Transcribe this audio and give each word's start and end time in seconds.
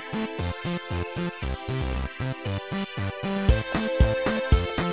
Thank 0.00 0.40
you. 4.78 4.89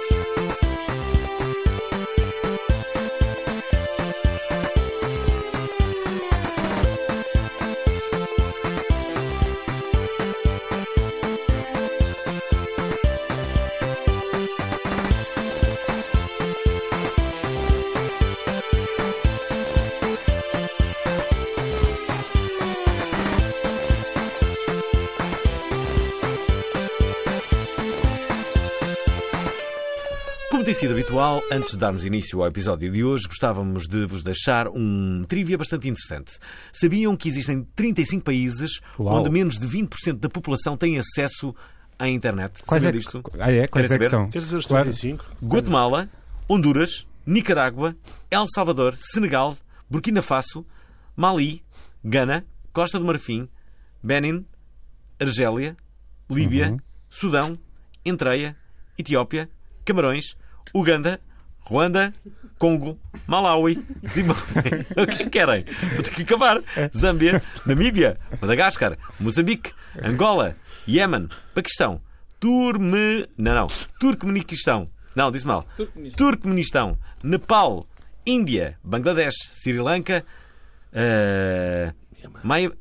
Sido 30.79 30.91
habitual, 30.93 31.41
antes 31.51 31.71
de 31.71 31.77
darmos 31.77 32.05
início 32.05 32.41
ao 32.41 32.47
episódio 32.47 32.91
de 32.91 33.03
hoje, 33.03 33.27
gostávamos 33.27 33.88
de 33.88 34.05
vos 34.05 34.22
deixar 34.22 34.67
um 34.67 35.23
trivia 35.27 35.58
bastante 35.58 35.88
interessante. 35.88 36.38
Sabiam 36.72 37.16
que 37.17 37.27
existem 37.30 37.63
35 37.75 38.23
países 38.23 38.80
Uau. 39.00 39.19
onde 39.19 39.30
menos 39.30 39.58
de 39.58 39.67
20% 39.67 40.19
da 40.19 40.30
população 40.30 40.77
tem 40.77 40.97
acesso 41.00 41.55
à 41.97 42.08
internet? 42.08 42.61
Quais 42.63 42.83
Sabiam 42.83 42.95
é, 42.95 43.00
disto? 43.00 43.23
que- 43.23 43.41
ah, 43.41 43.52
é? 43.52 43.67
Quais 43.67 43.88
Querem 43.88 43.95
é 43.95 44.00
que 44.00 44.05
saber? 44.05 44.09
são? 44.09 44.30
Queres 44.30 44.45
dizer 44.45 44.58
os 44.58 44.66
Claro. 44.67 44.83
35? 44.86 45.25
Guatemala, 45.44 46.09
Honduras, 46.47 47.08
Nicarágua, 47.25 47.95
El 48.30 48.45
Salvador, 48.53 48.95
Senegal, 49.00 49.58
Burkina 49.89 50.22
Faso, 50.22 50.66
Mali, 51.16 51.64
Gana, 52.03 52.45
Costa 52.72 53.00
do 53.00 53.06
Marfim, 53.06 53.50
Benin, 54.03 54.45
Argélia, 55.19 55.75
Líbia, 56.30 56.69
Uhum. 56.72 56.78
Sudão, 57.09 57.58
Entreia, 58.06 58.56
Etiópia, 58.97 59.50
Camarões, 59.84 60.36
Uganda, 60.73 61.20
Ruanda, 61.62 62.14
Congo, 62.58 62.98
Malawi, 63.28 63.86
Zimbábue. 64.10 64.86
o 64.98 65.06
que 65.08 65.30
querem? 65.30 65.66
Vou 65.94 66.04
ter 66.04 66.12
que 66.12 66.22
acabar. 66.24 66.62
Zâmbia, 66.96 67.42
Namíbia, 67.66 68.18
Madagascar, 68.42 68.98
Moçambique, 69.20 69.72
Angola, 70.02 70.56
Iémen, 70.88 71.28
Paquistão, 71.54 72.02
Turme... 72.40 73.28
Não, 73.38 73.54
não. 73.54 73.68
Turcomenistão. 74.00 74.90
Não, 75.16 75.32
disse 75.32 75.46
mal. 75.48 75.66
Turcomenistão. 75.76 76.18
Turcomenistão, 76.18 76.98
Nepal, 77.24 77.86
Índia, 78.26 78.78
Bangladesh, 78.84 79.36
Sri 79.52 79.80
Lanka, 79.80 80.24
eh, 80.94 81.94
Mai- 82.44 82.72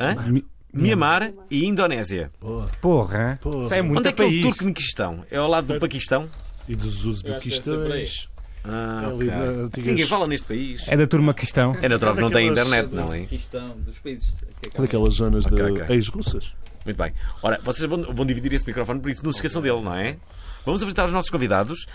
hã? 0.00 0.14
Mi- 0.28 0.44
Mianmar 0.72 1.32
e 1.50 1.64
Indonésia. 1.66 2.30
Porra, 2.40 3.38
Porra. 3.40 3.64
isso 3.64 3.74
é 3.74 3.80
muito 3.82 4.00
Onde 4.00 4.08
é 4.08 4.12
que 4.12 4.22
é 4.22 4.26
país. 4.26 4.40
o 4.44 4.48
Turcomenistão? 4.48 5.24
É 5.30 5.36
ao 5.36 5.48
lado 5.48 5.72
do 5.72 5.78
Paquistão? 5.80 6.28
E 6.68 6.74
dos 6.76 7.04
Uzbequistães. 7.04 8.28
Ah, 8.66 9.08
Ali 9.08 9.28
ok. 9.28 9.30
na 9.30 9.42
antigas- 9.64 9.90
Ninguém 9.90 10.06
fala 10.06 10.26
neste 10.26 10.46
país. 10.46 10.88
É 10.88 10.96
da 10.96 11.06
turma 11.06 11.34
questão. 11.34 11.76
É 11.82 11.88
natural 11.88 12.14
que 12.14 12.20
não 12.22 12.30
tem 12.30 12.48
internet, 12.48 12.88
não 12.92 13.12
é? 13.12 13.20
Paquistão, 13.20 13.76
dos 13.80 13.98
países 13.98 14.40
que 14.62 14.68
acabam- 14.68 14.86
Daquelas 14.86 15.14
zonas 15.14 15.44
Ok, 15.46 15.84
de 15.86 15.92
ex-russas. 15.92 16.54
Muito 16.84 16.96
bem. 16.96 17.12
Ora, 17.42 17.60
vocês 17.62 17.88
vão, 17.88 18.02
vão 18.14 18.24
dividir 18.24 18.52
esse 18.54 18.66
microfone, 18.66 19.00
por 19.00 19.10
isso 19.10 19.22
não 19.24 19.32
se 19.32 19.38
esqueçam 19.38 19.60
dele, 19.60 19.80
não 19.82 19.94
é? 19.94 20.16
Vamos 20.64 20.80
apresentar 20.82 21.04
os 21.06 21.12
nossos 21.12 21.30
convidados. 21.30 21.86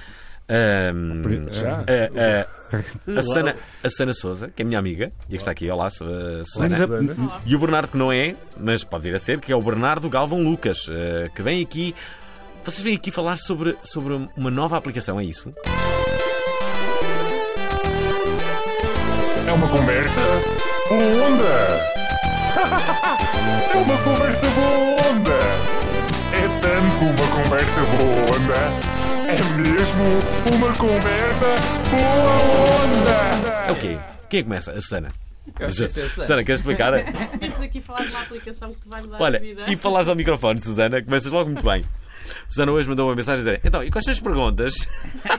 Ahm, 0.47 1.47
Já? 1.51 1.77
a, 1.77 3.15
a, 3.15 3.19
a, 3.19 3.21
Susana, 3.23 3.55
a 3.83 3.89
Susana 3.89 4.13
Souza, 4.13 4.49
que 4.55 4.61
é 4.61 4.65
minha 4.65 4.79
amiga, 4.79 5.11
e 5.27 5.31
que 5.33 5.37
está 5.37 5.51
aqui. 5.51 5.69
Olá, 5.69 5.89
Su- 5.89 6.05
Susana. 6.45 6.75
Susana. 6.77 7.41
E 7.45 7.55
o 7.55 7.59
Bernardo, 7.59 7.89
que 7.91 7.97
não 7.97 8.11
é, 8.11 8.35
mas 8.59 8.83
pode 8.83 9.03
vir 9.03 9.15
a 9.15 9.19
ser, 9.19 9.39
que 9.39 9.51
é 9.51 9.55
o 9.55 9.61
Bernardo 9.61 10.09
Galvão 10.09 10.41
Lucas, 10.43 10.87
eh, 10.89 11.29
que 11.35 11.41
vem 11.43 11.61
aqui. 11.63 11.95
Vocês 12.63 12.81
vêm 12.81 12.95
aqui 12.95 13.09
falar 13.11 13.37
sobre, 13.37 13.75
sobre 13.83 14.13
uma 14.35 14.51
nova 14.51 14.77
aplicação, 14.77 15.19
é 15.19 15.23
isso? 15.23 15.53
É 19.47 19.51
uma 19.51 19.67
conversa 19.69 20.21
boa 20.89 21.25
onda! 21.27 21.89
É 23.71 23.77
uma 23.81 23.97
conversa 23.99 24.47
boa 24.49 25.11
onda! 25.11 25.39
É 26.33 26.41
tanto 26.59 27.05
uma 27.05 27.43
conversa 27.43 27.81
boa 27.81 28.35
onda! 28.35 28.59
É 29.29 29.33
mesmo 29.61 30.03
uma 30.57 30.73
conversa 30.75 31.45
boa 31.89 32.33
onda! 32.83 33.67
É 33.67 33.71
o 33.71 33.75
quê? 33.75 33.97
Quem 34.29 34.39
é 34.39 34.43
que 34.43 34.49
começa? 34.49 34.71
A 34.71 34.81
Susana. 34.81 35.09
É 35.59 35.65
a 35.65 35.71
Susana. 35.71 36.09
Susana, 36.09 36.43
queres 36.43 36.59
explicar? 36.61 36.91
Vimos 37.39 37.61
aqui 37.61 37.79
falar 37.79 38.05
de 38.05 38.09
uma 38.11 38.21
aplicação 38.21 38.73
que 38.73 38.81
te 38.81 38.89
vai 38.89 39.01
mudar 39.01 39.21
Olha, 39.21 39.37
a 39.37 39.41
vida. 39.41 39.65
e 39.71 39.75
falares 39.77 40.07
ao 40.09 40.15
microfone, 40.15 40.61
Susana, 40.61 41.01
começas 41.01 41.31
logo 41.31 41.49
muito 41.49 41.63
bem. 41.63 41.83
Susana 42.47 42.71
hoje 42.71 42.87
mandou 42.89 43.07
uma 43.07 43.15
mensagem 43.15 43.41
a 43.41 43.43
dizer: 43.45 43.61
Então, 43.63 43.83
e 43.83 43.89
quais 43.91 44.05
são 44.05 44.11
as 44.13 44.19
perguntas? 44.19 44.73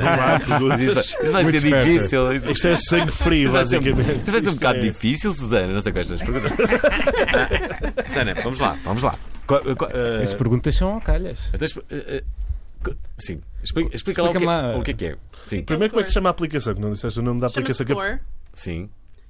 Não 0.00 0.22
há 0.22 0.40
perguntas. 0.40 0.80
Isso 0.80 0.94
vai, 0.94 1.02
isso 1.24 1.32
vai 1.32 1.42
Muito 1.42 1.58
ser 1.60 1.66
esperta. 1.66 1.90
difícil. 1.90 2.32
Isso- 2.32 2.50
Isto 2.50 2.66
é 2.68 2.76
sangue 2.76 3.12
frio, 3.12 3.42
Isso 3.44 3.52
vai 3.52 3.64
ser, 3.64 3.80
basicamente. 3.80 4.10
isso 4.22 4.30
vai 4.30 4.40
ser 4.40 4.46
um 4.46 4.50
Isto 4.50 4.54
bocado 4.60 4.78
é- 4.78 4.82
difícil, 4.82 5.32
Susana. 5.32 5.72
Não 5.72 5.80
sei 5.80 5.92
quais 5.92 6.06
são 6.08 6.16
as 6.16 6.22
perguntas. 6.22 6.52
Susana, 8.06 8.34
vamos 8.42 8.58
lá, 8.58 8.78
vamos 8.84 9.02
lá. 9.02 9.14
Ah, 9.48 10.22
As 10.22 10.34
perguntas 10.34 10.74
são 10.74 11.00
calhas. 11.00 11.38
então, 11.54 11.68
ah, 11.90 12.22
co- 12.82 12.94
sim, 13.18 13.40
explica, 13.62 13.94
explica 13.96 14.22
lá, 14.22 14.30
o 14.30 14.32
que, 14.32 14.38
Explica-me 14.38 14.44
é- 14.44 14.72
lá. 14.72 14.76
o 14.78 14.82
que 14.82 14.90
é 14.90 14.94
que 14.94 15.04
é. 15.06 15.16
Sim, 15.46 15.62
Primeiro, 15.62 15.90
como 15.92 16.00
é 16.00 16.02
que 16.02 16.08
se 16.08 16.14
chama 16.14 16.28
a 16.28 16.32
aplicação? 16.32 16.74
Que 16.74 16.80
não 16.80 16.90
disseste 16.90 17.20
o 17.20 17.22
nome 17.22 17.40
da 17.40 17.46
aplicação. 17.46 17.86
que- 17.86 17.92
Score. 17.92 18.18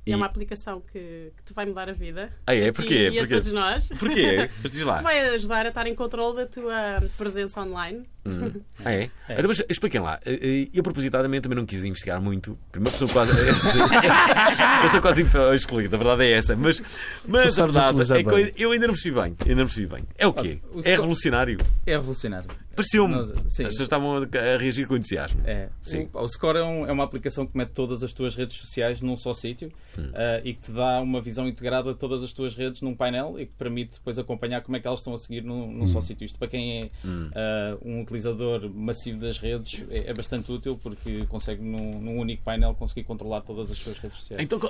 É 0.06 0.12
E- 0.12 0.14
uma 0.14 0.26
aplicação 0.26 0.80
que, 0.80 1.32
que 1.36 1.42
te 1.44 1.52
vai 1.52 1.66
mudar 1.66 1.88
a 1.88 1.92
vida. 1.92 2.30
Ah, 2.46 2.54
é? 2.54 2.70
Porquê? 2.70 3.10
E 3.10 3.18
a 3.18 3.22
Porquê? 3.22 3.34
todos 3.34 3.52
nós. 3.52 3.88
Porquê? 3.88 4.48
Mas 4.62 4.70
diz 4.70 4.82
lá. 4.82 4.98
Te 4.98 5.02
vai 5.02 5.18
ajudar 5.30 5.66
a 5.66 5.68
estar 5.70 5.86
em 5.88 5.94
controle 5.96 6.36
da 6.36 6.46
tua 6.46 7.02
presença 7.18 7.60
online. 7.60 8.02
Ah, 8.84 8.92
é? 8.92 9.08
Então, 9.30 9.44
mas 9.46 9.62
expliquem 9.68 10.00
lá. 10.00 10.18
Eh, 10.26 10.64
eh, 10.66 10.68
Eu 10.74 10.82
propositadamente 10.82 11.42
também 11.42 11.56
não 11.56 11.64
quis 11.64 11.84
investigar 11.84 12.20
muito. 12.20 12.58
Primeiro 12.72 12.96
sou 12.98 13.08
quase. 13.08 13.30
eu 14.82 14.88
sou 14.88 15.00
quase 15.00 15.24
excluído, 15.54 15.94
a 15.94 15.98
verdade 15.98 16.24
é 16.24 16.32
essa. 16.32 16.56
Mas, 16.56 16.82
mas 17.26 17.58
a 17.58 17.66
verdade 17.66 18.12
é 18.12 18.24
que 18.24 18.62
eu, 18.62 18.70
ainda 18.72 18.86
não 18.88 18.94
percebi 18.94 19.14
bem. 19.14 19.36
Ainda 19.42 19.54
não 19.54 19.66
percebi 19.66 19.86
bem. 19.86 20.04
É 20.18 20.26
o 20.26 20.32
quê? 20.32 20.60
o 20.72 20.80
É 20.80 20.90
revolucionário. 20.90 21.58
É 21.86 21.92
revolucionário. 21.92 22.48
Pareceu-me. 22.76 23.14
As 23.16 23.32
pessoas 23.32 23.80
estavam 23.80 24.16
a 24.18 24.56
reagir 24.58 24.86
com 24.86 24.96
entusiasmo. 24.96 25.40
É. 25.46 25.68
Sim. 25.82 26.08
O, 26.12 26.20
o 26.20 26.28
Score 26.28 26.58
é, 26.58 26.62
um- 26.62 26.86
é 26.86 26.92
uma 26.92 27.02
aplicação 27.04 27.46
que 27.46 27.56
mete 27.56 27.70
todas 27.70 28.02
as 28.04 28.12
tuas 28.12 28.34
redes 28.36 28.56
sociais 28.58 29.00
num 29.02 29.16
só 29.16 29.32
sítio 29.32 29.72
Hum. 29.98 30.10
ah, 30.14 30.40
e 30.44 30.52
que 30.52 30.60
te 30.60 30.72
dá 30.72 31.00
uma 31.00 31.20
visão 31.22 31.48
integrada 31.48 31.92
de 31.92 31.98
todas 31.98 32.22
as 32.22 32.32
tuas 32.32 32.54
redes 32.54 32.82
num 32.82 32.94
painel 32.94 33.36
e 33.40 33.46
que 33.46 33.52
te 33.52 33.56
permite 33.58 33.94
depois 33.94 34.18
acompanhar 34.18 34.60
como 34.62 34.76
é 34.76 34.80
que 34.80 34.86
elas 34.86 35.00
estão 35.00 35.14
a 35.14 35.18
seguir 35.18 35.42
num, 35.42 35.72
num 35.72 35.84
Hum. 35.84 35.86
só 35.86 36.00
sítio. 36.02 36.24
Isto 36.26 36.38
para 36.38 36.48
quem 36.48 36.82
é 36.82 36.88
ah, 37.34 37.78
um 37.82 38.02
utilizador 38.02 38.68
massivo 38.74 39.18
das 39.20 39.38
redes 39.38 39.82
é, 39.90 40.10
é 40.10 40.14
bastante 40.14 40.52
útil 40.52 40.78
porque 40.82 41.24
consegue 41.26 41.62
num, 41.62 41.98
num 42.00 42.18
único 42.18 42.42
painel 42.42 42.74
conseguir 42.74 43.04
controlar 43.04 43.40
todas 43.40 43.70
as 43.70 43.78
suas 43.78 43.96
redes 43.98 44.18
sociais. 44.18 44.42
Então, 44.42 44.60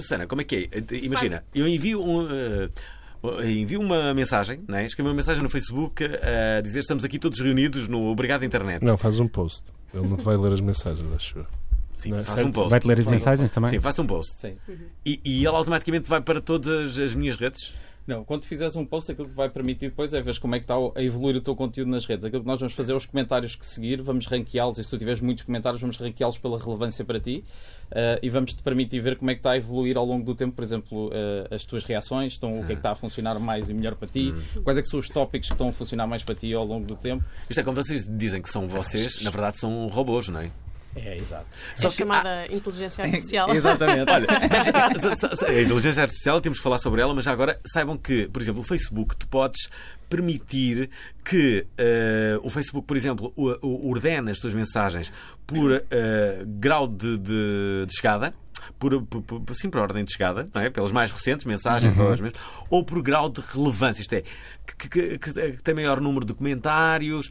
Susana, 0.00 0.26
como 0.26 0.40
é 0.40 0.44
que 0.44 0.70
é? 0.72 0.78
Eh, 0.78 0.98
Imagina, 1.02 1.44
eu 1.54 1.66
envio 1.66 2.00
um. 2.02 2.28
eh, 2.30 2.68
envio 3.44 3.80
uma 3.80 4.12
mensagem, 4.14 4.60
não 4.68 4.78
é? 4.78 4.86
escrevo 4.86 5.08
uma 5.08 5.14
mensagem 5.14 5.42
no 5.42 5.48
Facebook 5.48 6.04
a 6.04 6.60
dizer 6.60 6.80
estamos 6.80 7.04
aqui 7.04 7.18
todos 7.18 7.40
reunidos 7.40 7.88
no 7.88 8.06
Obrigado 8.06 8.44
Internet. 8.44 8.84
Não, 8.84 8.96
faz 8.96 9.18
um 9.20 9.28
post. 9.28 9.62
Ele 9.94 10.06
não 10.08 10.16
te 10.16 10.24
vai 10.24 10.36
ler 10.36 10.52
as 10.52 10.60
mensagens, 10.60 11.10
acho 11.14 11.38
eu. 11.38 11.46
Sim, 11.96 12.10
Não 12.10 12.18
é 12.18 12.24
faço 12.24 12.36
certo? 12.36 12.48
um 12.48 12.52
post. 12.52 12.70
Vai-te 12.70 12.86
ler 12.86 13.00
as 13.00 13.06
mensagens 13.06 13.50
também? 13.52 13.70
Sim, 13.70 13.80
faço 13.80 14.02
um 14.02 14.06
post. 14.06 14.34
Sim. 14.38 14.56
E, 15.04 15.20
e 15.24 15.38
ele 15.38 15.56
automaticamente 15.56 16.08
vai 16.08 16.20
para 16.20 16.40
todas 16.40 16.98
as 16.98 17.14
minhas 17.14 17.36
redes? 17.36 17.72
Não, 18.06 18.24
quando 18.24 18.44
fizeres 18.44 18.76
um 18.76 18.84
post, 18.84 19.10
aquilo 19.10 19.28
que 19.28 19.34
vai 19.34 19.48
permitir 19.48 19.88
depois 19.88 20.14
é 20.14 20.22
ver 20.22 20.38
como 20.38 20.54
é 20.54 20.58
que 20.58 20.64
está 20.64 20.74
a 20.94 21.02
evoluir 21.02 21.36
o 21.36 21.40
teu 21.40 21.56
conteúdo 21.56 21.90
nas 21.90 22.04
redes. 22.06 22.24
Aquilo 22.24 22.42
que 22.42 22.48
nós 22.48 22.60
vamos 22.60 22.74
fazer 22.74 22.92
é 22.92 22.94
os 22.94 23.04
comentários 23.04 23.56
que 23.56 23.66
seguir, 23.66 24.00
vamos 24.00 24.26
ranqueá-los, 24.26 24.78
e 24.78 24.84
se 24.84 24.90
tu 24.90 24.96
tiveres 24.96 25.20
muitos 25.20 25.44
comentários, 25.44 25.80
vamos 25.80 25.96
ranqueá-los 25.96 26.38
pela 26.38 26.58
relevância 26.58 27.04
para 27.04 27.18
ti. 27.18 27.44
eh, 27.90 28.18
e 28.22 28.28
vamos 28.28 28.52
te 28.52 28.62
permitir 28.62 29.00
ver 29.00 29.16
como 29.16 29.30
é 29.30 29.34
que 29.34 29.38
está 29.38 29.52
a 29.52 29.56
evoluir 29.56 29.96
ao 29.96 30.04
longo 30.04 30.24
do 30.24 30.34
tempo, 30.34 30.54
por 30.56 30.64
exemplo, 30.64 31.10
eh, 31.12 31.54
as 31.54 31.64
tuas 31.64 31.84
reações, 31.84 32.32
estão, 32.32 32.60
o 32.60 32.66
que 32.66 32.72
é 32.72 32.74
que 32.74 32.80
está 32.80 32.90
a 32.90 32.94
funcionar 32.96 33.38
mais 33.38 33.70
e 33.70 33.74
melhor 33.74 33.94
para 33.94 34.08
ti, 34.08 34.34
quais 34.64 34.76
é 34.78 34.82
que 34.82 34.88
são 34.88 34.98
os 34.98 35.08
tópicos 35.08 35.48
que 35.48 35.54
estão 35.54 35.68
a 35.68 35.72
funcionar 35.72 36.06
mais 36.06 36.22
para 36.22 36.34
ti 36.34 36.52
ao 36.52 36.64
longo 36.64 36.84
do 36.84 36.96
tempo. 36.96 37.24
Isto 37.48 37.60
é 37.60 37.62
como 37.62 37.76
vocês 37.76 38.04
dizem 38.08 38.42
que 38.42 38.50
são 38.50 38.66
vocês, 38.66 39.22
na 39.22 39.30
verdade 39.30 39.58
são 39.58 39.86
robôs, 39.86 40.28
não 40.28 40.40
é? 40.40 40.50
É, 40.96 41.16
exato. 41.16 41.46
Só 41.74 41.88
é 41.88 41.90
que- 41.90 41.96
chamada 41.98 42.46
inteligência 42.52 43.04
artificial. 43.04 43.54
Exatamente. 43.54 44.10
Olha, 44.10 44.26
a 45.48 45.62
inteligência 45.62 46.02
artificial, 46.02 46.40
temos 46.40 46.58
que 46.58 46.62
falar 46.64 46.78
sobre 46.78 47.00
ela, 47.02 47.14
mas 47.14 47.24
já 47.24 47.32
agora 47.32 47.60
saibam 47.66 47.96
que, 47.96 48.26
por 48.28 48.40
exemplo, 48.40 48.60
o 48.60 48.64
Facebook, 48.64 49.14
tu 49.16 49.28
podes 49.28 49.68
permitir 50.08 50.88
que 51.24 51.66
eh, 51.76 52.38
o 52.42 52.48
Facebook, 52.48 52.86
por 52.86 52.96
exemplo, 52.96 53.32
ordene 53.62 54.30
as 54.30 54.38
tuas 54.38 54.54
mensagens 54.54 55.12
por 55.46 55.70
eh, 55.90 56.44
grau 56.46 56.86
de, 56.86 57.18
de, 57.18 57.86
de 57.86 57.94
chegada. 57.96 58.32
Por, 58.78 59.00
por, 59.02 59.22
por- 59.22 59.54
sim, 59.54 59.68
por 59.68 59.80
ordem 59.82 60.02
de 60.02 60.12
chegada, 60.12 60.46
não 60.52 60.62
é? 60.62 60.70
pelas 60.70 60.90
mais 60.90 61.12
recentes 61.12 61.44
mensagens, 61.44 61.96
ou, 61.98 62.10
as 62.10 62.20
mesmas, 62.20 62.40
ou 62.70 62.82
por 62.82 63.00
grau 63.02 63.28
de 63.28 63.40
relevância, 63.40 64.00
isto 64.00 64.14
é, 64.14 64.22
que, 64.66 64.88
que- 64.88 65.18
que- 65.18 65.32
que 65.52 65.62
tem 65.62 65.74
maior 65.74 66.00
número 66.00 66.24
de 66.24 66.32
comentários. 66.34 67.28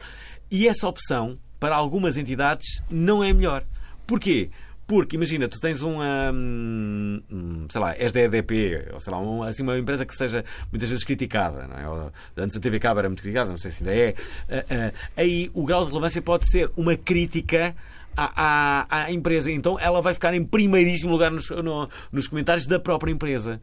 E 0.51 0.67
essa 0.67 0.87
opção, 0.87 1.37
para 1.59 1.75
algumas 1.75 2.17
entidades, 2.17 2.83
não 2.89 3.23
é 3.23 3.31
melhor. 3.33 3.63
Porquê? 4.07 4.49
Porque, 4.87 5.15
imagina, 5.15 5.47
tu 5.47 5.59
tens 5.59 5.81
um, 5.81 5.99
hum, 5.99 7.21
hum, 7.31 7.65
sei 7.69 7.81
lá, 7.81 7.95
és 7.97 8.11
da 8.13 8.19
EDP, 8.21 8.89
ou 8.93 8.99
sei 8.99 9.11
lá, 9.11 9.47
assim, 9.47 9.63
uma 9.63 9.77
empresa 9.79 10.05
que 10.05 10.13
seja 10.15 10.45
muitas 10.71 10.89
vezes 10.89 11.03
criticada, 11.03 11.67
não 11.67 11.75
é? 11.77 11.89
Ou, 11.89 12.11
antes 12.37 12.55
a 12.55 12.59
TV 12.59 12.79
Cabo 12.79 12.99
era 12.99 13.09
muito 13.09 13.21
criticada, 13.23 13.49
não 13.49 13.57
sei 13.57 13.71
se 13.71 13.81
ainda 13.83 13.95
é. 13.99 14.15
Ah, 14.47 14.65
ah, 14.69 14.93
aí 15.17 15.49
o 15.55 15.65
grau 15.65 15.83
de 15.85 15.89
relevância 15.89 16.21
pode 16.21 16.47
ser 16.51 16.69
uma 16.77 16.95
crítica 16.95 17.75
à, 18.15 18.85
à, 18.91 19.03
à 19.05 19.11
empresa. 19.11 19.51
Então 19.51 19.79
ela 19.79 20.01
vai 20.01 20.13
ficar 20.13 20.35
em 20.35 20.45
primeiríssimo 20.45 21.09
lugar 21.11 21.31
nos, 21.31 21.49
no- 21.49 21.89
nos 22.11 22.27
comentários 22.27 22.67
da 22.67 22.79
própria 22.79 23.11
empresa. 23.11 23.59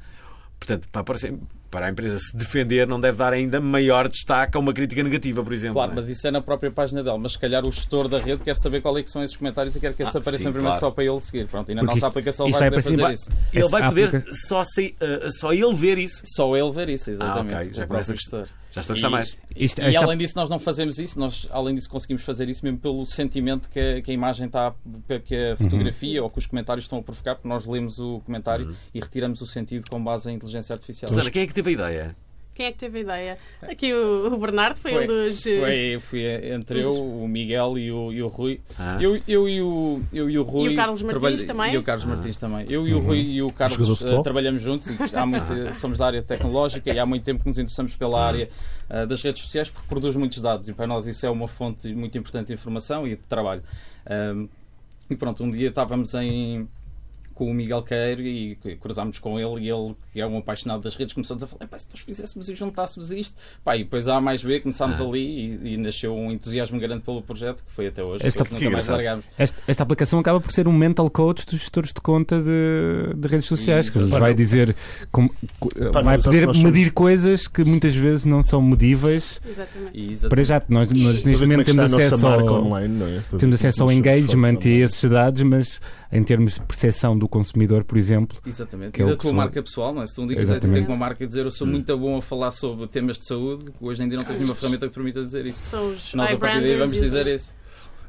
Portanto, 0.59 0.89
para, 0.91 1.03
aparecer- 1.03 1.35
para 1.73 1.87
a 1.87 1.91
empresa 1.91 2.19
se 2.19 2.37
defender, 2.37 2.87
não 2.87 3.01
deve 3.01 3.17
dar 3.17 3.33
ainda 3.33 3.59
maior 3.61 4.07
destaque 4.07 4.57
a 4.59 4.61
uma 4.61 4.75
crítica 4.75 5.03
negativa, 5.03 5.43
por 5.43 5.53
exemplo. 5.55 5.75
Claro, 5.77 5.93
é? 5.93 5.95
mas 5.95 6.11
isso 6.11 6.29
é 6.29 6.31
na 6.31 6.43
própria 6.43 6.71
página 6.71 7.03
dela. 7.03 7.17
Mas 7.19 7.33
se 7.33 7.39
calhar 7.39 7.67
o 7.67 7.73
gestor 7.73 8.09
da 8.09 8.19
rede 8.19 8.43
quer 8.43 8.55
saber 8.57 8.83
qual 8.83 8.97
é 8.99 9.03
que 9.03 9.11
são 9.11 9.23
esses 9.25 9.35
comentários 9.35 9.75
e 9.75 9.81
quer 9.81 9.95
que 9.95 10.03
esses 10.03 10.15
Ah, 10.15 10.19
apareçam 10.19 10.45
sim, 10.47 10.53
primeiro 10.53 10.69
claro. 10.69 10.81
só 10.81 10.91
para 10.91 11.05
ele 11.05 11.21
seguir. 11.23 11.47
Pronto, 11.49 11.73
e 11.73 11.75
na 11.75 11.81
Porque 11.81 11.87
nossa 11.95 11.97
isto- 11.97 12.07
aplicação 12.07 12.47
isto 12.47 12.59
vai 12.61 12.71
vai 12.71 12.83
poder 12.83 12.97
para 12.97 13.07
fazer 13.07 13.17
cima- 13.25 13.35
isso. 13.35 13.49
Ele 13.55 13.69
vai 13.69 13.89
poder 13.89 14.07
aplica- 14.09 14.35
só, 14.47 14.63
se- 14.65 14.95
ah, 15.01 15.31
só 15.31 15.53
ele 15.55 15.75
ver 15.75 15.97
isso. 15.99 16.23
Só 16.27 16.55
ele 16.57 16.71
ver 16.71 16.91
isso, 16.91 17.11
exatamente. 17.11 17.55
Ah, 17.55 17.61
ok, 17.63 17.73
já 17.73 17.85
o 17.85 17.89
começa 17.89 18.13
próprio 18.13 18.13
a- 18.13 18.43
gestor. 18.45 18.63
Já 18.75 18.81
estou 18.81 18.95
a 18.95 18.97
gostar 18.97 19.11
mais. 19.11 19.37
Isto- 19.55 19.83
E 19.83 19.85
esta- 19.85 20.03
além 20.07 20.17
disso, 20.17 20.33
nós 20.35 20.49
não 20.49 20.59
fazemos 20.59 20.99
isso, 20.99 21.19
nós 21.21 21.47
além 21.51 21.75
disso 21.75 21.91
conseguimos 21.91 22.23
fazer 22.23 22.49
isso 22.49 22.65
mesmo 22.65 22.79
pelo 22.79 23.05
sentimento 23.05 23.69
que 23.69 23.79
a, 23.79 24.01
que 24.01 24.11
a 24.11 24.15
imagem 24.15 24.47
está, 24.47 24.73
que 25.27 25.37
a 25.37 25.57
fotografia 25.57 26.23
ou 26.23 26.31
que 26.31 26.39
os 26.39 26.47
comentários 26.47 26.87
estão 26.87 26.99
a 26.99 27.03
provocar, 27.03 27.35
porque 27.35 27.47
nós 27.49 27.67
lemos 27.67 27.99
o 27.99 28.21
comentário 28.21 28.75
e 28.95 28.99
retiramos 29.01 29.43
o 29.43 29.47
sentido 29.47 29.91
com 29.91 30.03
base 30.03 30.31
em 30.31 30.37
inteligência 30.37 30.73
artificial. 30.73 31.11
Susana, 31.11 31.31
quem 31.31 31.43
é 31.43 31.47
que 31.47 31.53
teve 31.63 31.71
a 31.71 31.73
ideia? 31.73 32.17
Quem 32.55 32.67
é 32.67 32.73
que 32.73 32.77
teve 32.79 32.99
a 32.99 33.01
ideia? 33.01 33.39
Aqui 33.63 33.95
o, 33.95 34.27
o 34.31 34.37
Bernardo 34.37 34.79
foi, 34.79 34.93
Foi- 34.93 35.05
um 35.05 35.07
dos. 35.07 35.47
eh, 35.47 35.59
Foi, 35.59 35.99
fui 36.01 36.53
entre 36.53 36.83
eu, 36.83 36.93
o 36.93 37.27
Miguel 37.27 37.79
e 37.79 37.91
o, 37.91 38.13
e 38.13 38.23
o 38.23 38.29
Rui. 38.29 38.61
Ah. 38.79 38.99
Eu, 39.01 39.19
eu, 39.27 39.49
e 39.49 39.63
o, 39.63 40.03
eu 40.13 40.29
e 40.29 40.39
o 40.39 40.43
Rui. 40.43 40.65
E 40.71 40.75
o 40.75 40.77
Carlos 40.77 41.01
Martins 41.01 41.21
trabalha- 41.21 41.47
também? 41.47 41.75
E 41.75 41.79
o 41.79 41.83
Carlos 41.83 42.05
Martins 42.05 42.39
também. 42.39 42.67
Eu 42.69 42.87
e 42.87 42.93
o 42.93 42.99
Rui 42.99 43.21
e 43.21 43.43
o 43.43 43.51
Carlos 43.51 44.03
eh, 44.05 44.23
trabalhamos 44.23 44.61
juntos 44.61 44.87
e 44.91 45.17
há 45.17 45.25
muito, 45.25 45.47
somos 45.81 45.99
da 45.99 46.05
área 46.05 46.23
tecnológica 46.23 46.93
e 46.93 46.99
há 46.99 47.07
muito 47.07 47.25
tempo 47.25 47.41
que 47.43 47.49
nos 47.49 47.59
interessamos 47.59 47.97
pela 47.97 48.23
área 48.23 48.51
eh, 48.91 49.07
das 49.07 49.23
redes 49.23 49.41
sociais 49.41 49.71
porque 49.71 49.89
produz 49.89 50.15
muitos 50.15 50.43
dados 50.43 50.69
e 50.69 50.75
para 50.75 50.87
nós 50.87 51.07
isso 51.07 51.25
é 51.25 51.31
uma 51.31 51.49
fonte 51.49 51.89
muito 51.95 52.19
importante 52.19 52.49
de 52.49 52.53
informação 52.53 53.07
e 53.09 53.17
de 53.17 53.23
trabalho. 53.27 53.63
E 55.09 55.17
pronto, 55.17 55.43
um 55.43 55.51
dia 55.51 55.69
estávamos 55.71 56.15
em 56.15 56.69
com 57.43 57.51
o 57.51 57.55
Miguel 57.55 57.83
Queiro 57.83 58.23
e 58.23 58.57
cruzámos 58.81 59.19
com 59.19 59.39
ele 59.39 59.67
e 59.67 59.71
ele, 59.71 59.95
que 60.13 60.21
é 60.21 60.27
um 60.27 60.39
apaixonado 60.39 60.81
das 60.83 60.95
redes, 60.95 61.13
começou-nos 61.13 61.43
a 61.43 61.47
falar, 61.49 61.65
"Epá, 61.65 61.77
se 61.79 61.89
nós 61.91 62.01
fizéssemos 62.01 62.49
e 62.49 62.55
juntássemos 62.55 63.11
isto, 63.11 63.37
pá, 63.65 63.77
e 63.77 63.83
depois 63.85 64.07
A 64.09 64.21
mais 64.21 64.45
B, 64.45 64.61
começámos 64.61 65.01
Ah. 65.01 65.05
ali 65.05 65.59
e, 65.65 65.75
e 65.75 65.77
nasceu 65.77 66.15
um 66.15 66.31
entusiasmo 66.31 66.79
grande 66.79 67.03
pelo 67.03 67.21
projeto, 67.21 67.65
que 67.65 67.73
foi 67.75 67.89
até 67.89 68.03
hoje, 68.03 68.25
Esta- 68.25 68.45
que 68.45 68.51
que 68.51 68.55
nunca 68.65 68.71
mais 68.71 68.87
largámos. 68.87 69.25
Esta, 69.37 69.63
esta 69.67 69.83
aplicação 69.83 70.19
acaba 70.21 70.41
por 70.41 70.53
ser 70.53 70.69
um 70.69 70.73
mental 70.73 71.11
coach 71.11 71.45
dos 71.47 71.59
gestores 71.59 71.93
de 71.93 72.01
conta 72.01 72.41
de, 72.41 73.15
de 73.17 73.29
redes 73.29 73.47
sociais, 73.47 73.91
que 73.91 73.97
Isso. 73.97 74.05
lhes 74.07 74.11
Pá, 74.13 74.21
vai 74.21 74.35
dizer, 74.35 74.77
como- 75.11 75.31
co- 75.59 75.71
Pá, 75.93 76.03
vai 76.03 76.21
poder 76.21 76.47
medir 76.55 76.93
coisas 76.93 77.49
que 77.49 77.65
muitas 77.65 77.95
vezes 77.95 78.25
não 78.25 78.43
são 78.43 78.63
medíveis. 78.63 79.41
Exatamente. 79.49 80.29
Para 80.29 80.45
já, 80.45 80.63
nós, 80.69 80.93
nós 80.93 81.25
neste 81.25 81.25
Para 81.25 81.33
é 81.33 81.37
momento 81.41 81.65
que 81.65 81.71
está 81.73 81.87
temos 81.87 81.99
acesso 81.99 82.27
online, 82.27 82.95
não 82.99 83.07
é? 83.07 83.21
Para 83.29 83.39
temos 83.39 83.55
acesso 83.57 83.83
ao 83.83 83.89
somos 83.89 83.99
engagement 83.99 84.59
e 84.65 84.69
esses 84.83 85.11
dados, 85.11 85.43
mas 85.43 85.81
em 86.13 86.23
termos 86.23 86.55
de 86.55 86.61
percepção 86.61 87.17
do 87.19 87.27
consumidor, 87.27 87.85
por 87.85 87.97
exemplo, 87.97 88.37
Exatamente. 88.47 88.93
Que 88.93 89.01
é 89.01 89.05
e 89.05 89.07
o 89.07 89.11
da 89.11 89.17
que 89.17 89.23
tua 89.23 89.31
se- 89.31 89.37
marca 89.37 89.63
pessoal, 89.63 89.95
não 89.95 90.03
é? 90.03 90.07
Se 90.07 90.15
tu 90.15 90.23
um 90.23 90.27
dia 90.27 90.37
quiseres 90.37 90.63
ter 90.63 90.87
uma 90.87 90.97
marca 90.97 91.25
e 91.25 91.27
dizer 91.27 91.45
eu 91.47 91.51
sou 91.51 91.67
muito 91.67 91.97
bom 91.97 92.19
a 92.19 92.23
falar 92.23 92.51
sobre 92.51 92.87
temas 92.87 93.19
de 93.19 93.27
saúde, 93.27 93.73
hoje 93.81 94.05
em 94.05 94.09
dia 94.09 94.19
não 94.19 94.25
tens 94.25 94.37
nenhuma 94.37 94.55
ferramenta 94.55 94.87
que 94.87 94.93
te 94.93 94.95
permita 94.95 95.25
dizer 95.25 95.47
isso. 95.47 95.63
São 95.63 95.89
os 95.91 96.13
Nós 96.15 96.31
a 96.33 96.37
partir 96.37 96.61
daí 96.61 96.75
vamos 96.77 96.93
e 96.93 96.97
os- 96.97 97.01
dizer 97.03 97.27
isso. 97.35 97.55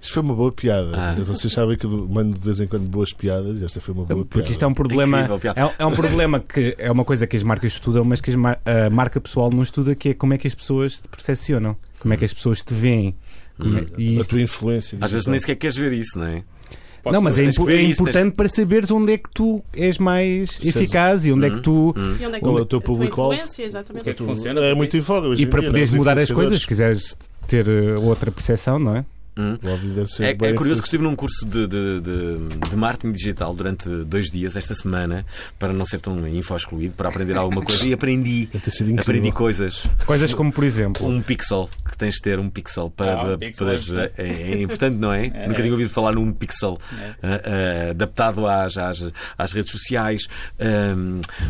Isto 0.01 0.15
foi 0.15 0.23
uma 0.23 0.35
boa 0.35 0.51
piada. 0.51 0.91
Ah. 0.97 1.13
Vocês 1.23 1.53
sabem 1.53 1.77
que 1.77 1.85
eu 1.85 1.89
mando 2.09 2.33
de 2.37 2.43
vez 2.43 2.59
em 2.59 2.67
quando 2.67 2.83
boas 2.89 3.13
piadas 3.13 3.61
e 3.61 3.63
esta 3.65 3.79
foi 3.79 3.93
uma 3.93 4.03
boa 4.03 4.17
piada. 4.25 4.29
porque 4.31 4.51
isto 4.51 4.65
é 4.65 4.67
um 4.67 4.73
problema, 4.73 5.21
Incrível, 5.21 5.51
é, 5.55 5.75
é 5.79 5.85
um 5.85 5.91
problema 5.93 6.39
que 6.41 6.75
é 6.77 6.91
uma 6.91 7.05
coisa 7.05 7.25
que 7.25 7.37
as 7.37 7.43
marcas 7.43 7.71
estudam, 7.71 8.03
mas 8.03 8.19
que 8.19 8.35
mar- 8.35 8.59
a 8.65 8.89
marca 8.89 9.21
pessoal 9.21 9.49
não 9.49 9.63
estuda, 9.63 9.95
que 9.95 10.09
é 10.09 10.13
como 10.13 10.33
é 10.33 10.37
que 10.37 10.45
as 10.45 10.53
pessoas 10.53 10.99
te 10.99 11.07
percepcionam, 11.07 11.77
como 11.99 12.13
é 12.13 12.17
que 12.17 12.25
as 12.25 12.33
pessoas 12.33 12.61
te 12.61 12.73
veem. 12.73 13.15
É- 13.57 13.63
Hum. 13.63 13.85
e 13.97 14.17
A 14.17 14.19
isto- 14.21 14.31
tua 14.31 14.41
influência. 14.41 14.97
Às 14.99 15.11
vezes 15.11 15.27
nem 15.27 15.39
sequer 15.39 15.55
queres 15.55 15.77
ver 15.77 15.93
isso, 15.93 16.17
não 16.19 16.25
é? 16.25 16.41
Podes 17.03 17.15
não, 17.15 17.21
mas 17.21 17.37
é, 17.37 17.41
que 17.43 17.47
impo- 17.49 17.69
é 17.69 17.81
importante 17.81 18.33
para 18.35 18.47
saberes 18.47 18.89
onde 18.89 19.11
é 19.11 19.17
que 19.17 19.29
tu 19.33 19.61
és 19.73 19.97
mais 19.97 20.57
eficaz 20.65 21.25
e 21.25 21.33
onde 21.33 21.47
é 21.47 21.49
que 21.49 21.59
tu. 21.59 21.93
E 21.97 21.99
onde 22.25 22.35
é 22.35 22.39
que 22.39 22.39
Qual 22.39 22.57
é 22.57 22.61
o 22.61 22.65
teu 22.65 22.79
a 22.79 22.81
tua 22.81 22.81
público-alvo? 22.81 23.33
influência, 23.33 23.63
exatamente. 23.65 24.01
O 24.01 24.03
que 24.05 24.09
é 24.09 24.13
que 24.13 24.17
Tu- 24.19 24.25
funciona 24.25 24.61
É 24.61 24.73
muito 24.73 24.95
hoje 25.27 25.43
E 25.43 25.45
para 25.45 25.61
poderes 25.61 25.89
é? 25.89 25.91
Os 25.91 25.97
mudar 25.97 26.17
as 26.17 26.31
coisas, 26.31 26.61
se 26.61 26.67
quiseres 26.67 27.17
ter 27.45 27.67
eh, 27.67 27.97
outra 27.97 28.31
percepção, 28.31 28.79
não 28.79 28.95
é? 28.95 29.05
Hum. 29.35 29.57
Óbvio, 29.65 29.93
deve 29.93 30.07
ser 30.11 30.23
É, 30.23 30.29
é 30.49 30.53
curioso 30.53 30.81
que 30.81 30.87
estive 30.87 31.03
num 31.03 31.15
curso 31.15 31.45
de, 31.45 31.67
de, 31.67 32.01
de, 32.01 32.69
de 32.69 32.75
marketing 32.75 33.11
digital 33.13 33.53
durante 33.53 33.89
dois 34.05 34.29
dias 34.29 34.55
esta 34.55 34.75
semana 34.75 35.25
para 35.57 35.73
não 35.73 35.85
ser 35.85 35.99
tão 36.01 36.27
info 36.27 36.55
excluído, 36.55 36.93
para 36.93 37.09
aprender 37.09 37.35
alguma 37.35 37.61
coisa 37.65 37.87
e 37.87 37.93
aprendi. 37.93 38.49
Aprendi 38.99 39.31
coisas. 39.31 39.87
Coisas 40.05 40.33
como, 40.33 40.51
por 40.51 40.63
exemplo, 40.63 41.07
Um 41.07 41.21
pixel, 41.21 41.69
que 41.89 41.97
tens 41.97 42.15
de 42.15 42.21
ter 42.21 42.37
um 42.39 42.49
pixel 42.49 42.89
para 42.91 43.13
Ah, 43.13 43.33
um 43.33 43.37
pixel 43.39 43.65
poderes. 43.65 43.91
é 43.91 44.11
É, 44.17 44.51
é 44.53 44.61
importante, 44.61 44.97
não 44.97 45.11
é? 45.11 45.25
É, 45.33 45.47
Nunca 45.47 45.59
é. 45.59 45.61
tinha 45.63 45.71
ouvido 45.73 45.89
falar 45.89 46.13
num 46.13 46.31
pixel 46.31 46.77
É. 46.99 47.15
ah, 47.23 47.41
ah, 47.43 47.89
adaptado 47.91 48.45
às, 48.45 48.77
às, 48.77 49.11
às 49.37 49.51
redes 49.51 49.71
sociais. 49.71 50.27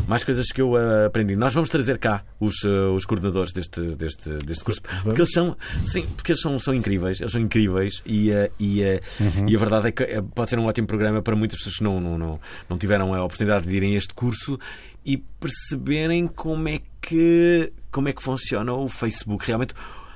Mais 0.07 0.23
coisas 0.23 0.47
que 0.51 0.61
eu 0.61 0.73
aprendi. 1.05 1.35
Nós 1.35 1.53
vamos 1.53 1.69
trazer 1.69 1.97
cá 1.97 2.23
os, 2.39 2.55
ah, 2.65 2.91
os 2.91 3.05
coordenadores 3.05 3.51
deste, 3.51 3.81
deste, 3.95 4.29
deste 4.45 4.63
curso, 4.63 4.81
porque 5.03 5.21
eles 5.21 5.31
são, 5.31 5.55
sim, 5.83 6.05
porque 6.15 6.31
eles 6.31 6.41
são, 6.41 6.57
são 6.59 6.73
incríveis, 6.73 7.19
eles 7.19 7.31
são 7.31 7.41
incríveis 7.41 7.72
e, 8.05 8.29
e, 8.59 8.83
ah, 8.83 8.99
e 9.47 9.55
a 9.55 9.59
verdade 9.59 9.87
é 9.87 9.91
que 9.91 10.03
eh, 10.03 10.21
pode 10.35 10.49
ser 10.49 10.59
um 10.59 10.65
ótimo 10.65 10.87
programa 10.87 11.21
para 11.21 11.35
muitas 11.35 11.57
pessoas 11.59 11.77
que 11.77 11.83
não, 11.83 11.99
não, 11.99 12.17
não, 12.17 12.39
não 12.69 12.77
tiveram 12.77 13.13
a 13.13 13.23
oportunidade 13.23 13.67
de 13.67 13.75
irem 13.75 13.95
a 13.95 13.97
este 13.97 14.13
curso 14.13 14.59
e 15.05 15.17
perceberem 15.17 16.27
como 16.27 16.67
é 16.69 16.79
que 17.01 17.71
como 17.91 18.07
é 18.09 18.13
que 18.13 18.23
funciona 18.23 18.73
o 18.73 18.87
Facebook. 18.87 19.45
Realmente 19.45 19.73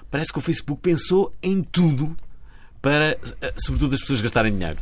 parece 0.09 0.31
que 0.31 0.39
o 0.39 0.41
Facebook 0.41 0.81
pensou 0.81 1.33
em 1.43 1.61
tudo 1.61 2.15
para, 2.81 3.17
eh, 3.41 3.53
sobretudo, 3.57 3.95
as 3.95 4.01
pessoas 4.01 4.21
gastarem 4.21 4.51
dinheiro. 4.53 4.77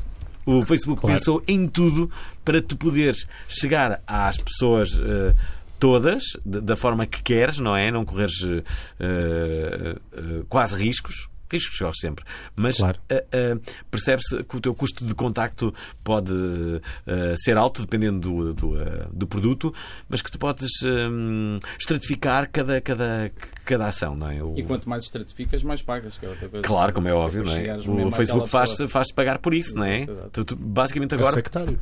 O 0.45 0.61
Facebook 0.61 1.01
Claro. 1.01 1.17
pensou 1.17 1.41
em 1.47 1.67
tudo 1.67 2.09
para 2.43 2.61
tu 2.61 2.77
poderes 2.77 3.27
chegar 3.49 4.01
às 4.05 4.37
pessoas 4.37 4.99
eh, 4.99 5.33
todas 5.79 6.21
da 6.45 6.75
forma 6.77 7.05
que 7.07 7.21
queres, 7.23 7.57
não 7.57 7.75
é? 7.75 7.89
Não 7.91 8.05
correres 8.05 8.43
eh, 8.43 8.63
eh, 8.99 10.41
quase 10.47 10.75
riscos. 10.75 11.27
Riscos 11.49 11.77
corres 11.77 11.97
sempre. 11.99 12.25
Mas 12.55 12.77
Claro. 12.77 12.99
eh, 13.09 13.25
eh, 13.31 13.57
percebe-se 13.91 14.43
que 14.43 14.57
o 14.57 14.59
teu 14.59 14.73
custo 14.73 15.05
de 15.05 15.13
contacto 15.13 15.73
pode 16.03 16.33
eh, 17.07 17.33
ser 17.37 17.57
alto, 17.57 17.81
dependendo 17.81 18.19
do, 18.19 18.53
do, 18.53 18.75
do 19.11 19.27
produto, 19.27 19.73
mas 20.09 20.21
que 20.21 20.31
tu 20.31 20.39
podes 20.39 20.69
hum, 20.83 21.59
estratificar 21.79 22.49
cada, 22.51 22.81
cada, 22.81 23.31
cada 23.63 23.87
ação, 23.87 24.15
não 24.15 24.29
é? 24.29 24.43
O- 24.43 24.55
E 24.57 24.63
quanto 24.63 24.89
mais 24.89 25.03
estratificas, 25.03 25.61
mais 25.63 25.81
pagas. 25.81 26.17
Que 26.17 26.25
é 26.25 26.29
outra 26.29 26.49
coisa. 26.49 26.65
Claro, 26.67 26.93
como 26.93 27.07
é 27.07 27.13
óbvio, 27.13 27.43
não 27.43 27.51
é? 27.53 27.75
O 27.77 28.11
Facebook 28.11 28.49
faz, 28.49 28.71
pessoa. 28.71 28.89
faz 28.89 29.11
pagar 29.11 29.39
por 29.39 29.53
isso, 29.53 29.75
não 29.75 29.83
é? 29.83 30.05
Tu- 30.31 30.43
tu- 30.45 30.55
basicamente 30.55 31.13
É 31.13 31.17
agora. 31.17 31.33
sectário. 31.33 31.79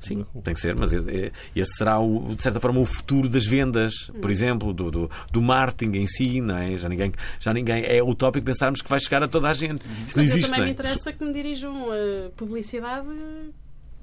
Sim, 0.00 0.24
tem 0.44 0.54
que 0.54 0.60
ser, 0.60 0.74
mas 0.76 0.92
é- 0.92 0.98
é- 1.26 1.32
esse 1.54 1.76
será, 1.76 1.98
o, 1.98 2.34
de 2.34 2.42
certa 2.42 2.60
forma, 2.60 2.80
o 2.80 2.84
futuro 2.84 3.28
das 3.28 3.46
vendas, 3.46 3.92
por 4.20 4.30
exemplo, 4.30 4.72
do, 4.72 4.90
do, 4.90 5.10
do 5.32 5.42
marketing 5.42 5.98
em 5.98 6.06
si, 6.06 6.40
não 6.40 6.56
é? 6.56 6.76
Já 6.76 6.88
ninguém, 6.88 7.12
já 7.40 7.52
ninguém. 7.52 7.84
É 7.84 8.02
utópico 8.02 8.44
pensarmos 8.46 8.82
que 8.82 8.88
vai 8.88 9.00
chegar 9.00 9.22
a 9.22 9.28
toda 9.28 9.48
a 9.50 9.54
gente. 9.54 9.82
Isso 10.06 10.16
não 10.16 10.24
Mas 10.24 10.30
existe, 10.30 10.50
também 10.50 10.58
não 10.58 10.64
me 10.66 10.70
é? 10.70 10.72
interessa 10.72 11.12
que 11.12 11.24
me 11.24 11.32
dirijam 11.32 11.86
a 11.90 12.30
publicidade 12.36 13.08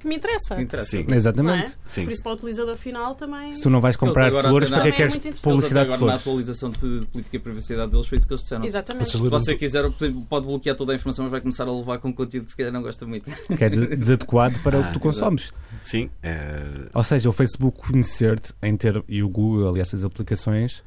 que 0.04 0.08
me 0.10 0.16
interessa. 0.16 0.62
Interessa. 0.62 0.90
Sim, 0.90 1.06
é? 1.10 1.16
exatamente. 1.16 1.76
sim. 1.88 2.04
Por 2.04 2.12
isso, 2.12 2.22
para 2.22 2.32
o 2.32 2.36
utilizador 2.36 2.76
final 2.76 3.16
também. 3.16 3.52
Se 3.54 3.62
tu 3.62 3.70
não 3.70 3.82
vais 3.82 3.96
comprar 3.96 4.32
flores, 4.32 4.70
para 4.70 4.84
que 4.84 4.92
queres 4.92 5.14
Também 5.14 5.28
é 5.28 5.32
muito 5.32 5.42
publicidade 5.42 5.90
de 5.90 5.96
agora 5.96 6.12
na 6.14 6.18
flores? 6.20 6.22
atualização 6.22 6.70
de, 6.70 7.00
de 7.00 7.06
política 7.08 7.36
e 7.38 7.40
privacidade 7.40 7.92
deles 7.92 8.08
foi 8.08 8.18
isso 8.18 8.28
que 8.28 8.34
eles 8.34 8.44
disseram. 8.44 8.66
Exatamente. 8.66 9.10
Se 9.10 9.18
você 9.18 9.56
quiser, 9.56 9.84
pode 10.30 10.46
bloquear 10.46 10.76
toda 10.76 10.92
a 10.92 10.96
informação, 10.96 11.26
mas 11.26 11.32
vai 11.32 11.42
começar 11.42 11.68
a 11.68 11.72
levar 11.72 11.98
com 12.00 12.14
conteúdo 12.14 12.46
que 12.46 12.52
se 12.52 12.58
calhar 12.58 12.72
não 12.72 12.82
gosta 12.82 13.06
muito. 13.06 13.32
Que 13.58 13.64
é 13.64 13.70
de- 13.70 13.96
desadequado 13.96 14.60
para 14.62 14.78
o 14.80 14.82
Ah, 14.84 14.88
que 14.88 14.94
tu 14.94 15.00
consomes. 15.00 15.52
Sim. 15.82 16.10
é, 16.22 16.62
Ou 16.94 17.04
seja, 17.04 17.30
o 17.30 17.32
Facebook 17.32 17.80
conhecer-te 17.88 18.54
em 18.62 18.76
ter, 18.78 19.04
e 19.08 19.24
o 19.24 19.30
Google 19.30 19.78
e 19.78 19.80
essas 19.82 20.04
aplicações 20.06 20.84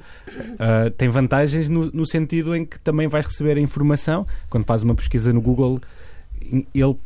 ah, 0.59 0.91
tem 0.97 1.09
vantagens 1.09 1.69
no, 1.69 1.91
no 1.93 2.07
sentido 2.07 2.55
em 2.55 2.65
que 2.65 2.79
também 2.79 3.09
vais 3.09 3.25
receber 3.27 3.57
a 3.57 3.61
informação. 3.61 4.27
Quando 4.51 4.65
fazes 4.65 4.85
uma 4.85 4.95
pesquisa 4.95 5.33
no 5.33 5.41
Google, 5.41 5.81
ele 6.75 6.97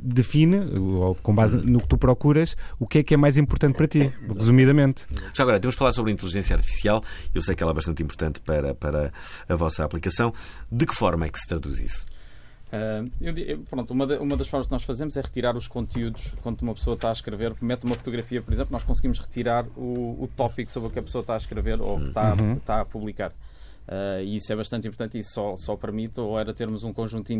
define, 0.00 0.56
ou 0.78 1.14
com 1.16 1.34
base 1.34 1.56
no 1.56 1.80
que 1.80 1.88
tu 1.88 1.96
procuras, 1.98 2.56
o 2.78 2.86
que 2.86 2.98
é 2.98 3.02
que 3.02 3.14
é 3.14 3.16
mais 3.16 3.36
importante 3.38 3.76
para 3.76 3.86
ti, 3.88 4.12
resumidamente. 4.38 5.06
Já 5.32 5.42
agora, 5.42 5.58
temos 5.60 5.74
de 5.74 5.78
falar 5.78 5.92
sobre 5.92 6.10
a 6.10 6.14
inteligência 6.14 6.54
artificial. 6.56 7.02
Eu 7.34 7.42
sei 7.42 7.54
que 7.54 7.62
ela 7.62 7.72
é 7.72 7.74
bastante 7.74 8.02
importante 8.02 8.40
para, 8.40 8.74
para 8.74 9.12
a 9.48 9.54
vossa 9.54 9.84
aplicação. 9.84 10.32
De 10.70 10.86
que 10.86 10.94
forma 10.94 11.26
é 11.26 11.28
que 11.30 11.38
se 11.38 11.46
traduz 11.46 11.80
isso? 11.80 12.04
Ah, 12.72 13.04
eu 13.20 13.58
pronto, 13.70 13.92
uma, 13.92 14.06
da- 14.06 14.20
uma 14.20 14.36
das 14.36 14.48
formas 14.48 14.66
que 14.66 14.72
nós 14.72 14.82
fazemos 14.82 15.16
é 15.16 15.20
retirar 15.20 15.56
os 15.56 15.68
conteúdos 15.68 16.32
quando 16.42 16.60
uma 16.62 16.74
pessoa 16.74 16.94
está 16.94 17.10
a 17.10 17.12
escrever, 17.12 17.54
mete 17.60 17.84
uma 17.84 17.94
fotografia, 17.94 18.42
por 18.42 18.52
exemplo, 18.52 18.72
nós 18.72 18.82
conseguimos 18.82 19.18
retirar 19.18 19.64
o, 19.76 20.24
o 20.24 20.28
tópico 20.36 20.72
sobre 20.72 20.88
o 20.88 20.92
que 20.92 20.98
a 20.98 21.02
pessoa 21.02 21.20
está 21.20 21.34
a 21.34 21.36
escrever 21.36 21.80
ou 21.80 21.98
que 22.00 22.08
está, 22.08 22.34
Uhum. 22.34 22.54
está 22.54 22.80
a 22.80 22.84
publicar. 22.84 23.30
Uh, 23.86 24.22
e 24.24 24.36
isso 24.36 24.50
é 24.50 24.56
bastante 24.56 24.88
importante 24.88 25.18
e 25.18 25.22
só, 25.22 25.54
só 25.56 25.76
permite 25.76 26.18
ou 26.18 26.40
era 26.40 26.54
termos 26.54 26.84
um 26.84 26.92
conjunto 26.92 27.26
de 27.28 27.34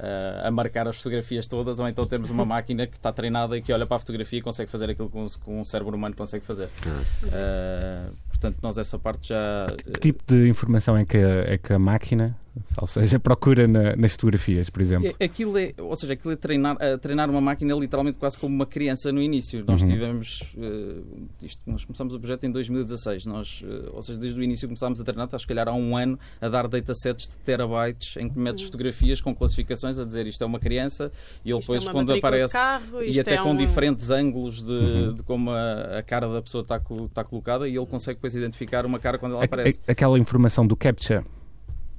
indianos 0.00 0.46
a, 0.46 0.50
marcar 0.50 0.88
as 0.88 0.96
fotografias 0.96 1.46
todas 1.46 1.78
ou 1.78 1.88
então 1.88 2.04
termos 2.06 2.30
uma 2.30 2.44
máquina 2.46 2.86
que 2.86 2.96
está 2.96 3.12
treinada 3.12 3.56
e 3.56 3.62
que 3.62 3.72
olha 3.72 3.86
para 3.86 3.96
a 3.96 3.98
fotografia 3.98 4.38
e 4.38 4.42
consegue 4.42 4.70
fazer 4.70 4.90
aquilo 4.90 5.10
que 5.10 5.18
um, 5.18 5.26
que 5.26 5.50
um 5.50 5.64
cérebro 5.64 5.96
humano 5.96 6.14
consegue 6.14 6.44
fazer. 6.44 6.68
Uh, 6.84 8.14
portanto, 8.28 8.58
nós 8.62 8.78
essa 8.78 8.98
parte 8.98 9.28
já... 9.28 9.66
Que 9.92 10.00
tipo 10.00 10.24
de 10.26 10.48
informação 10.48 10.96
é 10.96 11.04
que, 11.04 11.18
é 11.18 11.58
que 11.58 11.72
a 11.72 11.78
máquina, 11.78 12.36
ou 12.80 12.86
seja, 12.86 13.18
procura 13.18 13.66
na- 13.68 13.94
nas 13.96 14.12
fotografias, 14.12 14.68
por 14.70 14.80
exemplo? 14.82 15.14
É- 15.18 15.24
Aquilo 15.24 15.56
é, 15.58 15.72
ou 15.78 15.94
seja, 15.96 16.14
aquilo 16.14 16.32
é 16.32 16.36
treinar, 16.36 16.76
a 16.82 16.98
treinar 16.98 17.30
uma 17.30 17.40
máquina 17.40 17.74
literalmente 17.74 18.18
quase 18.18 18.36
como 18.38 18.54
uma 18.54 18.66
criança 18.66 19.12
no 19.12 19.22
início. 19.22 19.64
Nós 19.66 19.80
tivemos, 19.82 20.42
eh, 20.58 21.00
isto, 21.42 21.60
nós 21.66 21.84
começámos 21.84 22.14
o 22.14 22.18
projeto 22.20 22.44
em 22.44 22.50
2016, 22.50 23.24
nós, 23.26 23.62
eh, 23.64 23.90
ou 23.92 24.02
seja, 24.02 24.18
desde 24.18 24.38
o 24.38 24.42
início 24.42 24.66
começámos 24.68 25.00
a 25.00 25.04
treinar, 25.04 25.26
está 25.26 25.38
se 25.38 25.46
calhar 25.46 25.68
há 25.68 25.72
um 25.72 25.96
ano, 25.96 26.18
a 26.40 26.48
dar 26.48 26.66
datasets 26.68 27.28
de 27.28 27.36
terabytes 27.38 28.16
em 28.16 28.28
que 28.28 28.38
metes 28.38 28.64
fotografias 28.64 29.20
com 29.20 29.34
classificações 29.34 29.98
a 29.98 30.04
dizer 30.04 30.26
isto 30.26 30.42
é 30.42 30.46
uma 30.46 30.58
criança 30.60 31.10
e 31.44 31.50
ele 31.50 31.58
é 31.58 31.60
depois 31.60 31.82
uma 31.82 31.92
quando 31.92 32.12
aparece 32.12 32.52
carro, 32.54 33.02
e 33.02 33.20
até 33.20 33.34
é 33.34 33.42
com 33.42 33.52
um- 33.52 33.56
diferentes 33.56 34.10
ângulos 34.10 34.62
de, 34.62 35.14
de 35.14 35.22
como 35.22 35.50
a, 35.50 35.98
a 35.98 36.02
cara 36.02 36.28
da 36.28 36.42
pessoa 36.42 36.62
está, 36.62 36.80
está 37.04 37.24
colocada 37.24 37.68
e 37.68 37.76
ele 37.76 37.86
consegue 37.86 38.16
depois 38.16 38.34
identificar 38.34 38.84
uma 38.84 38.98
cara 38.98 39.18
quando 39.18 39.32
ela 39.32 39.42
A- 39.42 39.44
aparece. 39.44 39.80
a- 39.86 39.92
aquela 39.92 40.18
informação 40.18 40.66
do 40.66 40.76
CAPTCHA, 40.76 41.24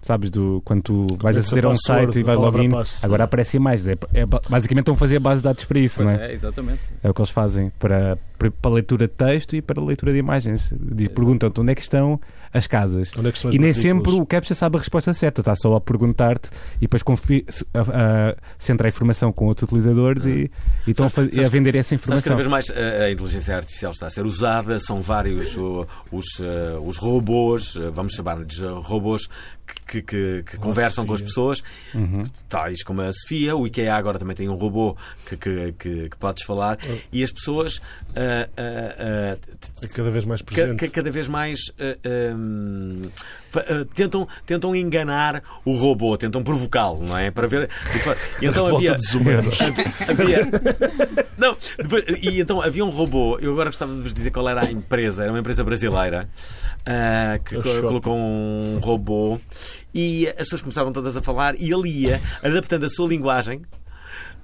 sabes, 0.01 0.31
do, 0.31 0.61
quando 0.65 0.81
tu 0.81 1.07
vais 1.19 1.37
aceder 1.37 1.65
a 1.65 1.69
um 1.69 1.75
site 1.75 2.19
e 2.19 2.23
vais 2.23 2.37
login, 2.39 2.69
agora 3.03 3.23
aparecem 3.25 3.59
imagens. 3.59 3.87
É, 3.87 3.95
é 4.13 4.25
ba- 4.25 4.41
basicamente 4.49 4.81
estão 4.83 4.95
a 4.95 4.97
fazer 4.97 5.17
a 5.17 5.19
base 5.19 5.37
de 5.41 5.43
dados 5.43 5.63
para 5.63 5.79
isso, 5.79 5.95
Pois 6.03 6.07
não 6.07 6.15
é? 6.25 6.31
é, 6.31 6.33
exatamente. 6.33 6.79
É 7.03 7.09
o 7.09 7.13
que 7.13 7.21
eles 7.21 7.29
fazem 7.31 7.71
para, 7.79 8.17
para, 8.49 8.71
leitura 8.73 9.07
de 9.07 9.13
texto 9.13 9.55
e 9.55 9.61
para 9.61 9.79
leitura 9.81 10.11
de 10.13 10.17
imagens. 10.19 10.73
Perguntam-te 11.13 11.59
onde 11.61 11.71
é 11.71 11.75
que 11.75 11.81
estão 11.81 12.19
as 12.53 12.65
casas. 12.67 13.11
Onde 13.17 13.27
é 13.29 13.31
que 13.31 13.37
estão 13.37 13.49
as 13.49 13.55
E 13.55 13.59
nem 13.59 13.71
sempre 13.73 14.11
o 14.11 14.25
CAPTCHA 14.25 14.55
sabe 14.55 14.75
a 14.77 14.79
resposta 14.79 15.13
certa, 15.13 15.41
está 15.41 15.55
só 15.55 15.75
a 15.75 15.81
perguntar-te 15.81 16.49
e 16.77 16.81
depois 16.81 17.03
confi- 17.03 17.45
se- 17.47 17.65
a- 17.73 18.31
a- 18.31 18.35
centra 18.57 18.87
a 18.87 18.89
informação 18.89 19.31
com 19.31 19.45
outros 19.45 19.69
utilizadores 19.69 20.25
e, 20.25 20.51
e 20.87 20.91
estão 20.91 21.05
a, 21.05 21.09
Sabes- 21.09 21.13
faz- 21.31 21.35
sabes- 21.35 21.47
a 21.47 21.49
vender 21.51 21.75
essa 21.75 21.89
Sabes, 21.97 22.05
cada 22.05 22.17
informação. 22.19 22.37
vez 22.37 22.47
mais 22.47 22.69
a, 22.71 23.03
a 23.05 23.11
inteligência 23.11 23.55
artificial 23.55 23.91
está 23.91 24.07
a 24.07 24.09
ser 24.09 24.25
usada, 24.25 24.79
são 24.79 24.99
vários 25.01 25.57
o- 25.57 25.85
os, 26.11 26.25
eh, 26.41 26.77
os 26.83 26.97
robôs, 26.97 27.75
eh, 27.77 27.89
vamos 27.91 28.13
chamar-lhes 28.13 28.61
eh, 28.61 28.65
robôs, 28.67 29.29
que, 29.87 30.01
que- 30.01 30.43
que 30.43 30.57
conversam 30.57 31.05
com 31.05 31.13
as 31.13 31.19
Sofia. 31.19 31.27
pessoas, 31.29 31.63
Uhum. 31.95 32.23
tais 32.49 32.83
como 32.83 33.01
a 33.01 33.11
Sofia. 33.13 33.55
O 33.55 33.65
IKEA 33.65 33.95
agora 33.95 34.19
também 34.19 34.35
tem 34.35 34.49
um 34.49 34.55
robô 34.55 34.97
que, 35.25 35.37
que, 35.37 35.73
que- 35.79 36.09
que 36.09 36.17
podes 36.17 36.43
falar, 36.43 36.77
e 37.13 37.23
as 37.23 37.31
pessoas 37.31 37.81
ah, 38.57 39.37
É 39.83 39.87
cada 39.93 40.11
vez 40.11 40.25
mais 40.25 40.41
presente. 40.41 40.77
ca- 40.77 40.89
cada 40.89 41.11
vez 41.11 41.27
mais 41.27 41.59
tentam, 43.95 44.27
tentam 44.45 44.75
enganar 44.75 45.41
o 45.65 45.75
robô, 45.75 46.17
tentam 46.17 46.43
provocá-lo, 46.43 47.03
não 47.03 47.17
é? 47.17 47.31
Para 47.31 47.47
ver. 47.47 47.69
E 48.41 48.45
então 48.45 48.67
havia, 48.75 48.95
havia. 50.07 50.41
Não, 51.37 51.57
depois- 51.77 52.03
e 52.21 52.39
então 52.39 52.61
havia 52.61 52.85
um 52.85 52.89
robô, 52.89 53.37
eu 53.39 53.51
agora 53.51 53.69
gostava 53.69 53.93
de 53.95 54.01
vos 54.01 54.13
dizer 54.13 54.29
qual 54.31 54.47
era 54.47 54.65
a 54.65 54.71
empresa, 54.71 55.23
era 55.23 55.31
uma 55.31 55.39
empresa 55.39 55.63
brasileira 55.63 56.29
que 57.45 57.55
colocou 57.81 58.15
um 58.15 58.79
robô 58.81 59.39
e 59.93 60.27
as 60.29 60.35
pessoas 60.35 60.61
começavam 60.61 60.93
todas 60.93 61.17
a 61.17 61.21
falar 61.21 61.55
e 61.59 61.71
ele 61.73 61.89
ia 61.89 62.21
adaptando 62.43 62.85
a 62.85 62.89
sua 62.89 63.07
linguagem. 63.07 63.61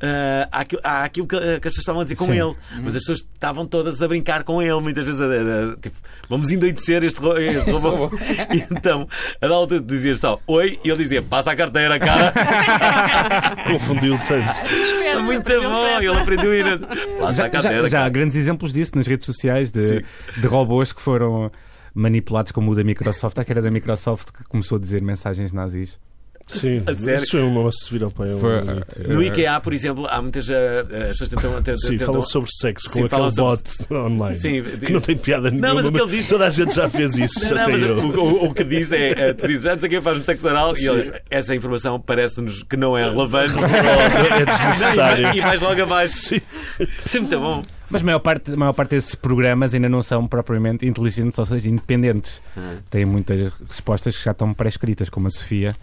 Ah, 0.02 0.48
àquilo, 0.52 0.82
àquilo 0.84 1.28
que, 1.28 1.38
que 1.38 1.46
as 1.68 1.74
pessoas 1.74 1.78
estavam 1.80 2.02
a 2.02 2.04
dizer 2.04 2.16
com 2.16 2.26
Sim. 2.28 2.40
ele, 2.42 2.56
mas 2.84 2.96
as 2.96 3.02
pessoas 3.02 3.20
estavam 3.20 3.66
todas 3.66 4.02
a 4.02 4.08
brincar 4.08 4.44
com 4.44 4.62
ele, 4.62 4.80
muitas 4.80 5.06
vezes, 5.06 5.20
a- 5.22 5.26
a- 5.26 5.74
a- 5.74 5.78
tipo, 5.78 5.96
vamos 6.30 6.50
endoidecer 6.52 7.04
este, 7.04 7.20
ro- 7.20 7.38
este 7.38 7.72
robô. 7.72 8.10
E 8.54 8.60
então, 8.72 9.08
a 9.42 9.48
da 9.48 9.54
altura 9.56 9.82
dizias 9.82 10.20
só 10.20 10.40
oi, 10.48 10.80
e 10.84 10.90
ele 10.90 10.98
dizia 11.04 11.22
passa 11.22 11.52
a 11.52 11.56
carteira, 11.56 11.98
cara. 12.00 12.34
Confundiu 13.68 14.18
tanto. 14.28 14.66
Espera, 14.66 15.22
Muito 15.22 15.44
bom, 15.62 15.98
ele 16.00 16.08
aprendeu 16.20 16.52
a 16.52 16.56
ir. 16.56 16.80
Passa 17.20 17.30
a 17.30 17.32
Já, 17.34 17.50
carteira, 17.50 17.84
já, 17.84 17.90
já 18.00 18.06
há 18.06 18.10
grandes 18.10 18.36
exemplos 18.36 18.72
disso 18.72 18.92
nas 18.96 19.08
redes 19.08 19.26
sociais 19.26 19.72
de, 19.72 19.88
Sim. 19.88 20.42
de 20.42 20.48
robôs 20.48 20.92
que 20.94 21.02
foram 21.02 21.52
manipulados 21.94 22.52
como 22.52 22.72
o 22.72 22.76
da 22.76 22.84
Microsoft. 22.84 23.38
Acho 23.38 23.46
que 23.46 23.52
era 23.52 23.62
da 23.62 23.72
Microsoft 23.72 24.30
que 24.32 24.44
começou 24.46 24.78
a 24.78 24.82
dizer 24.82 25.02
mensagens 25.02 25.52
nazis. 25.52 26.00
Sim, 26.48 26.82
A 26.86 26.96
sério? 26.96 27.16
isso 27.16 27.32
foi 27.32 27.42
uma 27.44 27.70
se 27.72 27.92
vir 27.92 28.04
ao 28.04 28.10
pai. 28.12 28.30
um- 28.34 28.40
Foi- 28.40 28.62
No 29.08 29.22
IKEA, 29.22 29.60
por 29.60 29.74
exemplo, 29.74 30.08
há 30.10 30.22
muitas. 30.22 30.50
ah, 30.50 30.54
as 30.82 31.08
pessoas 31.18 31.30
tentam. 31.30 31.52
tentam, 31.56 31.76
Sim, 31.78 31.88
tentam- 31.90 32.06
falam 32.08 32.24
sobre 32.24 32.50
sexo 32.52 32.90
Sim, 32.90 33.02
com 33.04 33.10
falam 33.10 33.28
aquele 33.28 33.36
sobre- 33.50 33.86
bot 33.90 33.94
online. 33.94 34.36
Sim, 34.38 34.64
que 34.64 34.94
não 34.94 35.02
tem 35.02 35.18
piada 35.18 35.50
nenhuma. 35.52 35.68
Não, 35.68 35.76
mas 35.76 35.86
o 35.86 35.92
que 35.92 36.00
ele 36.02 36.12
diz- 36.12 36.28
Toda 36.30 36.48
a 36.48 36.50
gente 36.50 36.74
já 36.74 36.90
fez 36.90 37.18
isso, 37.18 37.54
Não, 37.54 37.70
eu. 37.70 37.98
o, 38.00 38.20
o- 38.20 38.46
o 38.46 38.54
que 38.54 38.64
diz 38.64 38.92
é, 38.94 39.10
eh, 39.30 39.34
tu 39.34 39.46
dizes, 39.48 39.64
já 39.64 39.72
não 39.74 39.80
sei 39.80 39.90
quem 39.90 40.00
faz 40.02 40.18
um 40.18 40.24
sexo 40.24 40.48
oral 40.48 40.72
e 40.74 40.78
Sim. 40.78 40.90
ele, 40.92 41.14
essa 41.30 41.54
informação 41.54 42.00
parece-nos 42.00 42.64
que 42.64 42.78
não 42.78 42.98
é 42.98 43.04
relevante 43.10 43.54
É 44.40 44.46
desnecessário. 44.46 45.34
e 45.36 45.42
vais 45.42 45.62
logo 45.62 45.82
abaixo. 45.84 46.14
Sim. 46.14 46.42
É 46.80 47.20
muito 47.20 47.40
bom. 47.40 47.62
Mas 47.90 48.02
a 48.02 48.06
maior 48.06 48.20
parte, 48.20 48.52
a 48.52 48.58
maior 48.58 48.74
parte 48.74 48.90
desses 48.92 49.16
programas 49.16 49.74
ainda 49.74 49.88
não 49.88 50.04
são 50.04 50.28
propriamente 50.28 50.86
inteligentes, 50.86 51.40
ou 51.40 51.46
seja, 51.46 51.70
independentes. 51.70 52.42
Têm 52.90 53.06
muitas 53.06 53.52
respostas 53.70 54.18
que 54.18 54.24
já 54.26 54.32
estão 54.32 54.54
pré-escritas, 54.54 55.10
como 55.10 55.28
a 55.28 55.30
Sofia. 55.30 55.74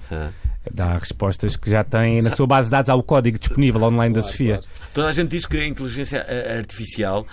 Dá 0.72 0.96
respostas 0.96 1.56
que 1.56 1.70
já 1.70 1.84
têm 1.84 2.22
na 2.22 2.30
sua 2.34 2.46
base 2.46 2.68
de 2.68 2.72
dados, 2.72 2.88
há 2.88 2.94
o 2.94 3.02
código 3.02 3.38
disponível 3.38 3.82
online 3.82 4.14
da 4.14 4.20
Claro, 4.20 4.32
Sofia. 4.32 4.58
claro. 4.58 4.90
Toda 4.94 5.08
a 5.08 5.12
gente 5.12 5.30
diz 5.30 5.46
que 5.46 5.56
a 5.58 5.66
inteligência 5.66 6.18
eh, 6.28 6.56
artificial 6.58 7.26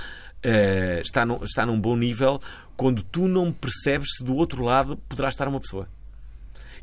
eh, 0.44 1.02
está, 1.04 1.26
num, 1.26 1.42
está 1.44 1.66
num 1.66 1.80
bom 1.80 1.96
nível 1.96 2.40
quando 2.76 3.04
tu 3.04 3.28
não 3.28 3.52
percebes 3.52 4.10
se 4.18 4.24
do 4.24 4.36
outro 4.36 4.64
lado 4.64 4.98
poderá 5.08 5.30
estar 5.30 5.48
uma 5.48 5.60
pessoa. 5.60 5.88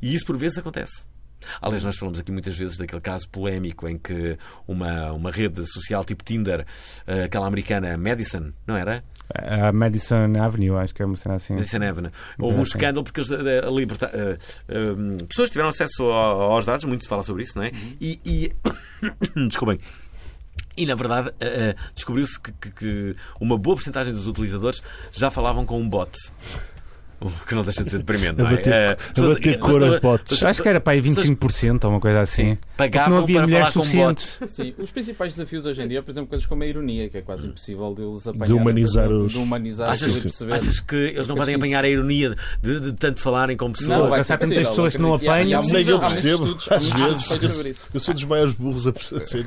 E 0.00 0.14
isso 0.14 0.24
por 0.24 0.36
vezes 0.36 0.56
acontece. 0.58 1.06
Aliás, 1.60 1.84
nós 1.84 1.96
falamos 1.96 2.18
aqui 2.18 2.32
muitas 2.32 2.56
vezes 2.56 2.76
daquele 2.76 3.00
caso 3.00 3.28
polémico 3.28 3.88
em 3.88 3.96
que 3.96 4.36
uma, 4.66 5.12
uma 5.12 5.30
rede 5.30 5.64
social 5.66 6.04
tipo 6.04 6.24
Tinder, 6.24 6.66
eh, 7.06 7.24
aquela 7.24 7.46
americana 7.46 7.96
Madison, 7.96 8.52
não 8.66 8.76
era? 8.76 9.04
A 9.34 9.70
Madison 9.72 10.34
Avenue, 10.40 10.76
acho 10.78 10.94
que 10.94 11.02
é 11.02 11.06
uma 11.06 11.14
cena 11.16 11.34
assim. 11.36 11.54
Madison 11.54 11.82
Avenue. 11.82 12.10
Houve 12.38 12.58
um 12.58 12.62
escândalo 12.62 13.04
porque 13.04 13.20
eles 13.20 13.30
eh, 13.30 13.66
ali, 13.66 13.86
porta- 13.86 14.10
eh, 14.14 14.38
pessoas 15.28 15.50
tiveram 15.50 15.68
acesso 15.68 16.02
ao- 16.04 16.52
aos 16.52 16.66
dados, 16.66 16.84
muito 16.84 17.02
se 17.04 17.08
fala 17.08 17.22
sobre 17.22 17.42
isso, 17.42 17.52
não 17.56 17.64
é? 17.64 17.72
E. 18.00 18.18
e... 18.24 18.52
Desculpem. 19.48 19.78
E 20.76 20.86
na 20.86 20.94
verdade 20.94 21.32
descobriu-se 21.94 22.40
que, 22.40 22.52
que- 22.52 22.70
que 22.70 23.16
uma 23.40 23.58
boa 23.58 23.74
porcentagem 23.76 24.12
dos 24.14 24.26
utilizadores 24.28 24.80
já 25.12 25.30
falavam 25.30 25.66
com 25.66 25.80
um 25.80 25.88
bot. 25.88 26.10
O 27.20 27.28
que 27.46 27.54
não 27.54 27.62
deixa 27.62 27.82
de 27.82 27.90
ser 27.90 27.98
deprimente, 27.98 28.40
A 28.40 28.44
não 28.44 28.50
é? 28.50 28.56
bater- 28.56 28.72
a 28.72 29.20
bater 29.20 29.58
cor 29.58 29.72
pessoas- 29.72 29.92
aos 29.94 30.00
bots. 30.00 30.42
Acho 30.44 30.62
que 30.62 30.68
era 30.68 30.80
para 30.80 30.92
aí 30.92 31.00
25% 31.02 31.84
ou 31.84 31.90
uma 31.90 32.00
coisa 32.00 32.20
assim. 32.20 32.54
Porque 32.56 32.66
pagavam 32.76 33.16
não 33.16 33.22
havia 33.24 33.36
para 33.38 33.46
mulheres 33.46 33.68
falar 33.68 33.72
com 33.74 33.80
suficientes. 33.80 34.38
Sim, 34.46 34.74
os 34.78 34.90
principais 34.90 35.32
desafios 35.34 35.66
hoje 35.66 35.82
em 35.82 35.88
dia, 35.88 36.02
por 36.02 36.10
exemplo, 36.12 36.28
coisas 36.28 36.46
como 36.46 36.62
a 36.62 36.66
ironia, 36.66 37.08
que 37.08 37.18
é 37.18 37.20
quase 37.22 37.48
impossível 37.48 37.92
de 37.94 38.02
eles 38.02 38.26
apanhar. 38.26 38.46
De 38.46 38.52
humanizar 38.52 39.10
os- 39.10 39.32
De 39.32 39.38
humanizar 39.38 39.90
Achas, 39.90 40.16
e 40.16 40.20
perceber. 40.22 40.52
achas 40.54 40.80
que 40.80 40.94
eles 40.96 41.26
não 41.26 41.34
podem 41.36 41.54
isso- 41.54 41.60
apanhar 41.64 41.84
a 41.84 41.88
ironia 41.88 42.36
de, 42.62 42.80
de 42.80 42.92
tanto 42.92 43.20
falarem 43.20 43.56
com 43.56 43.72
pessoas? 43.72 43.88
Não, 43.88 44.14
há 44.14 44.22
tantas 44.38 44.68
pessoas 44.68 44.94
que 44.96 45.02
não 45.02 45.14
apanham. 45.14 45.62
Nem 45.62 45.88
eu 45.88 45.98
percebo. 45.98 46.56
Às 46.70 46.88
vezes. 46.88 47.86
Eu 47.92 48.00
sou 48.00 48.14
dos 48.14 48.24
maiores 48.24 48.54
burros 48.54 48.86
a 48.86 48.92
ser. 49.20 49.46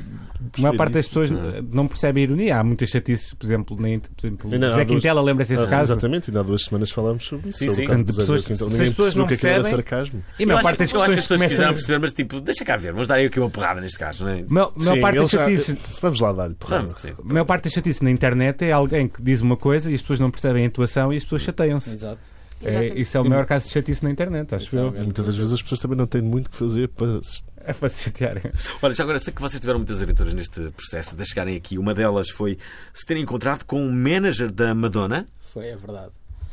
A 0.58 0.60
maior 0.60 0.76
parte 0.76 0.92
das 0.92 1.06
pessoas 1.06 1.30
não 1.72 1.86
percebe 1.86 2.20
a 2.20 2.22
ironia. 2.24 2.58
Há 2.58 2.64
muitas 2.64 2.88
chatices, 2.90 3.32
por 3.34 3.46
exemplo, 3.46 3.76
nem, 3.80 3.98
por 3.98 4.10
exemplo 4.26 4.52
Ainda 4.52 4.66
há 4.66 4.70
José 4.70 4.84
Quintela, 4.84 5.22
lembra-se 5.22 5.52
desse 5.54 5.64
Ah, 5.66 5.70
caso? 5.70 5.92
Exatamente, 5.92 6.30
ainda 6.30 6.40
há 6.40 6.42
duas 6.42 6.62
semanas 6.64 6.90
falámos 6.90 7.24
sobre 7.24 7.48
isso. 7.50 7.61
Sim, 7.62 7.70
sobre 7.70 7.76
sim. 7.76 7.84
o 7.84 7.88
caso 7.90 8.04
De 8.04 8.06
do 8.06 8.12
Zé 8.12 8.20
pessoas- 8.22 8.40
as 8.40 8.60
Ninguém 8.60 8.88
pessoas 8.88 9.14
não 9.14 9.26
percebeu 9.26 9.26
que 9.26 9.46
era 9.46 9.54
percebem- 9.62 9.70
sarcasmo. 9.70 10.24
E 10.38 10.42
a 10.42 10.42
Eu 10.42 10.46
maior 10.48 10.58
acho, 10.58 10.64
parte 10.68 10.78
das 10.78 10.92
eu 10.92 11.00
acho 11.02 11.12
que 11.12 11.18
as 11.18 11.22
pessoas 11.24 11.40
pessoas 11.40 11.52
quiseram 11.52 11.68
começam. 11.68 11.74
perceber, 11.74 11.98
mas 11.98 12.12
tipo, 12.12 12.40
deixa 12.40 12.64
cá 12.64 12.76
ver, 12.76 12.92
vamos 12.92 13.08
dar 13.08 13.14
aí 13.14 13.26
aqui 13.26 13.40
uma 13.40 13.50
porrada 13.50 13.80
neste 13.80 13.98
caso, 13.98 14.24
não 14.24 14.32
é? 14.32 14.44
Maior 14.48 14.72
Sim, 14.78 15.00
parte 15.00 15.18
das 15.18 15.30
chatices. 15.30 15.98
Vamos 16.00 16.20
lá 16.20 16.32
dar-lhe 16.32 16.54
porrada. 16.54 16.94
A 17.18 17.32
maior 17.32 17.44
parte 17.44 17.64
das 17.64 17.72
chatices 17.72 18.00
na 18.00 18.10
internet 18.10 18.64
é 18.64 18.72
alguém 18.72 19.08
que 19.08 19.22
diz 19.22 19.40
uma 19.40 19.56
coisa 19.56 19.90
e 19.90 19.94
as 19.94 20.00
pessoas 20.00 20.18
não 20.20 20.30
percebem 20.30 20.62
a 20.64 20.66
intuação 20.66 21.12
e 21.12 21.16
as 21.16 21.22
pessoas 21.24 21.42
chateiam-se. 21.42 21.94
Exato. 21.94 22.18
É, 22.64 22.86
isso 22.96 23.16
é 23.16 23.20
o 23.20 23.24
maior 23.28 23.44
caso 23.44 23.66
de 23.66 23.72
chatice 23.72 24.04
na 24.04 24.10
internet, 24.10 24.54
acho 24.54 24.76
eu. 24.78 24.86
Exato. 24.86 25.02
Muitas 25.02 25.26
das 25.26 25.36
vezes 25.36 25.52
as 25.52 25.60
pessoas 25.62 25.80
também 25.80 25.98
não 25.98 26.06
têm 26.06 26.22
muito 26.22 26.46
o 26.46 26.50
que 26.50 26.56
fazer 26.56 26.88
para. 26.90 27.18
É 27.64 27.72
para 27.72 27.88
se 27.88 28.04
chatearem. 28.04 28.42
Olha, 28.80 28.94
já 28.94 29.02
agora 29.02 29.18
sei 29.18 29.32
que 29.32 29.40
vocês 29.40 29.60
tiveram 29.60 29.78
muitas 29.80 30.00
aventuras 30.02 30.32
neste 30.34 30.60
processo 30.70 31.16
de 31.16 31.24
chegarem 31.24 31.56
aqui. 31.56 31.76
Uma 31.78 31.92
delas 31.94 32.28
foi 32.30 32.56
se 32.94 33.04
terem 33.04 33.22
encontrado 33.24 33.64
com 33.64 33.80
um 33.84 33.90
manager 33.92 34.50
da 34.52 34.74
Madonna. 34.74 35.26
Foi, 35.52 35.66
é 35.68 35.76
verdade. 35.76 36.10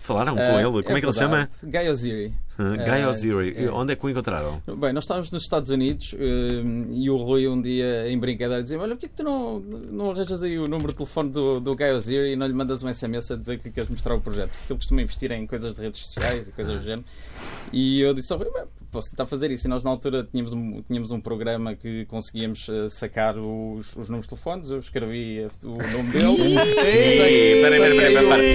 Falaram 0.09 0.35
com 0.35 0.41
Ah, 0.41 0.59
ele. 0.59 0.63
Como 0.83 0.97
é, 0.97 0.99
que 0.99 1.05
ele 1.05 1.13
se 1.13 1.19
chama? 1.19 1.47
Guy 1.63 1.87
Oziri. 1.89 2.33
Uh, 2.59 2.75
Guy 2.77 3.01
Ah, 3.03 3.09
Oziri. 3.09 3.55
é. 3.65 3.71
Onde 3.71 3.93
é 3.93 3.95
que 3.95 4.05
o 4.05 4.09
encontraram? 4.09 4.61
Bem, 4.67 4.91
nós 4.91 5.05
estávamos 5.05 5.31
nos 5.31 5.43
Estados 5.43 5.69
Unidos 5.69 6.13
eh, 6.19 6.61
e 6.91 7.09
o 7.09 7.15
Rui 7.15 7.47
um 7.47 7.61
dia 7.61 8.09
em 8.11 8.19
brincadeira 8.19 8.61
dizia 8.61 8.77
olha, 8.77 8.95
porquê 8.95 9.07
que 9.07 9.15
tu 9.15 9.23
não, 9.23 9.59
não 9.59 10.11
arranjas 10.11 10.43
aí 10.43 10.59
o 10.59 10.67
número 10.67 10.89
de 10.89 10.95
telefone 10.95 11.29
do, 11.29 11.59
do 11.61 11.73
Guy 11.75 11.91
Oziri 11.91 12.33
e 12.33 12.35
não 12.35 12.45
lhe 12.45 12.53
mandas 12.53 12.83
um 12.83 12.91
SMS 12.93 13.31
a 13.31 13.37
dizer 13.37 13.57
que 13.59 13.69
lhe 13.69 13.73
queres 13.73 13.89
mostrar 13.89 14.13
o 14.15 14.19
projeto? 14.21 14.49
Porque 14.49 14.73
ele 14.73 14.77
costuma 14.77 15.01
investir 15.01 15.31
em 15.31 15.47
coisas 15.47 15.73
de 15.73 15.81
redes 15.81 16.01
sociais 16.01 16.47
e 16.49 16.51
coisas 16.51 16.77
do 16.79 16.83
género. 16.83 17.05
E 17.71 18.01
eu 18.01 18.13
disse 18.13 18.33
ao 18.33 18.39
Rui, 18.39 18.49
"Bem, 18.51 18.63
posso 18.91 19.09
tentar 19.11 19.25
fazer 19.25 19.51
isso. 19.51 19.67
E 19.67 19.69
nós 19.69 19.83
na 19.83 19.91
altura 19.91 20.27
tínhamos 20.29 20.51
um, 20.51 20.81
tínhamos 20.81 21.11
um 21.11 21.21
programa 21.21 21.75
que 21.75 22.05
conseguíamos 22.05 22.67
eh, 22.67 22.89
sacar 22.89 23.37
os, 23.37 23.95
os 23.95 24.09
números 24.09 24.25
de 24.25 24.29
telefones. 24.29 24.71
Eu 24.71 24.79
escrevi 24.79 25.45
o 25.63 25.67
nome 25.67 26.11
dele. 26.11 26.55
Espera. 26.59 27.77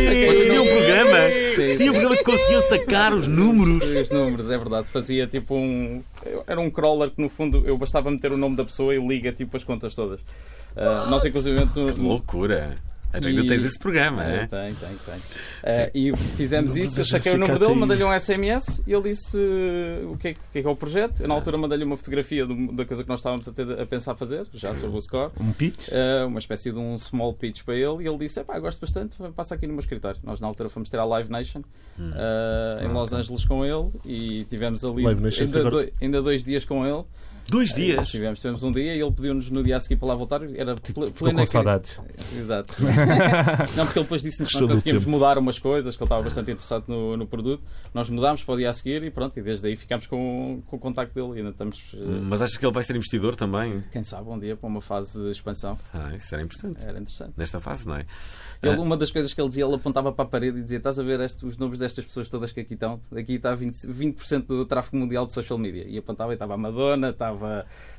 Saquei 0.04 0.28
o 0.28 0.32
Vocês 0.32 0.46
tinham 0.46 0.64
um 0.64 0.68
programa? 0.68 1.18
Sim. 1.54 1.76
Tinham 1.76 1.88
um 1.90 1.92
programa 1.92 2.16
que 2.16 2.24
conseguiam 2.24 2.60
sacar 2.62 3.14
os 3.14 3.28
números. 3.28 3.93
Vários 3.94 4.10
números, 4.10 4.50
é 4.50 4.58
verdade. 4.58 4.88
Fazia 4.88 5.26
tipo 5.26 5.54
um. 5.54 6.02
Era 6.46 6.60
um 6.60 6.70
crawler 6.70 7.10
que 7.10 7.20
no 7.20 7.28
fundo 7.28 7.62
eu 7.66 7.76
bastava 7.78 8.10
meter 8.10 8.32
o 8.32 8.36
nome 8.36 8.56
da 8.56 8.64
pessoa 8.64 8.94
e 8.94 9.06
liga 9.06 9.32
tipo 9.32 9.56
as 9.56 9.64
contas 9.64 9.94
todas. 9.94 10.20
Uh, 10.20 11.08
nós, 11.08 11.24
inclusive, 11.24 11.58
no, 11.60 11.70
Que 11.70 12.00
loucura. 12.00 12.76
Então 13.16 13.28
ainda 13.30 13.42
E- 13.42 13.46
tens 13.46 13.64
esse 13.64 13.78
programa, 13.78 14.24
É, 14.24 14.36
é? 14.42 14.46
tem, 14.46 14.74
tem, 14.74 14.88
tem. 15.06 15.14
Eh, 15.62 15.90
e 15.94 16.16
fizemos 16.36 16.76
isso, 16.76 17.00
eu 17.00 17.04
saquei 17.04 17.32
o 17.34 17.38
número 17.38 17.58
dele, 17.58 17.74
mandei-lhe 17.74 18.04
um 18.04 18.12
SMS 18.12 18.82
e 18.86 18.92
ele 18.92 19.10
disse 19.10 19.38
eh, 19.38 20.04
o 20.06 20.16
que, 20.16 20.28
é, 20.28 20.30
o 20.32 20.34
que 20.52 20.58
é 20.58 20.62
que 20.62 20.66
é 20.68 20.70
o 20.70 20.76
projeto. 20.76 21.20
Eu, 21.20 21.28
na 21.28 21.34
altura, 21.34 21.56
mandei-lhe 21.56 21.84
uma 21.84 21.96
fotografia 21.96 22.44
do- 22.46 22.72
da 22.72 22.84
coisa 22.84 23.02
que 23.02 23.08
nós 23.08 23.20
estávamos 23.20 23.46
a, 23.48 23.52
ter, 23.52 23.80
a 23.80 23.86
pensar 23.86 24.14
fazer, 24.16 24.46
já 24.52 24.74
sobre 24.74 24.96
o 24.96 25.00
score. 25.00 25.30
Um 25.40 25.52
pitch? 25.52 25.88
Eh, 25.92 26.24
uma 26.24 26.38
espécie 26.38 26.70
de 26.72 26.78
um 26.78 26.98
small 26.98 27.32
pitch 27.34 27.62
para 27.62 27.74
ele 27.74 28.02
e 28.04 28.08
ele 28.08 28.18
disse: 28.18 28.40
"Epá, 28.40 28.58
gosto 28.58 28.80
bastante, 28.80 29.16
passa 29.36 29.54
aqui 29.54 29.66
no 29.66 29.72
meu 29.74 29.80
escritório. 29.80 30.18
Nós 30.24 30.40
na 30.40 30.46
altura 30.46 30.68
fomos 30.68 30.88
ter 30.88 30.98
a 30.98 31.04
Live 31.04 31.30
Nation 31.30 31.62
eh, 31.98 32.84
em 32.84 32.88
Los 32.92 33.12
Angeles 33.12 33.44
com 33.44 33.64
ele 33.64 33.90
e 34.04 34.44
tivemos 34.44 34.84
ali 34.84 35.04
ainda, 35.06 35.92
ainda 36.00 36.22
dois 36.22 36.44
dias 36.44 36.64
com 36.64 36.84
ele. 36.86 37.04
Dois 37.48 37.74
dias. 37.74 38.08
Tivemos, 38.08 38.40
tivemos 38.40 38.62
um 38.62 38.72
dia 38.72 38.94
e 38.94 39.00
ele 39.00 39.10
pediu-nos 39.12 39.50
no 39.50 39.62
dia 39.62 39.76
a 39.76 39.80
seguir 39.80 39.96
para 39.96 40.08
lá 40.08 40.14
voltar. 40.14 40.42
Era 40.56 40.74
Estou 40.82 41.10
plena 41.12 41.40
com 41.40 41.46
saudades. 41.46 42.00
Exato. 42.36 42.74
não, 43.76 43.84
porque 43.84 43.98
ele 43.98 44.04
depois 44.04 44.22
disse-nos 44.22 44.50
que 44.50 44.92
não 44.92 45.00
mudar 45.06 45.38
umas 45.38 45.58
coisas, 45.58 45.96
que 45.96 46.02
ele 46.02 46.06
estava 46.06 46.22
bastante 46.22 46.50
interessado 46.50 46.84
no, 46.88 47.16
no 47.16 47.26
produto. 47.26 47.62
Nós 47.92 48.08
mudámos 48.08 48.42
para 48.42 48.54
o 48.54 48.56
dia 48.56 48.70
a 48.70 48.72
seguir 48.72 49.02
e 49.02 49.10
pronto, 49.10 49.38
e 49.38 49.42
desde 49.42 49.66
aí 49.68 49.76
ficámos 49.76 50.06
com, 50.06 50.62
com 50.66 50.76
o 50.76 50.78
contacto 50.78 51.14
dele 51.14 51.34
e 51.34 51.38
ainda 51.38 51.50
estamos, 51.50 51.82
eh, 51.94 51.98
Mas 52.22 52.42
achas 52.42 52.56
que 52.56 52.64
ele 52.64 52.72
vai 52.72 52.82
ser 52.82 52.96
investidor 52.96 53.36
também? 53.36 53.84
quem 53.92 54.02
sabe, 54.02 54.28
um 54.28 54.38
dia 54.38 54.56
para 54.56 54.66
uma 54.66 54.80
fase 54.80 55.18
de 55.20 55.30
expansão. 55.30 55.78
Ah, 55.92 56.14
isso 56.16 56.34
era 56.34 56.42
importante. 56.42 56.82
Era 56.82 56.98
interessante. 56.98 57.34
Nesta 57.36 57.60
fase, 57.60 57.86
não 57.86 57.96
é? 57.96 58.06
Ele, 58.62 58.76
uma 58.78 58.96
das 58.96 59.10
coisas 59.10 59.32
que 59.34 59.40
ele 59.40 59.48
dizia, 59.48 59.64
ele 59.64 59.74
apontava 59.74 60.10
para 60.12 60.24
a 60.24 60.28
parede 60.28 60.58
e 60.58 60.62
dizia: 60.62 60.78
Estás 60.78 60.98
a 60.98 61.02
ver 61.02 61.20
este- 61.20 61.44
os 61.44 61.56
números 61.56 61.78
destas 61.80 62.04
pessoas 62.04 62.28
todas 62.28 62.50
que 62.50 62.60
aqui 62.60 62.74
estão? 62.74 63.00
Aqui 63.14 63.34
está 63.34 63.54
20%, 63.54 63.86
20 63.92 64.46
do 64.46 64.64
tráfego 64.64 64.96
mundial 64.96 65.26
de 65.26 65.32
social 65.32 65.58
media. 65.58 65.84
E 65.86 65.98
apontava 65.98 66.32
e 66.32 66.34
estava 66.34 66.54
a 66.54 66.56
Madonna, 66.56 67.10
estava 67.10 67.33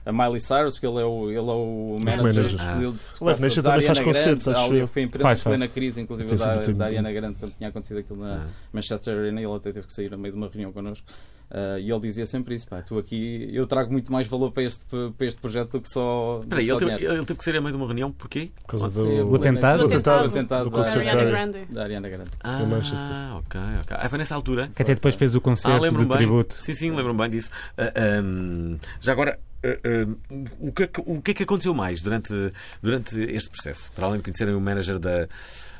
a 0.06 0.12
Miley 0.12 0.40
Cyrus, 0.40 0.76
porque 0.76 0.86
ele 0.88 1.00
é 1.02 1.06
o, 1.06 1.30
ele 1.30 1.38
é 1.38 1.42
o 1.42 1.96
manager. 2.00 2.22
managers. 2.24 2.60
Ah. 2.60 2.78
dele, 2.78 2.94
O 3.20 3.26
Live 3.26 3.42
Nation 3.42 3.62
também 3.64 3.82
faz 3.82 4.00
concertos, 4.00 4.48
acho 4.48 4.74
eu. 4.74 4.88
Foi 4.88 5.02
em 5.02 5.08
plena, 5.08 5.24
Faz, 5.24 5.42
faz. 5.42 5.56
plena 5.58 5.68
crise, 5.72 6.02
inclusive, 6.02 6.36
da, 6.36 6.56
da 6.56 6.86
Ariana 6.86 7.12
Grande, 7.12 7.40
quando 7.40 7.52
tinha 7.58 7.70
acontecido 7.70 7.98
aquilo 8.00 8.20
na 8.20 8.36
Ah. 8.36 8.48
Manchester 8.72 9.18
Arena, 9.18 9.42
e 9.42 9.44
ele 9.46 9.54
até 9.56 9.72
teve 9.72 9.88
que 9.88 9.94
sair 9.94 10.14
a 10.14 10.18
meio 10.18 10.34
de 10.34 10.38
uma 10.38 10.48
reunião 10.48 10.72
connosco. 10.72 11.06
Ah, 11.52 11.80
e 11.80 11.90
ele 11.92 12.00
dizia 12.00 12.26
sempre 12.26 12.56
isso: 12.56 12.68
pá, 12.68 12.82
tu 12.82 12.98
aqui, 12.98 13.50
eu 13.54 13.66
trago 13.68 13.92
muito 13.92 14.12
mais 14.12 14.28
valor 14.28 14.52
para 14.52 14.64
este, 14.64 14.86
para 15.18 15.26
este 15.28 15.40
projeto 15.40 15.72
do 15.74 15.82
que 15.82 15.90
só. 15.90 16.38
do 16.40 16.44
Espera 16.44 16.62
aí, 16.62 16.66
que 16.66 16.72
só 16.72 16.78
ele, 16.78 16.86
teve, 16.86 16.98
dinheiro." 16.98 17.18
ele 17.20 17.26
teve 17.26 17.38
que 17.38 17.44
sair 17.46 17.58
a 17.58 17.62
meio 17.62 17.72
de 17.72 17.78
uma 17.78 17.86
reunião, 17.86 18.12
porquê? 18.12 18.50
Por 18.62 18.68
causa 18.72 18.88
a 18.88 18.90
do. 18.90 19.30
O 19.30 19.36
atentado? 19.36 19.84
O 19.84 19.86
atentado. 19.86 20.24
O 20.24 20.28
atentado 20.28 20.64
Do 20.66 20.70
da- 20.72 20.78
concerto 20.78 21.00
Ariana 21.00 21.24
da- 21.24 21.30
Grande. 21.30 21.66
da 21.74 21.84
Ariana 21.84 22.10
Grande. 22.10 22.32
Ah, 22.42 22.60
Manchester. 22.64 23.12
ok, 23.38 23.62
ok. 23.82 23.98
Ah, 24.00 24.10
foi 24.10 24.18
nessa 24.20 24.36
altura? 24.36 24.70
Que 24.76 24.82
até 24.82 24.96
depois 24.96 25.16
fez 25.16 25.36
o 25.36 25.38
Ah, 25.38 25.42
concerto 25.42 25.82
lembro-me 25.82 26.06
de 26.06 26.10
bem. 26.10 26.18
tributo. 26.18 26.56
Sim, 26.56 26.74
sim, 26.74 26.92
lembro-me 26.92 27.20
bem 27.20 27.30
disso. 27.30 27.50
Ah, 27.78 27.92
ahm, 28.20 28.78
já 29.00 29.12
agora, 29.12 29.40
ah, 29.64 29.68
ah, 29.68 30.46
o, 30.60 30.72
que 30.72 30.84
é 30.84 30.88
que, 30.88 31.02
o 31.06 31.22
que 31.22 31.32
é 31.32 31.34
que 31.34 31.44
aconteceu 31.44 31.74
mais 31.74 32.02
durante, 32.02 32.34
durante 32.82 33.20
este 33.20 33.50
processo? 33.50 33.92
Para 33.94 34.06
além 34.08 34.18
de 34.18 34.24
conhecerem 34.24 34.56
o 34.56 34.60
manager 34.62 35.00
da, 35.00 35.28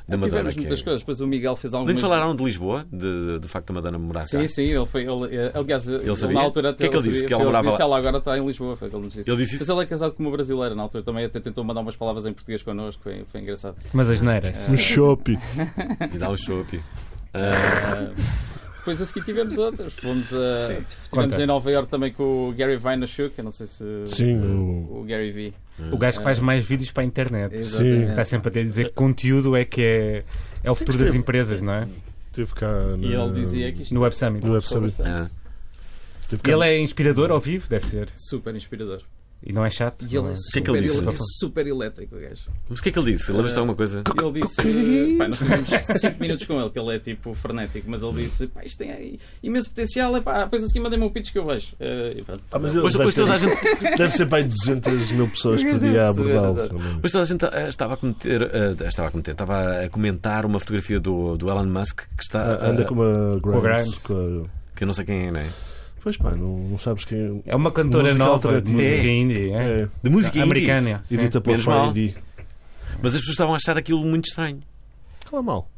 da 0.08 0.16
Madonna. 0.16 0.26
Tivemos 0.30 0.54
que 0.54 0.60
muitas 0.60 0.80
é... 0.80 0.84
coisas. 0.84 1.00
Depois 1.02 1.20
o 1.20 1.26
Miguel 1.26 1.56
fez 1.56 1.72
Nem 1.72 1.80
algumas. 1.80 2.00
falaram 2.00 2.36
de 2.36 2.44
Lisboa, 2.44 2.86
de, 2.92 3.38
do 3.40 3.48
facto 3.48 3.68
da 3.68 3.74
Madonna 3.74 3.98
morar 3.98 4.20
cá. 4.20 4.26
Sim, 4.26 4.46
sim, 4.46 4.64
ele 4.66 4.86
foi. 4.86 5.02
Ele, 5.02 5.36
eh, 5.36 5.50
aliás, 5.54 5.88
ele, 5.88 6.14
sabia? 6.16 6.34
na 6.36 6.42
altura. 6.42 6.70
O 6.70 6.74
que 6.74 6.84
é 6.84 6.88
que 6.88 6.96
ele 6.96 7.02
disse? 7.02 7.14
sabia, 7.14 7.26
Que 7.28 7.34
ela 7.34 7.42
foi- 7.42 7.46
morava 7.52 7.68
disse, 7.68 7.80
lá? 7.82 7.86
ela 7.86 7.98
agora 7.98 8.18
está 8.18 8.38
em 8.38 8.46
Lisboa. 8.46 8.76
Foi 8.76 8.88
ele 8.88 8.96
nos 8.98 9.12
disse. 9.14 9.30
Ele 9.30 9.36
disse 9.38 9.56
Mas 9.58 9.68
ele 9.68 9.80
é 9.80 9.86
casado 9.86 10.12
com 10.12 10.22
uma 10.22 10.30
brasileira 10.30 10.74
na 10.74 10.82
altura 10.82 11.02
também. 11.02 11.24
Até 11.24 11.40
tentou 11.40 11.64
mandar 11.64 11.80
umas 11.80 11.96
palavras 11.96 12.24
em 12.26 12.32
português 12.32 12.62
connosco. 12.62 13.02
Foi, 13.02 13.24
foi 13.30 13.40
engraçado. 13.40 13.76
Mas 13.92 14.08
as 14.08 14.20
neiras. 14.20 14.56
No 14.68 14.76
shopping. 14.78 15.38
E 16.14 16.18
dá 16.18 16.30
um 16.30 16.36
chope. 16.36 16.80
Ah, 17.34 18.10
depois 18.86 19.02
a 19.02 19.04
seguir 19.04 19.24
tivemos 19.24 19.58
outras. 19.58 19.94
Fomos 19.94 20.32
a. 20.32 20.56
Sim. 20.58 20.74
Tivemos 20.74 21.08
Conta. 21.10 21.42
em 21.42 21.46
Nova 21.46 21.70
York 21.72 21.90
também 21.90 22.12
com 22.12 22.48
o 22.48 22.52
Gary 22.52 22.76
Vaynerchuk. 22.76 23.34
Eu 23.36 23.44
não 23.44 23.50
sei 23.50 23.66
se. 23.66 23.84
Sim, 24.06 24.38
o, 24.38 25.00
o- 25.00 25.04
Gary 25.04 25.32
V. 25.32 25.52
O 25.90 25.98
gajo 25.98 26.18
que 26.18 26.24
faz 26.24 26.38
mais 26.38 26.64
vídeos 26.64 26.92
para 26.92 27.02
a 27.02 27.06
internet. 27.06 27.52
Exatamente. 27.54 28.10
Está 28.10 28.24
sempre 28.24 28.60
a 28.60 28.62
dizer 28.64 28.84
que 28.84 28.94
conteúdo 28.94 29.56
é 29.56 29.64
que 29.64 29.82
é, 29.82 30.24
é 30.62 30.70
o 30.70 30.74
futuro 30.74 30.96
das 30.98 31.14
empresas, 31.14 31.60
não 31.60 31.72
é? 31.72 31.88
Cá. 32.54 32.68
E 33.00 33.14
ele 33.14 33.32
dizia 33.32 33.72
que 33.72 33.82
isto 33.82 33.94
No 33.94 34.02
Web 34.02 34.14
Summit. 34.14 34.46
No 34.46 34.52
Web 34.52 34.66
Summit. 34.68 34.94
Ah. 35.02 35.28
Ele 36.44 36.64
é 36.68 36.78
inspirador 36.78 37.30
ao 37.30 37.40
vivo, 37.40 37.68
deve 37.68 37.86
ser. 37.86 38.08
Super 38.14 38.54
inspirador. 38.54 39.00
E 39.42 39.52
não 39.52 39.64
é 39.64 39.70
chato. 39.70 40.04
E 40.10 40.16
ele 40.16 40.28
é 40.28 40.32
é? 40.32 40.34
que 40.52 40.58
é 40.58 40.62
que 40.62 40.70
ele 40.70 40.88
super, 40.88 41.10
disse? 41.12 41.22
ele- 41.22 41.38
super 41.38 41.66
elétrico, 41.66 42.16
o 42.16 42.20
gajo. 42.20 42.50
Mas 42.68 42.78
o 42.78 42.82
que 42.82 42.88
é 42.88 42.92
que 42.92 42.98
ele 42.98 43.12
disse? 43.12 43.30
Lembras-te 43.30 43.54
de 43.54 43.58
alguma 43.60 43.76
coisa? 43.76 44.02
Ele 44.18 44.40
disse, 44.40 45.16
pá, 45.18 45.28
nós 45.28 45.38
tivemos 45.38 45.68
5 45.70 46.20
minutos 46.20 46.46
com 46.46 46.60
ele, 46.60 46.70
que 46.70 46.78
ele 46.78 46.94
é 46.96 46.98
tipo 46.98 47.34
frenético, 47.34 47.88
mas 47.88 48.02
ele 48.02 48.12
disse, 48.24 48.46
pá, 48.48 48.64
isto 48.64 48.78
tem 48.78 49.18
imenso 49.42 49.68
potencial, 49.68 50.16
é 50.16 50.20
pá, 50.20 50.44
depois 50.44 50.64
a 50.64 50.66
seguir 50.66 50.80
mandei-me 50.80 51.04
um 51.04 51.10
pitch 51.10 51.30
que 51.32 51.38
eu 51.38 51.46
vejo. 51.46 51.76
Pronto. 52.24 52.42
Ah, 52.50 52.58
mas 52.58 52.74
Hoje, 52.76 52.98
hoje 52.98 53.16
toda 53.16 53.34
a 53.34 53.38
gente, 53.38 53.56
deve 53.96 54.10
ser 54.10 54.26
para 54.26 54.38
aí 54.38 54.44
200 54.44 55.12
mil 55.12 55.28
pessoas 55.28 55.62
por 55.62 55.78
dia 55.78 56.06
a 56.06 56.08
abordá-lo. 56.08 56.58
hoje 57.02 57.12
toda 57.12 57.22
a 57.22 57.26
gente 57.26 57.44
eh, 57.44 57.68
estava 57.68 57.94
a 57.94 57.96
cometer, 57.96 58.42
eh, 58.42 58.88
estava 58.88 59.08
a 59.08 59.10
cometer, 59.10 59.30
estava 59.32 59.84
a 59.84 59.88
comentar 59.88 60.44
uma 60.44 60.58
fotografia 60.58 60.98
do, 60.98 61.36
do 61.36 61.48
Elon 61.48 61.66
Musk 61.66 62.00
que 62.16 62.22
está. 62.22 62.42
Ah, 62.42 62.70
Anda 62.70 62.84
com 62.84 62.94
uma 62.94 63.40
com 63.40 63.56
a 63.58 63.60
Grimes. 63.60 63.98
Que 64.74 64.82
eu 64.82 64.86
não 64.86 64.92
sei 64.92 65.04
quem 65.04 65.26
é, 65.28 65.30
não 65.30 65.40
é? 65.40 65.48
Pois 66.06 66.16
pá, 66.16 66.30
não, 66.36 66.58
não 66.58 66.78
sabes 66.78 67.04
quem 67.04 67.42
É 67.44 67.56
uma 67.56 67.72
cantora 67.72 68.04
Música 68.04 68.24
nova 68.24 68.62
de 68.62 68.72
música 68.72 68.94
É. 68.94 69.06
indie. 69.08 69.50
É. 69.50 69.56
é. 69.56 69.88
De 70.04 70.08
música 70.08 70.38
indie. 70.38 70.44
Americana. 70.44 71.02
Edita 71.10 71.40
pela. 71.40 71.58
Friday. 71.58 72.14
Mas 73.02 73.12
as 73.12 73.18
pessoas 73.22 73.30
estavam 73.30 73.54
a 73.54 73.56
achar 73.56 73.76
aquilo 73.76 74.04
muito 74.04 74.26
estranho. 74.26 74.60
Cala 75.28 75.42
mal. 75.42 75.68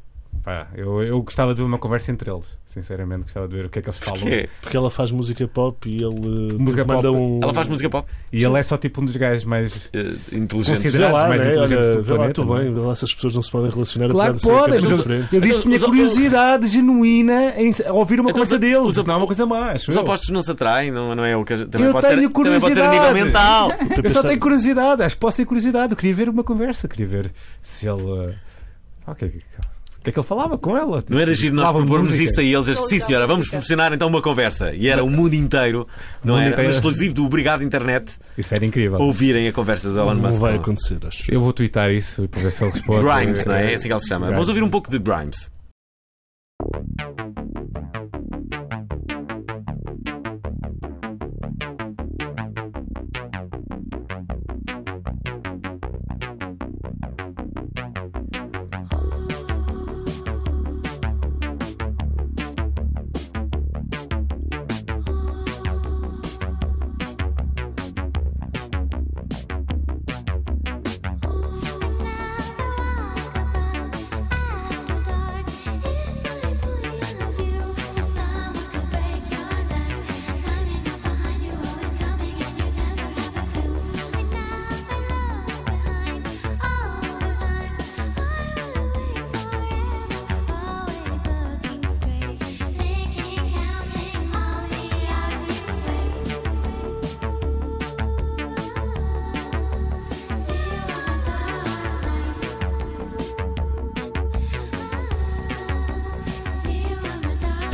Pá, 0.43 0.69
eu, 0.75 1.03
eu 1.03 1.21
gostava 1.23 1.55
de 1.55 1.61
ver 1.61 1.67
uma 1.67 1.79
conversa 1.79 2.11
entre 2.13 2.31
eles. 2.31 2.57
Sinceramente, 2.65 3.23
gostava 3.23 3.49
de 3.49 3.57
ver 3.57 3.67
o 3.67 3.71
que 3.71 3.79
é 3.79 3.83
que 3.83 3.89
eles 3.89 3.99
falam. 3.99 4.21
Porquê? 4.21 4.49
Porque 4.61 4.77
ela 4.77 4.91
faz 4.91 5.11
música 5.11 5.49
pop 5.49 5.89
e 5.89 5.97
ele 5.97 6.07
uh, 6.55 6.59
Música 6.61 6.85
manda 6.85 7.09
pop. 7.09 7.17
um. 7.17 7.41
Ela 7.43 7.55
faz 7.55 7.69
música 7.69 7.89
pop 7.91 8.09
E 8.33 8.45
ele 8.45 8.59
é 8.59 8.63
só 8.63 8.77
tipo 8.77 9.01
um 9.01 9.07
dos 9.07 9.17
gajos 9.17 9.45
mais. 9.45 9.91
eh, 9.93 9.99
inteligente. 10.33 10.77
Considera- 10.77 11.07
Vê 11.09 11.13
lá, 11.13 11.29
mais 11.29 11.41
né? 11.43 11.51
inteligentes 11.53 11.87
Olha, 11.87 11.95
do 12.03 12.11
lá, 12.11 12.17
planeta, 12.17 12.41
é? 12.41 12.45
bem, 12.45 12.75
lá 12.85 12.95
se 12.95 13.05
as 13.07 13.15
pessoas 13.15 13.35
não 13.35 13.43
se 13.43 13.51
podem 13.51 13.71
relacionar. 13.71 14.09
Claro 14.11 14.35
que 14.35 14.43
podem, 14.43 14.81
mas 14.81 14.91
eu, 14.91 14.99
eu 14.99 15.41
disse 15.41 15.57
que 15.57 15.63
tinha 15.63 15.77
Os- 15.77 15.83
os- 15.83 15.89
curiosidade 15.89 16.67
genuína 16.69 17.55
em 17.61 17.73
ouvir 17.91 18.21
uma 18.21 18.31
Então, 18.31 18.43
os- 18.43 18.49
deles. 18.51 18.99
os- 18.99 19.05
não 19.05 19.15
é 19.15 19.17
uma 19.17 19.27
coisa 19.27 19.47
má. 19.47 19.73
Os 19.75 19.89
eu. 19.89 20.01
opostos 20.03 20.29
não 20.31 20.43
se 20.43 20.51
atraem, 20.51 20.91
não, 20.91 21.15
não 21.15 21.25
é 21.25 21.37
o 21.37 21.45
que. 21.45 21.57
Também 21.67 21.87
Eu 21.89 21.93
pode 21.93 22.07
tenho 22.07 22.21
ser, 22.23 22.29
também 22.33 22.61
pode 22.61 22.75
ser 22.75 22.83
a 22.83 22.91
nível 22.91 23.07
curiosidade. 23.09 23.25
mental. 23.25 23.73
Eu 24.05 24.11
só 24.11 24.23
tenho 24.23 24.41
curiosidade, 24.41 25.03
acho 25.03 25.15
que 25.15 25.21
posso 25.21 25.37
ter 25.39 25.45
curiosidade. 25.47 25.93
Eu 25.93 25.97
queria 25.97 26.15
ver 26.15 26.29
uma 26.29 26.45
conversa, 26.45 26.87
queria 26.87 27.07
ver 27.07 27.33
se 27.63 27.89
ele. 27.89 28.03
uh, 28.03 28.35
ah, 29.07 29.13
O 29.13 29.15
que, 30.03 30.11
é 30.11 30.11
que- 30.11 30.11
o 30.11 30.11
que 30.11 30.11
é 30.11 30.13
que 30.13 30.19
ele 30.21 30.27
falava 30.27 30.57
com 30.59 30.77
ela? 30.77 31.05
Não 31.09 31.19
era 31.19 31.35
giro 31.35 31.55
nós 31.55 31.71
propormos 31.73 32.09
música. 32.11 32.25
isso 32.25 32.41
a 32.41 32.45
eles, 32.45 32.69
este, 32.69 32.89
sim 32.89 32.99
senhora, 33.01 33.27
vamos 33.27 33.49
proporcionar 33.49 33.93
então 33.93 34.09
uma 34.09 34.23
conversa. 34.23 34.73
E 34.73 34.89
era 34.89 35.03
o 35.05 35.11
mundo 35.11 35.35
inteiro, 35.35 35.87
não 36.25 36.35
mundo 36.35 36.43
era? 36.45 36.53
inteiro. 36.53 36.71
Exclusivo 36.71 37.15
do 37.15 37.25
Obrigado 37.27 37.63
Internet, 37.63 38.17
Isso 38.37 38.55
era 38.55 38.65
incrível. 38.65 38.99
ouvirem 39.01 39.49
a 39.49 39.53
conversa 39.53 39.91
do 39.91 39.99
Elon 39.99 40.15
Não 40.15 40.23
Musk. 40.31 40.41
vai 40.41 40.57
acontecer, 40.57 40.99
acho. 41.07 41.31
Eu 41.33 41.41
vou 41.41 41.53
twittar 41.53 41.91
isso 41.91 42.29
para 42.29 42.41
ver 42.43 42.53
se 42.53 42.63
ele 42.65 42.71
responde. 42.73 43.05
Grimes, 43.05 43.45
não 43.45 43.55
é? 43.55 43.73
É 43.73 43.75
assim 43.75 43.89
que 43.89 43.93
ele 43.95 44.01
se 44.01 44.09
chama. 44.09 44.27
Grimes. 44.27 44.37
Vamos 44.37 44.49
ouvir 44.49 44.63
um 44.63 44.71
pouco 44.71 44.91
de 44.91 44.99
Grimes. 44.99 45.51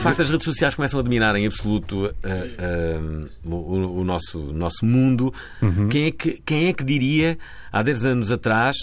Facto, 0.04 0.22
as 0.22 0.30
redes 0.30 0.44
sociais 0.44 0.74
começam 0.74 1.00
a 1.00 1.02
dominar 1.02 1.34
em 1.36 1.46
absoluto 1.46 2.06
uh, 2.06 2.08
uh, 2.08 3.52
o, 3.52 4.00
o 4.00 4.04
nosso, 4.04 4.38
nosso 4.52 4.84
mundo. 4.84 5.32
Uhum. 5.60 5.88
Quem, 5.88 6.06
é 6.06 6.10
que, 6.10 6.40
quem 6.44 6.68
é 6.68 6.72
que 6.72 6.84
diria, 6.84 7.38
há 7.72 7.82
10 7.82 8.04
anos 8.04 8.30
atrás, 8.30 8.76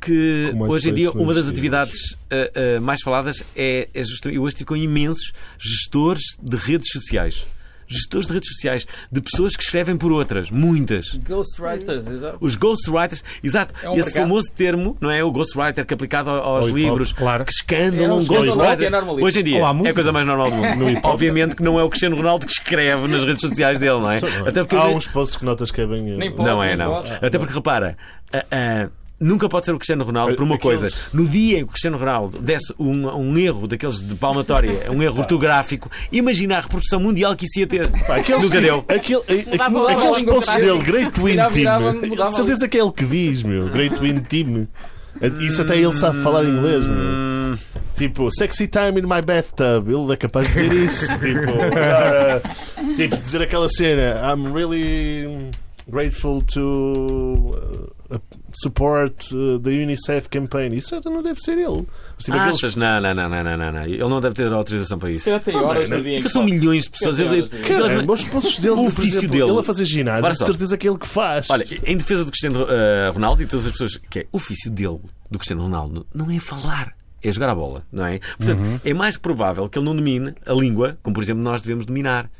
que 0.00 0.52
hoje 0.68 0.90
em 0.90 0.94
dia 0.94 1.10
uma 1.12 1.32
das 1.32 1.48
atividades 1.48 2.14
ah, 2.30 2.78
mais 2.82 3.00
faladas 3.00 3.42
é, 3.56 3.88
é 3.94 4.02
justamente. 4.02 4.36
Eu 4.36 4.42
hoje 4.42 4.54
estive 4.54 4.66
com 4.66 4.76
imensos 4.76 5.32
gestores 5.58 6.22
de 6.42 6.56
redes 6.58 6.88
sociais. 6.92 7.46
Gestores 7.94 8.26
de 8.26 8.32
redes 8.34 8.48
sociais, 8.52 8.86
de 9.10 9.20
pessoas 9.20 9.56
que 9.56 9.62
escrevem 9.62 9.96
por 9.96 10.12
outras, 10.12 10.50
muitas. 10.50 11.14
Ghostwriters, 11.26 12.10
exato. 12.10 12.38
Os 12.40 12.56
ghostwriters, 12.56 13.22
exato, 13.42 13.74
É 13.82 13.88
um 13.88 13.92
esse 13.94 14.06
mercado. 14.06 14.22
famoso 14.22 14.52
termo, 14.52 14.96
não 15.00 15.10
é? 15.10 15.22
O 15.22 15.30
ghostwriter 15.30 15.84
que 15.86 15.92
é 15.92 15.96
aplicado 15.96 16.30
ao- 16.30 16.42
aos 16.56 16.66
hop, 16.66 16.74
livros. 16.74 17.12
claro. 17.12 17.44
Que 17.44 17.52
escândalo, 17.52 18.04
É 18.04 18.12
um 18.12 18.18
um 18.18 18.24
ghostwriter. 18.24 18.92
é. 18.94 19.02
Hoje 19.24 19.40
em 19.40 19.44
dia 19.44 19.66
à 19.66 19.70
é 19.84 19.88
a 19.90 19.94
coisa 19.94 20.12
mais 20.12 20.26
normal 20.26 20.50
do 20.50 20.56
mundo. 20.78 21.00
Obviamente 21.04 21.56
que 21.56 21.62
não 21.62 21.78
é 21.78 21.82
o 21.84 21.88
Cristiano 21.88 22.16
Ronaldo 22.16 22.46
que 22.46 22.52
escreve 22.52 23.06
nas 23.08 23.24
redes 23.24 23.40
sociais 23.40 23.78
dele, 23.78 24.00
não 24.00 24.10
é? 24.10 24.16
Até 24.46 24.62
porque 24.64 24.76
Há 24.76 24.86
uns 24.88 25.06
posts 25.06 25.36
que 25.36 25.44
notas 25.44 25.70
que 25.70 25.80
é 25.80 25.86
bem. 25.86 26.12
eh, 26.12 26.16
Nem 26.16 26.30
pode. 26.32 26.48
não 26.48 26.62
é, 26.62 26.76
não. 26.76 26.90
pode. 27.02 27.12
Até 27.14 27.38
porque 27.38 27.54
repara, 27.54 27.96
ah, 28.32 28.44
ah, 28.50 28.88
nunca 29.20 29.48
pode 29.48 29.66
ser 29.66 29.72
o 29.72 29.78
Cristiano 29.78 30.04
Ronaldo 30.04 30.34
por 30.36 30.42
uma 30.42 30.56
Aqueles- 30.56 30.80
coisa. 30.80 30.96
No 31.12 31.26
dia 31.28 31.56
em 31.58 31.58
que 31.58 31.64
o 31.64 31.68
Cristiano 31.68 31.96
Ronaldo 31.98 32.38
desse 32.38 32.74
um, 32.78 33.08
um 33.08 33.38
erro 33.38 33.66
daqueles 33.66 34.00
de 34.02 34.14
palmatória, 34.14 34.90
um 34.92 35.02
erro 35.02 35.18
ortográfico, 35.20 35.90
imagina 36.12 36.58
a 36.58 36.60
reprodução 36.60 37.00
mundial 37.00 37.34
que 37.36 37.46
isso 37.46 37.60
ia 37.60 37.66
ter. 37.66 37.88
Pá, 38.06 38.16
aqueles, 38.16 38.42
Nunca 38.44 38.60
deu. 38.60 38.84
Aquele, 38.88 39.20
aquele, 39.22 39.56
aqueles 39.92 40.22
posts 40.22 40.54
dele. 40.56 40.78
Great 40.82 41.12
Se 41.16 41.22
Win 41.22 41.36
calhar 41.36 41.50
virava- 41.50 41.92
Team. 41.94 42.30
certeza 42.32 42.68
que 42.68 42.76
é 42.78 42.80
ele 42.82 42.92
que 42.92 43.04
diz, 43.04 43.42
meu. 43.42 43.68
Great 43.70 43.96
Win 44.00 44.18
Team. 44.20 44.68
Isso 45.40 45.62
até 45.62 45.76
ele 45.78 45.92
sabe 45.94 46.20
falar 46.22 46.44
inglês, 46.44 46.86
meu. 46.86 47.56
Tipo, 47.96 48.28
sexy 48.32 48.66
time 48.66 48.98
in 49.00 49.04
my 49.04 49.22
bathtub. 49.24 49.88
Ele 49.88 50.12
é 50.12 50.16
capaz 50.16 50.52
de 50.52 50.68
dizer 50.68 50.72
isso. 50.84 51.06
tipo, 51.20 51.52
ah, 51.78 52.40
tipo, 52.96 53.16
dizer 53.18 53.42
aquela 53.42 53.68
cena. 53.68 54.16
I'm 54.34 54.52
really 54.52 55.50
grateful 55.88 56.42
to 56.54 57.54
uh, 57.54 57.93
support 58.52 59.30
uh, 59.32 59.58
the 59.60 59.70
UNICEF 59.70 60.28
campaign. 60.28 60.74
Isso 60.76 61.00
não 61.04 61.22
deve 61.22 61.40
ser 61.40 61.58
ele. 61.58 61.86
Mas, 62.16 62.24
tipo, 62.24 62.36
aqueles- 62.36 62.56
Achas? 62.56 62.76
Não, 62.76 63.00
não, 63.00 63.14
não, 63.14 63.28
não, 63.28 63.44
não, 63.44 63.56
não, 63.56 63.72
não. 63.72 63.82
Ele 63.84 63.98
não 63.98 64.20
deve 64.20 64.34
ter 64.34 64.52
autorização 64.52 64.98
para 64.98 65.10
isso. 65.10 65.24
tem 65.40 65.56
horas 65.56 65.90
no 65.90 66.02
dia 66.02 66.12
em 66.12 66.14
Porque 66.16 66.22
que 66.22 66.28
são 66.28 66.44
milhões 66.44 66.84
de 66.84 66.90
pessoas. 66.90 67.18
Ele- 67.18 67.42
Caramba, 67.66 68.12
os 68.12 68.24
posts 68.24 68.58
dele, 68.58 68.74
O 68.74 68.86
ofício 68.86 69.18
exemplo, 69.18 69.36
dele. 69.38 69.50
ele 69.50 69.58
a 69.60 69.62
fazer 69.62 69.84
ginásio, 69.84 70.30
de 70.30 70.38
certeza 70.46 70.76
que 70.76 70.86
é 70.86 70.90
ele 70.90 70.98
que 70.98 71.08
faz. 71.08 71.50
Olha, 71.50 71.66
em 71.86 71.96
defesa 71.96 72.24
do 72.24 72.30
Cristiano 72.30 72.66
eh, 72.68 73.10
Ronaldo 73.12 73.42
e 73.42 73.46
todas 73.46 73.66
as 73.66 73.72
pessoas, 73.72 73.96
que 73.96 74.20
é 74.20 74.26
o 74.32 74.36
ofício 74.36 74.70
dele, 74.70 75.00
do 75.30 75.38
Cristiano 75.38 75.62
Ronaldo, 75.62 76.06
não 76.14 76.30
é 76.30 76.38
falar, 76.38 76.92
é 77.22 77.32
jogar 77.32 77.48
a 77.50 77.54
bola, 77.54 77.84
não 77.90 78.06
é? 78.06 78.20
Portanto, 78.38 78.62
é 78.84 78.94
mais 78.94 79.16
provável 79.16 79.68
que 79.68 79.78
ele 79.78 79.84
não 79.86 79.96
domine 79.96 80.32
a 80.46 80.52
língua, 80.52 80.98
como 81.02 81.14
por 81.14 81.22
exemplo 81.22 81.42
nós 81.42 81.62
devemos 81.62 81.86
dominar. 81.86 82.30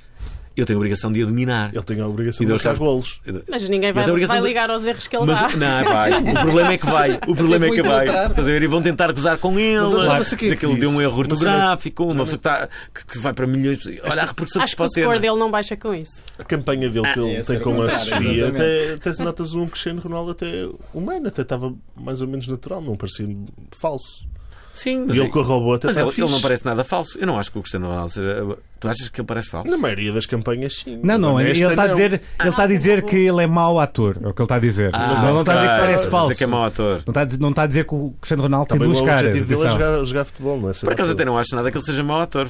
Eu 0.56 0.64
tenho 0.64 0.78
a 0.78 0.80
obrigação 0.80 1.12
de 1.12 1.22
a 1.22 1.26
dominar. 1.26 1.74
Ele 1.74 1.82
tem 1.82 2.00
a 2.00 2.06
obrigação 2.06 2.46
de 2.46 2.52
marcar 2.52 2.76
golos. 2.76 3.20
Mas 3.50 3.68
ninguém 3.68 3.92
vai, 3.92 4.08
Ele 4.08 4.26
vai 4.26 4.40
de- 4.40 4.46
ligar 4.46 4.70
aos 4.70 4.86
erros 4.86 5.08
que 5.08 5.16
ele 5.16 5.26
Mas 5.26 5.40
dá. 5.40 5.48
não, 5.56 5.84
vai. 5.84 6.12
O 6.34 6.40
problema 6.42 6.72
é 6.72 6.78
que 6.78 6.86
vai. 6.86 7.18
O 7.26 7.34
problema 7.34 7.66
é 7.66 7.70
que 7.70 7.82
vai. 7.82 8.06
Estás 8.26 8.38
a 8.38 8.42
ver? 8.42 8.62
E 8.62 8.66
vão 8.66 8.80
tentar 8.82 9.10
gozar 9.12 9.38
com 9.38 9.58
ele. 9.58 9.80
Mas 9.80 10.32
é 10.32 10.36
que 10.36 10.44
ele 10.46 10.56
que 10.56 10.66
deu 10.76 10.90
um 10.90 11.00
erro 11.02 11.18
ortográfico, 11.18 12.04
uma 12.04 12.24
pessoa 12.24 12.38
que, 12.38 12.48
está, 12.48 12.68
que, 12.94 13.06
que 13.06 13.18
vai 13.18 13.32
para 13.32 13.46
milhões 13.46 13.78
de 13.80 14.00
Olha 14.04 14.22
a 14.22 14.26
reprodução 14.26 14.60
que 14.60 14.64
Acho 14.64 14.70
se 14.70 14.76
que 14.76 14.82
o 14.82 14.84
pode 14.84 14.94
ter. 14.94 15.00
score 15.00 15.06
não 15.06 15.18
é? 15.18 15.20
dele 15.20 15.38
não 15.40 15.50
baixa 15.50 15.76
com 15.76 15.94
isso. 15.94 16.24
A 16.38 16.44
campanha 16.44 16.88
dele 16.88 17.12
que 17.12 17.20
Ah, 17.20 17.22
ele 17.22 17.30
ia 17.32 17.34
tem 17.36 17.42
ser 17.44 17.60
com 17.60 17.82
a 17.82 17.90
Sofia, 17.90 18.48
até, 18.48 18.92
até 18.94 19.22
notas 19.24 19.54
um 19.54 19.66
Cristiano 19.66 20.00
Ronaldo 20.00 20.30
até 20.30 20.68
humano, 20.92 21.28
até 21.28 21.42
estava 21.42 21.74
mais 21.96 22.20
ou 22.22 22.28
menos 22.28 22.46
natural, 22.46 22.80
não 22.80 22.96
parecia 22.96 23.26
falso. 23.72 24.26
Sim, 24.74 25.04
mas, 25.06 25.16
E 25.16 25.20
ele 25.20 25.30
a 25.32 25.42
robô 25.42 25.74
até 25.74 25.86
mas 25.86 25.96
está 25.96 26.08
ele, 26.08 26.20
ele 26.20 26.32
não 26.32 26.40
parece 26.40 26.64
nada 26.64 26.82
falso. 26.82 27.16
Eu 27.18 27.26
não 27.28 27.38
acho 27.38 27.50
que 27.52 27.58
o 27.58 27.62
Cristiano 27.62 27.86
Ronaldo 27.86 28.10
seja. 28.10 28.58
Tu 28.80 28.88
achas 28.88 29.08
que 29.08 29.20
ele 29.20 29.26
parece 29.26 29.48
falso? 29.48 29.70
Na 29.70 29.78
maioria 29.78 30.12
das 30.12 30.26
campanhas, 30.26 30.80
sim. 30.80 30.98
Não, 31.02 31.16
não, 31.16 31.40
ele 31.40 31.52
está 31.52 31.84
a 31.84 31.86
dizer, 31.86 32.20
ele 32.40 32.48
está 32.48 32.62
a 32.64 32.66
dizer 32.66 33.02
que 33.02 33.16
ele 33.16 33.42
é 33.42 33.46
mau 33.46 33.78
ator. 33.78 34.18
É 34.20 34.28
o 34.28 34.34
que 34.34 34.42
ele 34.42 34.44
está 34.44 34.56
a 34.56 34.58
dizer. 34.58 34.90
Ah, 34.92 35.08
Mas 35.22 35.34
não 35.34 35.40
está 35.40 35.52
a 35.52 35.56
dizer 35.56 35.68
que 35.70 35.80
parece 35.80 36.10
falso. 36.10 36.26
dizer 36.28 36.38
que 36.38 36.44
é 36.44 36.46
mau 36.48 36.64
ator. 36.64 37.02
Não 37.06 37.10
está, 37.12 37.20
a 37.20 37.24
dizer, 37.24 37.40
não 37.40 37.50
está 37.50 37.62
a 37.62 37.66
dizer 37.68 37.84
que 37.86 37.94
o 37.94 38.10
Cristiano 38.20 38.42
Ronaldo 38.42 38.66
tem 38.68 38.78
Também 38.78 38.88
duas 38.92 39.00
o 39.00 39.04
caras. 39.06 39.28
objetivo 39.30 39.48
dele 39.48 39.68
é 39.68 39.70
jogar, 39.70 40.04
jogar 40.04 40.24
futebol, 40.24 40.60
não 40.60 40.70
é? 40.70 40.72
Por 40.72 40.92
acaso 40.92 41.12
até 41.12 41.24
não 41.24 41.38
acho 41.38 41.54
nada 41.54 41.70
que 41.70 41.76
ele 41.78 41.84
seja 41.84 42.02
mau 42.02 42.20
ator. 42.20 42.48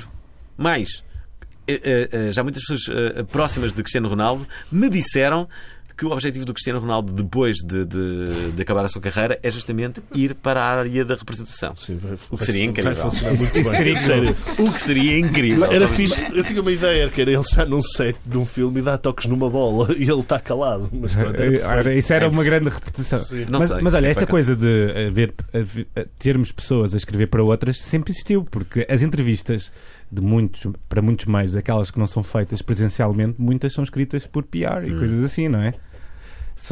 Mais, 0.56 1.04
eh, 1.68 1.80
eh, 1.84 2.08
eh, 2.10 2.32
já 2.32 2.42
muitas 2.42 2.62
pessoas 2.64 3.26
próximas 3.30 3.74
de 3.74 3.82
Cristiano 3.82 4.08
Ronaldo 4.08 4.46
me 4.72 4.88
disseram 4.88 5.46
que 5.96 6.04
o 6.04 6.10
objetivo 6.10 6.44
do 6.44 6.52
Cristiano 6.52 6.80
Ronaldo 6.80 7.12
depois 7.12 7.56
de, 7.58 7.84
de- 7.84 8.52
de 8.52 8.62
acabar 8.62 8.84
a 8.84 8.88
sua 8.88 9.00
carreira 9.00 9.38
é 9.42 9.50
justamente 9.50 10.02
ir 10.14 10.34
para 10.34 10.60
a 10.60 10.78
área 10.78 11.04
da 11.04 11.14
representação. 11.14 11.74
Sim, 11.76 11.96
vai- 12.02 12.16
O 12.30 12.36
que 12.38 12.44
seria 12.44 12.62
vai 12.62 12.70
incrível. 12.70 12.96
funcionar 12.96 13.36
muito 13.36 13.52
bem. 13.52 13.64
seria 13.64 13.96
Sério. 13.96 14.36
O 14.58 14.72
que 14.72 14.80
seria 14.80 15.18
incrível. 15.18 15.64
Era 15.70 15.88
fixe, 15.88 16.26
eu 16.32 16.42
tinha 16.44 16.60
uma 16.60 16.72
ideia, 16.72 17.08
que 17.08 17.20
era 17.20 17.30
ele 17.30 17.40
estar 17.40 17.66
num 17.66 17.80
set 17.82 18.16
de 18.26 18.36
um 18.38 18.44
filme 18.44 18.80
e 18.80 18.82
dar 18.82 18.98
toques 18.98 19.26
numa 19.26 19.48
bola 19.48 19.92
e 19.96 20.02
ele 20.02 20.20
está 20.20 20.38
calado. 20.40 20.88
Mas 20.92 21.14
pronto, 21.14 21.40
era. 21.40 21.68
Ora, 21.68 21.94
Isso 21.94 22.12
era 22.12 22.28
uma 22.28 22.42
grande 22.44 22.68
repetição. 22.68 23.20
Não 23.48 23.60
Mas, 23.60 23.68
sei. 23.68 23.80
mas 23.80 23.94
olha, 23.94 24.06
esta 24.08 24.20
Bacana. 24.22 24.30
coisa 24.30 24.56
de 24.56 25.06
haver, 25.08 25.34
haver- 25.52 25.86
termos 26.18 26.50
pessoas 26.52 26.94
a 26.94 26.96
escrever 26.96 27.28
para 27.28 27.42
outras 27.42 27.80
sempre 27.80 28.10
existiu, 28.12 28.44
porque 28.50 28.86
as 28.90 29.02
entrevistas 29.02 29.72
de 30.14 30.22
muitos, 30.22 30.66
para 30.88 31.02
muitos 31.02 31.26
mais, 31.26 31.56
aquelas 31.56 31.90
que 31.90 31.98
não 31.98 32.06
são 32.06 32.22
feitas 32.22 32.62
presencialmente, 32.62 33.34
muitas 33.38 33.72
são 33.72 33.82
escritas 33.84 34.26
por 34.26 34.42
PR 34.44 34.82
Hum. 34.84 34.86
e 34.86 34.98
coisas 34.98 35.22
assim, 35.24 35.48
não 35.48 35.60
é? 35.60 35.74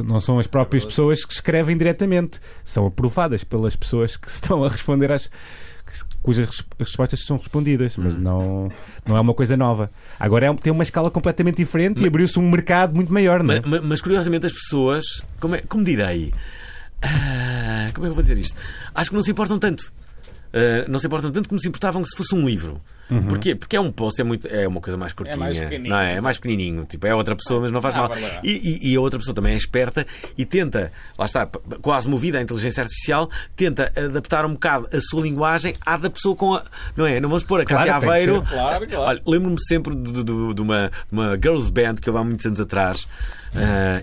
Não 0.04 0.20
são 0.20 0.38
as 0.38 0.46
próprias 0.46 0.84
pessoas 0.84 1.24
que 1.24 1.32
escrevem 1.34 1.76
diretamente, 1.76 2.38
são 2.64 2.86
aprovadas 2.86 3.42
pelas 3.44 3.74
pessoas 3.74 4.16
que 4.16 4.28
estão 4.30 4.62
a 4.64 4.68
responder 4.68 5.10
às 5.10 5.28
cujas 6.22 6.46
res- 6.46 6.64
respostas 6.78 7.24
são 7.26 7.36
respondidas, 7.36 7.96
mas 7.96 8.16
Hum. 8.16 8.20
não, 8.20 8.68
não 9.04 9.16
é 9.16 9.20
uma 9.20 9.34
coisa 9.34 9.56
nova. 9.56 9.90
Agora 10.18 10.46
é, 10.46 10.54
tem 10.54 10.72
uma 10.72 10.84
escala 10.84 11.10
completamente 11.10 11.56
diferente 11.56 12.00
e 12.02 12.06
abriu-se 12.06 12.38
um 12.38 12.48
mercado 12.48 12.94
muito 12.94 13.12
maior, 13.12 13.42
não 13.42 13.54
é? 13.54 13.60
Ma- 13.60 13.68
ma- 13.68 13.80
Mas, 13.82 14.00
curiosamente 14.00 14.46
as 14.46 14.52
pessoas, 14.52 15.04
como, 15.40 15.56
é- 15.56 15.62
como 15.62 15.82
direi? 15.84 16.32
Ah, 17.02 17.90
como 17.92 18.06
é 18.06 18.08
que 18.08 18.10
eu 18.10 18.14
vou 18.14 18.22
dizer 18.22 18.38
isto? 18.38 18.56
Acho 18.94 19.10
que 19.10 19.16
não 19.16 19.22
se 19.22 19.30
importam 19.32 19.58
tanto. 19.58 19.92
Ah, 20.54 20.86
não 20.88 20.98
se 20.98 21.06
importam 21.06 21.32
tanto 21.32 21.48
como 21.48 21.60
se 21.60 21.68
importavam 21.68 22.04
se 22.04 22.16
fosse 22.16 22.34
um 22.34 22.46
livro. 22.46 22.80
Porquê? 23.28 23.54
Porque 23.54 23.76
é 23.76 23.80
um 23.80 23.90
post, 23.92 24.20
é, 24.20 24.24
muito, 24.24 24.46
é 24.48 24.66
uma 24.66 24.80
coisa 24.80 24.96
mais 24.96 25.12
curtinha. 25.12 25.36
mais 25.36 25.56
pequenino. 25.56 25.88
não 25.90 25.98
é? 26.00 26.14
é 26.14 26.20
mais 26.20 26.36
pequenininho. 26.38 26.84
Tipo, 26.84 27.06
é 27.06 27.14
outra 27.14 27.34
pessoa, 27.36 27.60
mas 27.60 27.72
não 27.72 27.80
faz 27.80 27.94
Ah, 27.94 27.98
mal. 27.98 28.10
E, 28.42 28.80
e- 28.82 28.92
e 28.92 28.96
a 28.96 29.00
outra 29.00 29.18
pessoa 29.18 29.34
também 29.34 29.54
é 29.54 29.56
esperta 29.56 30.06
e 30.36 30.44
tenta, 30.44 30.92
lá 31.18 31.24
está, 31.24 31.46
quase 31.80 32.08
movida 32.08 32.38
à 32.38 32.42
inteligência 32.42 32.82
artificial, 32.82 33.28
tenta 33.56 33.92
adaptar 33.96 34.44
um 34.46 34.52
bocado 34.54 34.88
a 34.92 35.00
sua 35.00 35.22
linguagem 35.22 35.74
à 35.84 35.96
da 35.96 36.10
pessoa 36.10 36.34
com 36.36 36.54
a. 36.54 36.62
Não 36.96 37.06
é? 37.06 37.20
Não 37.20 37.28
vamos 37.28 37.44
pôr 37.44 37.60
a 37.60 37.64
Claro, 37.64 37.86
Cátia 37.86 38.00
que 38.00 38.06
Aveiro. 38.06 38.38
ser. 38.46 38.54
Claro, 38.54 38.88
claro. 38.88 39.02
Olha, 39.04 39.22
lembro-me 39.26 39.62
sempre 39.64 39.94
de, 39.94 40.24
de- 40.24 40.54
de 40.54 40.60
uma, 40.62 40.90
uma 41.10 41.34
girls 41.36 41.70
band 41.70 41.96
que 41.96 42.08
houve 42.08 42.20
há 42.20 42.24
muitos 42.24 42.46
anos 42.46 42.60
atrás. 42.60 43.06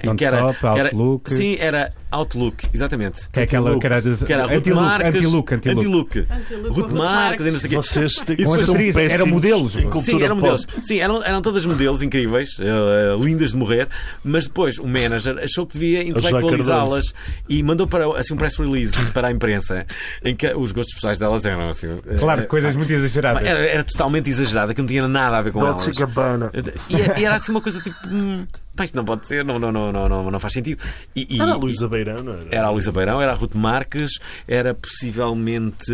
em 0.04 0.16
que 0.16 0.24
era, 0.26 0.42
Non-stop, 0.42 0.74
que 0.76 0.80
era- 0.80 0.90
Outlook. 0.90 1.34
Sim, 1.34 1.56
era 1.60 1.92
Outlook, 2.12 2.68
exatamente. 2.72 3.28
Que 3.32 3.40
é 3.40 3.44
aquela 3.44 3.80
que 3.80 3.86
era, 3.88 4.00
de, 4.02 4.26
Que 4.26 4.32
era 4.34 4.44
Ruth 4.44 4.52
anti-look, 4.58 4.82
Marques. 4.82 5.16
anti-look, 5.16 5.54
anti-look. 5.56 5.80
Anti-look. 5.80 6.18
Anti-look, 6.30 6.68
Ruth 6.70 6.78
Ruth 6.86 6.92
Marques 6.92 7.46
e 7.48 7.52
não 7.52 7.60
sei 7.60 7.68
o 7.68 7.70
quê. 7.72 7.76
Vocês 7.78 8.14
têm 8.18 8.38
Com 8.38 8.54
as 8.54 8.70
atrizes, 9.06 9.20
eram 9.22 9.28
modelos. 9.32 9.74
Sim, 10.04 10.24
eram 10.24 10.36
modelos. 10.36 10.68
Sim, 10.82 11.00
eram, 11.00 11.24
eram 11.24 11.42
todas 11.42 11.66
modelos 11.66 12.02
incríveis, 12.02 12.50
eh, 12.60 13.16
lindas 13.20 13.52
de 13.52 13.58
morrer, 13.58 13.88
mas 14.24 14.46
depois 14.46 14.78
o 14.78 14.88
manager 14.88 15.38
achou 15.40 15.66
que 15.66 15.74
devia 15.74 16.04
intelectualizá-las 16.04 17.14
e 17.48 17.62
mandou 17.64 17.88
para 17.88 18.06
assim, 18.20 18.34
um 18.34 18.38
press 18.38 18.56
release 18.58 18.94
para 19.14 19.28
a 19.28 19.32
imprensa 19.32 19.86
em 20.24 20.36
que 20.36 20.48
os 20.54 20.72
gostos 20.72 20.96
pessoais 20.96 21.20
delas 21.20 21.46
eram 21.46 21.70
assim. 21.70 22.00
eh, 22.08 22.16
Claro, 22.18 22.46
coisas 22.48 22.76
muito 22.76 22.92
exageradas. 22.92 23.44
era, 23.46 23.60
era 23.60 23.84
totalmente 23.84 24.30
exagerada, 24.30 24.74
que 24.74 24.82
não 24.82 24.88
tinha 24.88 25.08
nada 25.08 25.38
a 25.38 25.42
ver 25.42 25.52
com 25.52 25.60
Dolce 25.60 25.86
elas. 25.86 25.98
Gabbana. 25.98 26.52
E, 26.90 27.20
e 27.22 27.26
era 27.26 27.36
assim 27.36 27.52
uma 27.52 27.62
coisa 27.62 27.80
tipo. 27.82 27.96
Hum, 28.08 28.46
isto 28.82 28.96
não 28.96 29.04
pode 29.04 29.28
ser, 29.28 29.44
não, 29.44 29.60
não, 29.60 29.72
não, 29.74 29.92
não, 29.92 30.08
não, 30.08 30.32
não 30.32 30.40
faz 30.40 30.54
sentido. 30.54 30.82
E, 31.16 31.36
e- 31.36 31.42
Era 31.42 31.52
a 31.52 31.56
Luísa 31.58 31.88
Beirão, 31.90 32.24
não 32.24 32.34
era? 32.34 32.46
era 32.50 32.68
a 32.68 32.72
Luísa 32.72 32.92
Beirão, 32.94 33.22
era 33.22 33.32
a 33.34 33.36
Ruth 33.36 33.54
Marques, 33.54 34.12
era 34.48 34.74
possivelmente. 34.74 35.94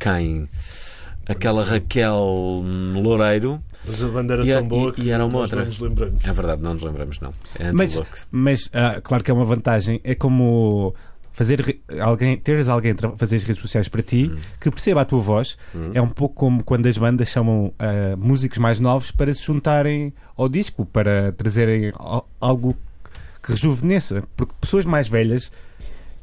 Quem? 0.00 0.48
Aquela 1.26 1.64
Raquel 1.64 2.62
Loureiro. 2.94 3.60
Mas 3.86 4.02
a 4.02 4.08
banda 4.08 4.34
era 4.34 4.46
E 4.46 4.52
tão 4.52 4.66
boa 4.68 4.90
e- 4.90 4.92
que 4.92 5.02
e 5.02 5.10
era 5.10 5.24
uma 5.24 5.32
nós 5.32 5.42
outra. 5.42 5.58
não 5.60 5.66
nos 5.66 5.78
lembramos. 5.80 6.24
É 6.24 6.32
verdade, 6.32 6.62
não 6.62 6.72
nos 6.74 6.82
lembramos, 6.82 7.20
não. 7.20 7.32
É 7.58 7.72
Mas, 7.72 8.02
mas 8.30 8.70
ah, 8.72 9.00
claro 9.02 9.22
que 9.22 9.30
é 9.30 9.34
uma 9.34 9.44
vantagem. 9.44 10.00
É 10.04 10.14
como 10.14 10.94
fazer 11.32 11.78
alguém, 12.00 12.36
teres 12.36 12.68
alguém 12.68 12.94
fazer 13.16 13.36
as 13.36 13.42
redes 13.44 13.60
sociais 13.60 13.88
para 13.88 14.02
ti 14.02 14.30
Hum. 14.32 14.38
que 14.60 14.70
perceba 14.70 15.00
a 15.02 15.04
tua 15.04 15.20
voz. 15.20 15.58
É 15.92 16.00
um 16.00 16.08
pouco 16.08 16.34
como 16.34 16.62
quando 16.64 16.86
as 16.86 16.96
bandas 16.96 17.28
chamam 17.28 17.72
ah, 17.78 18.14
músicos 18.16 18.58
mais 18.58 18.80
novos 18.80 19.10
para 19.10 19.32
se 19.34 19.42
juntarem 19.44 20.12
ao 20.36 20.48
disco, 20.48 20.86
para 20.86 21.32
trazerem 21.32 21.92
al- 21.96 22.28
algo 22.40 22.74
que 23.42 23.50
rejuvenesça. 23.52 24.22
Porque 24.36 24.54
pessoas 24.60 24.84
mais 24.86 25.08
velhas 25.08 25.52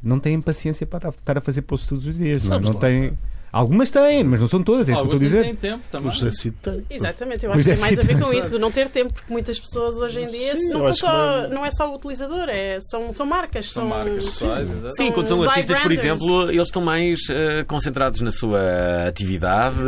não 0.02 0.18
têm 0.18 0.40
paciência 0.40 0.84
para 0.84 1.10
estar 1.10 1.38
a 1.38 1.40
fazer 1.40 1.62
posts 1.62 1.88
todos 1.88 2.06
os 2.08 2.16
dias. 2.16 2.42
Não? 2.44 2.50
Sabes 2.52 2.66
não 2.68 2.74
lá. 2.74 2.80
têm. 2.80 3.12
Algumas 3.52 3.90
têm, 3.90 4.24
mas 4.24 4.40
não 4.40 4.48
são 4.48 4.62
todas, 4.62 4.88
é 4.88 4.92
isso 4.94 5.02
que 5.02 5.08
eu 5.08 5.12
estou 5.12 5.26
a 5.26 5.28
dizer. 5.28 5.42
têm 5.44 5.54
tempo 5.54 5.82
também. 5.90 6.08
O 6.08 6.12
Cid 6.32 6.56
tem. 6.62 6.84
Exatamente, 6.88 7.44
eu 7.44 7.52
acho 7.52 7.62
que 7.62 7.70
é, 7.70 7.74
tem 7.74 7.80
mais 7.82 7.98
a 7.98 8.02
ver 8.02 8.14
sim, 8.16 8.20
com 8.22 8.32
isso, 8.32 8.48
de 8.48 8.58
não 8.58 8.72
ter 8.72 8.88
tempo, 8.88 9.12
porque 9.12 9.30
muitas 9.30 9.60
pessoas 9.60 9.96
hoje 9.98 10.20
em 10.22 10.26
dia 10.26 10.56
Sim, 10.56 10.70
não, 10.72 10.82
são 10.82 10.94
só, 10.94 11.42
que 11.48 11.54
não 11.54 11.66
é 11.66 11.70
só 11.70 11.90
o 11.92 11.96
utilizador, 11.96 12.48
é, 12.48 12.78
são, 12.80 13.12
são 13.12 13.26
marcas. 13.26 13.70
São 13.70 13.82
São, 13.82 13.88
marcas 13.90 14.24
pessoais, 14.24 14.70
exato. 14.70 14.94
Sim, 14.96 15.12
quando 15.12 15.28
são 15.28 15.38
os 15.38 15.46
artistas, 15.46 15.78
por 15.80 15.92
exemplo, 15.92 16.50
eles 16.50 16.68
estão 16.68 16.80
mais 16.82 17.20
eh, 17.30 17.62
concentrados 17.64 18.22
na 18.22 18.30
sua 18.32 19.06
atividade, 19.06 19.78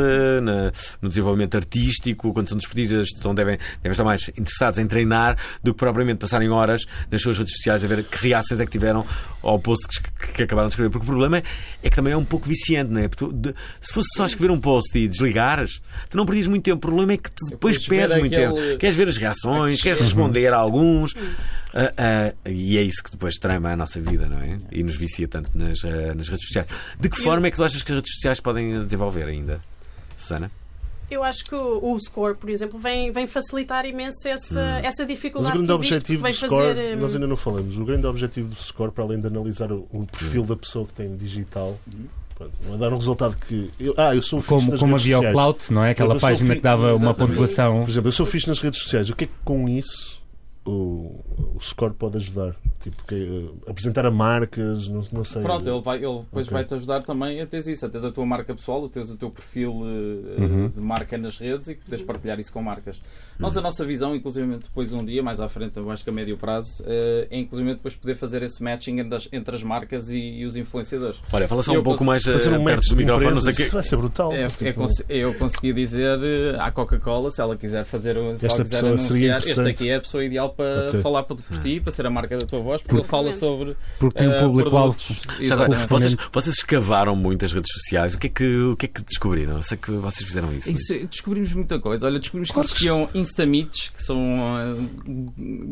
na- 0.42 0.70
no 1.00 1.08
desenvolvimento 1.08 1.56
artístico. 1.56 2.32
Quando 2.34 2.48
são 2.48 2.58
desportistas, 2.58 3.06
estão, 3.08 3.34
devem, 3.34 3.56
devem 3.82 3.90
estar 3.92 4.04
mais 4.04 4.28
interessados 4.28 4.78
em 4.78 4.86
treinar 4.86 5.38
do 5.62 5.72
que 5.72 5.78
propriamente 5.78 6.18
passarem 6.18 6.50
horas 6.50 6.82
nas 7.10 7.22
suas 7.22 7.38
redes 7.38 7.54
sociais 7.54 7.84
a 7.84 7.88
ver 7.88 8.04
que 8.04 8.28
reações 8.28 8.60
é 8.60 8.64
que 8.66 8.70
tiveram 8.72 9.06
ao 9.42 9.58
post 9.58 9.86
que, 10.02 10.32
que 10.34 10.42
acabaram 10.42 10.68
de 10.68 10.72
escrever. 10.74 10.90
Porque 10.90 11.04
o 11.04 11.06
problema 11.08 11.38
é 11.82 11.88
que 11.90 11.96
também 11.96 12.12
é 12.12 12.16
um 12.16 12.24
pouco 12.24 12.46
viciante, 12.46 12.90
não 12.92 13.00
é? 13.00 13.08
Porque 13.08 13.24
tu, 13.24 13.32
de- 13.32 13.53
se 13.80 13.92
fosse 13.92 14.08
só 14.16 14.26
escrever 14.26 14.52
um 14.52 14.60
post 14.60 14.98
e 14.98 15.06
desligares, 15.08 15.80
tu 16.10 16.16
não 16.16 16.26
perdias 16.26 16.46
muito 16.46 16.62
tempo. 16.64 16.76
O 16.76 16.80
problema 16.80 17.12
é 17.12 17.16
que 17.16 17.30
tu 17.30 17.46
depois 17.50 17.78
Depois 17.78 17.88
perdes 17.98 18.18
muito 18.18 18.34
aquele- 18.34 18.52
tempo. 18.68 18.78
Queres 18.78 18.96
ver 18.96 19.08
as 19.08 19.16
reações, 19.16 19.80
queres 19.82 20.00
responder 20.00 20.52
a 20.52 20.56
alguns. 20.58 21.14
Ah, 21.76 21.92
ah, 21.96 22.34
e 22.48 22.78
é 22.78 22.82
isso 22.82 23.02
que 23.02 23.10
depois 23.10 23.34
trama 23.34 23.70
a 23.72 23.76
nossa 23.76 24.00
vida, 24.00 24.26
não 24.26 24.38
é? 24.38 24.58
E 24.70 24.82
nos 24.82 24.94
vicia 24.96 25.26
tanto 25.26 25.50
nas, 25.54 25.84
ah, 25.84 26.14
nas 26.14 26.28
redes 26.28 26.46
sociais. 26.46 26.68
De 27.00 27.08
que 27.08 27.18
forma 27.20 27.46
é 27.48 27.50
que 27.50 27.56
tu 27.56 27.64
achas 27.64 27.82
que 27.82 27.90
as 27.92 27.96
redes 27.96 28.14
sociais 28.14 28.40
podem 28.40 28.84
desenvolver 28.84 29.24
ainda, 29.24 29.60
Susana? 30.16 30.50
Eu 31.10 31.22
acho 31.22 31.44
que 31.44 31.54
o, 31.54 31.92
o 31.92 32.00
score, 32.00 32.34
por 32.36 32.48
exemplo, 32.48 32.78
vem, 32.78 33.12
vem 33.12 33.26
facilitar 33.26 33.84
imenso 33.84 34.26
essa, 34.26 34.60
essa 34.82 34.82
Mas 34.82 34.98
o 35.00 35.06
dificuldade 35.06 35.52
grande 35.52 35.66
que 35.68 35.74
existe, 35.74 35.94
objetivo 35.94 36.26
do 36.26 36.32
score, 36.32 36.68
fazer, 36.74 36.96
hum, 36.96 37.00
nós 37.00 37.14
ainda 37.14 37.26
não 37.26 37.36
falamos, 37.36 37.76
o 37.76 37.84
grande 37.84 38.06
objetivo 38.06 38.48
do 38.48 38.54
score, 38.56 38.90
para 38.90 39.04
além 39.04 39.20
de 39.20 39.26
analisar 39.26 39.70
o, 39.70 39.86
o 39.92 40.06
perfil 40.06 40.44
da 40.44 40.56
pessoa 40.56 40.86
que 40.86 40.94
tem 40.94 41.14
digital, 41.16 41.78
pronto, 41.84 42.08
não 42.68 42.78
dar 42.78 42.92
um 42.92 42.96
resultado 42.96 43.36
que. 43.36 43.70
eu- 43.78 43.94
ah, 43.96 44.14
eu 44.14 44.22
sou 44.22 44.40
fixe 44.40 44.48
Como, 44.54 44.70
nas 44.70 44.80
como 44.80 44.96
redes 44.96 45.14
havia 45.14 45.30
o. 45.30 45.32
Clout, 45.32 45.72
não 45.72 45.84
é? 45.84 45.90
Aquela 45.90 46.18
página 46.18 46.48
fi- 46.50 46.56
que 46.56 46.62
dava 46.62 46.86
uma 46.88 46.92
Exatamente. 46.96 47.30
pontuação. 47.32 47.80
Por 47.84 47.90
exemplo, 47.90 48.08
eu 48.08 48.12
sou 48.12 48.26
fixe 48.26 48.48
nas 48.48 48.60
redes 48.60 48.80
sociais. 48.82 49.08
O 49.10 49.16
que 49.16 49.24
é 49.24 49.26
que 49.26 49.32
com 49.44 49.68
isso 49.68 50.20
o, 50.66 51.20
o 51.54 51.58
score 51.60 51.92
pode 51.94 52.16
ajudar? 52.16 52.54
Tipo, 52.84 53.02
que, 53.06 53.14
eh, 53.14 53.70
apresentar 53.70 54.04
a 54.04 54.10
marcas, 54.10 54.88
não, 54.88 55.02
não 55.10 55.24
sei. 55.24 55.40
Pronto, 55.40 55.66
ele, 55.66 55.80
vai, 55.80 55.96
ele 56.04 56.18
depois 56.18 56.46
Ok. 56.46 56.52
vai-te 56.52 56.74
ajudar 56.74 57.02
também 57.02 57.40
a 57.40 57.46
teres 57.46 57.66
isso, 57.66 57.86
a 57.86 57.88
teres 57.88 58.04
a 58.04 58.10
tua 58.12 58.26
marca 58.26 58.54
pessoal, 58.54 58.84
a 58.84 58.88
teres 58.90 59.08
o 59.08 59.16
teu 59.16 59.30
perfil 59.30 59.72
eh, 59.86 60.40
Uhum. 60.42 60.68
de 60.68 60.80
marca 60.82 61.16
nas 61.16 61.38
redes 61.38 61.68
e 61.68 61.74
que 61.76 61.80
poderes 61.84 62.04
partilhar 62.04 62.38
isso 62.38 62.52
com 62.52 62.60
marcas. 62.60 63.00
Nós, 63.38 63.56
a 63.56 63.60
nossa 63.62 63.84
visão, 63.86 64.14
inclusive 64.14 64.46
depois 64.58 64.92
um 64.92 65.02
dia, 65.04 65.22
mais 65.22 65.40
à 65.40 65.48
frente, 65.48 65.76
eu 65.78 65.90
acho 65.90 66.04
que 66.04 66.10
a 66.10 66.12
médio 66.12 66.36
prazo, 66.36 66.84
eh, 66.86 67.26
é 67.30 67.38
inclusive 67.38 67.70
depois 67.74 67.96
poder 67.96 68.16
fazer 68.16 68.42
esse 68.42 68.62
matching 68.62 68.98
entre 69.00 69.14
as, 69.16 69.28
entre 69.32 69.54
as 69.56 69.62
marcas 69.62 70.10
e, 70.10 70.18
e 70.18 70.44
os 70.44 70.54
influenciadores. 70.54 71.20
Olha, 71.32 71.48
fala 71.48 71.62
só 71.62 71.72
Eu 71.72 71.80
um 71.80 71.82
pouco 71.82 71.98
posso 72.00 72.06
mais 72.06 72.22
Fazer 72.22 72.50
um 72.56 72.64
perto 72.64 72.82
do 72.82 72.88
de 72.90 72.96
microfone. 72.96 73.26
Empresas, 73.30 73.58
o 73.58 73.62
isso 73.62 73.72
vai 73.72 73.82
ser 73.82 73.96
brutal. 73.96 74.32
É, 74.32 74.46
Tipo, 74.48 74.64
é 74.66 74.72
cons- 74.74 75.04
eu 75.08 75.34
consegui 75.34 75.72
dizer 75.72 76.18
à 76.60 76.70
Coca-Cola, 76.70 77.30
se 77.30 77.40
ela 77.40 77.56
quiser 77.56 77.84
fazer, 77.84 78.18
um- 78.18 78.36
se 78.36 78.44
Esta 78.46 78.58
ela 78.60 78.64
quiser 78.64 78.84
anunciar, 78.84 79.38
este 79.38 79.60
aqui 79.60 79.88
é 79.88 79.96
a 79.96 80.00
pessoa 80.00 80.24
ideal 80.24 80.50
para 80.50 80.88
Ok. 80.90 81.00
falar 81.00 81.22
por, 81.24 81.36
por 81.40 81.58
ti, 81.60 81.80
para 81.80 81.90
ser 81.92 82.06
a 82.06 82.10
marca 82.10 82.36
da 82.36 82.46
tua 82.46 82.60
voz, 82.60 82.73
porque 82.82 82.96
ele 82.96 83.04
fala 83.04 83.32
sobre 83.32 83.76
Porque 83.98 84.18
tem 84.18 84.30
eh, 84.30 84.36
um 84.36 84.48
público-alvo. 84.48 84.98
Já 85.40 85.54
agora, 85.54 85.74
Exatamente. 85.74 85.88
vocês, 85.88 86.16
vocês 86.32 86.56
escavaram 86.56 87.16
muito 87.16 87.44
as 87.44 87.52
redes 87.52 87.72
sociais. 87.72 88.14
O 88.14 88.18
que 88.18 88.26
é 88.26 88.30
que, 88.30 88.56
o 88.56 88.76
que, 88.76 88.86
é 88.86 88.88
que 88.88 89.02
descobriram? 89.02 89.56
Eu 89.56 89.62
sei 89.62 89.76
que 89.76 89.90
vocês 89.90 90.26
fizeram 90.26 90.52
isso. 90.52 90.70
Isso, 90.70 91.06
descobrimos 91.06 91.52
muita 91.52 91.78
coisa. 91.78 92.06
Olha, 92.06 92.18
descobrimos 92.18 92.50
que 92.50 92.60
existiam 92.60 93.08
Instameets, 93.14 93.90
que 93.90 94.02
são 94.02 94.18
ah, 94.42 94.74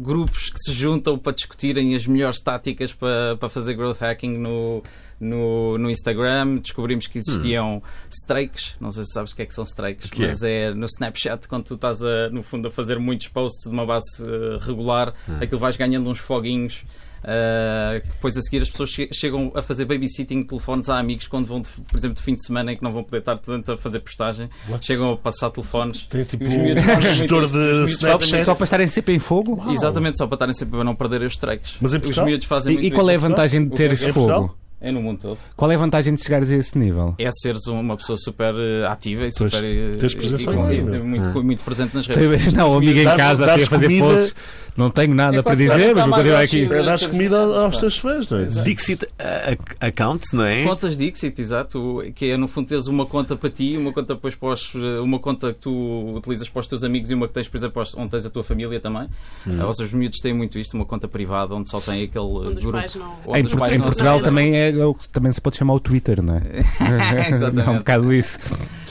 grupos 0.03 0.51
que 0.51 0.59
se 0.59 0.73
juntam 0.73 1.19
para 1.19 1.33
discutirem 1.33 1.95
as 1.95 2.07
melhores 2.07 2.41
táticas 2.41 2.93
para, 2.93 3.37
para 3.37 3.49
fazer 3.49 3.75
growth 3.75 4.01
hacking 4.01 4.39
no, 4.39 4.83
no, 5.23 5.79
no 5.79 5.91
Instagram. 5.91 6.57
Descobrimos 6.59 7.07
que 7.07 7.19
existiam 7.19 7.83
strikes. 8.11 8.75
Não 8.81 8.91
sei 8.91 9.05
se 9.05 9.13
sabes 9.13 9.33
o 9.33 9.37
que 9.37 9.43
é 9.43 9.47
que 9.47 9.55
são 9.55 9.65
strikes, 9.65 10.11
que 10.11 10.25
é? 10.25 10.29
mas 10.29 10.43
é? 10.43 10.75
no 10.75 10.87
Snapchat, 10.87 11.49
quando 11.49 11.65
tu 11.65 11.75
estás 11.75 12.03
a, 12.03 12.29
no 12.31 12.43
fundo 12.43 12.69
a 12.69 12.71
fazer 12.71 12.99
muitos 12.99 13.29
posts 13.29 13.65
de 13.65 13.71
uma 13.71 13.87
base 13.87 14.05
ah, 14.23 14.59
regular, 14.65 15.15
aquilo 15.41 15.59
vais 15.61 15.77
ganhando 15.77 16.11
uns 16.11 16.19
foguinhos. 16.19 16.85
Uh, 17.23 18.01
que 18.01 18.09
depois 18.09 18.37
a 18.37 18.43
seguir 18.43 18.63
as 18.63 18.69
pessoas 18.69 18.91
che- 18.91 19.09
chegam 19.13 19.53
a 19.55 19.63
fazer 19.63 19.85
babysitting 19.85 20.41
de 20.41 20.47
telefones 20.49 20.89
a 20.91 20.99
amigos 20.99 21.29
quando 21.29 21.47
vão, 21.47 21.61
de- 21.61 21.69
por 21.69 21.97
exemplo, 21.97 22.17
de 22.17 22.21
fim 22.21 22.35
de 22.35 22.45
semana 22.45 22.73
em 22.73 22.77
que 22.77 22.83
não 22.83 22.91
vão 22.93 23.05
poder 23.05 23.19
estar 23.19 23.39
tanto 23.39 23.71
a 23.71 23.79
fazer 23.79 24.01
postagem, 24.01 24.51
What? 24.69 24.85
chegam 24.85 25.13
a 25.13 25.17
passar 25.17 25.51
telefones. 25.51 26.05
Tem 26.07 26.25
tipo 26.25 26.43
os 26.45 26.53
um 26.53 27.01
gestor 27.01 27.47
de 27.47 27.85
Snapchat. 27.93 28.45
só 28.45 28.57
para 28.57 28.65
estarem 28.65 28.89
sempre 28.89 29.15
em 29.15 29.21
fogo? 29.21 29.63
Exatamente, 29.71 30.19
só 30.19 30.27
para 30.27 30.35
estarem 30.35 30.53
sempre 30.55 30.81
a 30.81 30.83
não 30.83 30.97
perder 30.97 31.23
os 31.23 31.35
strikes. 31.35 31.77
Mas 31.81 31.95
em 31.95 31.99
Os 31.99 32.19
miúdos 32.19 32.47
fazem 32.49 32.73
E, 32.73 32.75
muito 32.75 32.87
e 32.89 32.91
qual 32.91 33.09
é 33.09 33.15
a 33.15 33.19
vantagem 33.19 33.69
de 33.69 33.85
é 33.85 33.89
Portugal? 33.89 34.41
fogo? 34.49 34.59
É 34.85 34.91
no 34.91 35.01
mundo 35.01 35.21
todo. 35.21 35.39
Qual 35.57 35.71
é 35.71 35.77
a 35.77 35.79
vantagem 35.79 36.13
de 36.13 36.23
chegares 36.25 36.51
a 36.51 36.57
esse 36.57 36.77
nível? 36.77 37.15
É 37.17 37.31
seres 37.33 37.67
uma 37.69 37.97
pessoa 37.97 38.19
super 38.19 38.53
eh, 38.57 38.85
ativa 38.87 39.27
e 39.27 39.31
Pois, 39.39 39.53
super. 39.53 39.65
eh, 39.65 39.93
teres 39.97 40.13
presença 40.15 40.51
e- 40.75 40.79
e- 40.79 40.83
não 40.83 40.95
é? 40.95 40.99
muito, 40.99 41.45
muito 41.45 41.63
presente 41.65 41.95
nas 41.95 42.05
redes. 42.09 42.53
Não, 42.53 42.75
amiga 42.77 43.01
em 43.01 43.05
Dares- 43.05 43.23
casa 43.23 43.45
a 43.55 43.59
fazer 43.61 43.87
comida- 43.87 44.05
posts. 44.07 44.35
Não 44.77 44.91
tenho 44.91 45.15
nada 45.15 45.37
É 45.37 45.43
para 45.43 45.55
dizer, 45.55 45.69
mas 45.69 45.85
vou 45.85 46.15
continuar 46.17 46.37
ao 46.39 46.43
aqui. 46.43 46.65
É 46.65 46.83
dar 46.83 46.99
comida 47.01 47.39
aos 47.39 47.79
teus 47.79 47.99
fãs, 47.99 48.31
não 48.31 48.39
é? 48.39 48.45
Dixit 48.47 49.07
ah, 49.19 49.57
ah, 49.81 49.87
Accounts, 49.87 50.33
não 50.33 50.45
é? 50.47 50.65
Contas 50.65 50.97
Dixit, 50.97 51.41
exato, 51.41 52.03
que 52.15 52.31
é 52.31 52.37
no 52.37 52.49
fundo 52.49 52.69
teres 52.69 52.87
uma 52.87 53.05
conta 53.05 53.37
para 53.37 53.51
ti, 53.51 53.77
uma 53.77 53.93
conta 53.93 54.15
depois 54.15 54.35
para 54.35 54.49
os, 54.49 54.73
uma 55.03 55.19
conta 55.19 55.53
que 55.53 55.61
tu 55.61 56.15
utilizas 56.17 56.49
para 56.49 56.61
os 56.61 56.67
teus 56.67 56.85
amigos 56.85 57.11
e 57.11 57.15
uma 57.15 57.29
que 57.29 57.35
tens, 57.35 57.49
por 57.49 57.57
exemplo, 57.57 57.83
onde 57.97 58.11
tens 58.11 58.25
a 58.27 58.31
tua 58.31 58.43
família 58.43 58.81
também. 58.81 59.09
Hum. 59.47 59.63
Ou 59.63 59.75
seja, 59.75 59.89
os 59.89 59.95
miúdos 59.95 60.21
têm 60.21 60.33
muito 60.33 60.59
isto, 60.59 60.75
uma 60.75 60.87
conta 60.87 61.07
privada 61.07 61.55
onde 61.55 61.69
só 61.69 61.81
tem 61.81 62.05
aquele 62.05 62.25
Onde 62.25 62.59
os 62.59 62.65
grupo. 62.65 62.79
pais 62.79 62.95
não- 62.95 63.37
Em, 63.37 63.43
os 63.43 63.49
Port- 63.49 63.59
pais 63.59 63.75
em 63.75 63.79
não 63.79 63.85
Portugal 63.87 64.21
também, 64.21 64.57
é, 64.57 64.71
o 64.87 64.95
que 64.95 65.09
também 65.09 65.33
se 65.33 65.41
pode 65.41 65.57
chamar 65.57 65.75
o 65.75 65.81
Twitter, 65.81 66.23
não 66.23 66.37
é? 66.37 67.29
Exatamente. 67.31 67.63
É 67.63 67.71
um 67.71 67.79
bocado 67.79 68.13
isso. 68.13 68.39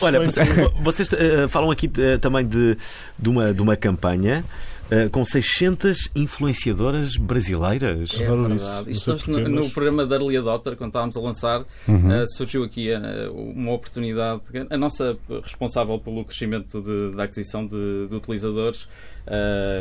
Olha, 0.01 0.19
vocês, 0.23 0.47
vocês, 0.81 1.09
eh, 1.13 1.47
falam 1.47 1.69
aqui 1.71 1.91
eh, 1.97 2.17
também 2.17 2.45
de, 2.47 2.77
de, 3.19 3.29
uma, 3.29 3.53
de 3.53 3.61
uma 3.61 3.75
campanha 3.75 4.43
eh, 4.91 5.09
com 5.09 5.23
600 5.25 6.11
influenciadoras 6.15 7.15
brasileiras. 7.17 8.19
É 8.19 8.25
Adoro 8.25 8.49
verdade. 8.49 8.91
isso. 8.91 9.11
Isto 9.11 9.11
nós, 9.11 9.27
no, 9.27 9.49
no 9.49 9.69
programa 9.71 10.05
da 10.05 10.17
Early 10.17 10.37
Adopter, 10.37 10.75
quando 10.75 10.89
estávamos 10.89 11.17
a 11.17 11.21
lançar, 11.21 11.65
Uhum. 11.87 12.11
eh, 12.11 12.25
surgiu 12.35 12.63
aqui 12.63 12.89
eh, 12.91 12.99
uma 13.29 13.71
oportunidade. 13.71 14.41
A 14.69 14.77
nossa 14.77 15.17
responsável 15.43 15.97
pelo 15.97 16.23
crescimento 16.25 16.81
de- 16.81 17.15
da 17.15 17.23
aquisição 17.23 17.65
de, 17.65 18.07
de 18.09 18.15
utilizadores, 18.15 18.87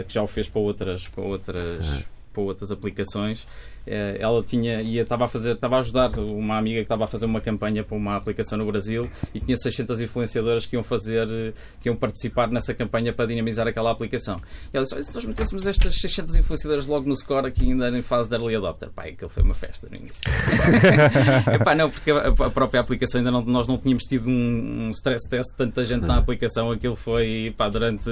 que 0.06 0.14
já 0.14 0.22
o 0.22 0.26
fez 0.26 0.48
para 0.48 0.60
outras, 0.60 1.08
para 1.08 1.24
outras, 1.24 1.86
para 2.32 2.42
outras 2.42 2.70
aplicações. 2.70 3.46
Eh, 3.86 4.16
ela 4.20 4.42
tinha 4.42 4.82
ia 4.82 5.02
estava 5.02 5.24
a 5.24 5.28
fazer 5.28 5.52
estava 5.52 5.76
a 5.76 5.78
ajudar 5.80 6.18
uma 6.18 6.56
amiga 6.56 6.76
que 6.76 6.82
estava 6.82 7.04
a 7.04 7.06
fazer 7.06 7.26
uma 7.26 7.40
campanha 7.40 7.82
para 7.82 7.96
uma 7.96 8.16
aplicação 8.16 8.58
no 8.58 8.66
Brasil 8.66 9.08
e 9.34 9.40
tinha 9.40 9.56
600 9.56 10.00
influenciadoras 10.00 10.66
que 10.66 10.76
iam 10.76 10.82
fazer 10.82 11.54
que 11.80 11.88
iam 11.88 11.96
participar 11.96 12.48
nessa 12.48 12.74
campanha 12.74 13.12
para 13.12 13.26
dinamizar 13.26 13.66
aquela 13.66 13.90
aplicação. 13.90 14.40
E 14.72 14.76
ela 14.76 14.84
disse, 14.84 14.94
"Olha, 14.94 15.04
se 15.04 15.14
nós 15.14 15.24
metêssemos 15.24 15.66
estas 15.66 15.94
600 16.00 16.36
influenciadoras 16.36 16.86
logo 16.86 17.08
no 17.08 17.16
score 17.16 17.46
aqui 17.46 17.64
ainda 17.64 17.88
em 17.96 18.02
fase 18.02 18.28
de 18.28 18.36
early 18.36 18.56
adopter. 18.56 18.90
Pá, 18.90 19.04
aquilo 19.04 19.28
foi 19.28 19.42
uma 19.42 19.54
festa 19.54 19.88
no 19.90 19.96
início. 19.96 20.20
Epá, 21.54 21.74
não, 21.74 21.90
porque 21.90 22.10
a, 22.10 22.50
própria 22.50 22.80
aplicação 22.80 23.18
ainda 23.18 23.30
não, 23.30 23.42
nós 23.42 23.68
não 23.68 23.78
tínhamos 23.78 24.04
tido 24.04 24.28
um, 24.28 24.90
stress 24.90 25.28
test 25.28 25.50
de 25.50 25.56
tanta 25.56 25.84
gente 25.84 26.06
na 26.06 26.16
aplicação. 26.18 26.70
Aquilo 26.70 26.96
foi, 26.96 27.54
pá, 27.56 27.68
durante 27.68 28.10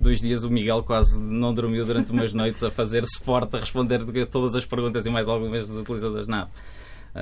dois 0.00 0.20
dias 0.20 0.42
o 0.42 0.50
Miguel 0.50 0.82
quase 0.82 1.20
não 1.20 1.52
dormiu 1.52 1.84
durante 1.84 2.12
umas 2.12 2.32
noites 2.34 2.62
a 2.62 2.70
fazer 2.70 3.04
suporte, 3.04 3.56
a 3.56 3.60
responder 3.60 4.04
de 4.04 4.26
todas 4.26 4.54
as 4.54 4.64
perguntas 4.64 4.97
e 5.06 5.10
mais 5.10 5.28
algumas 5.28 5.68
dos 5.68 5.78
utilizadores. 5.78 6.26
Não. 6.26 6.46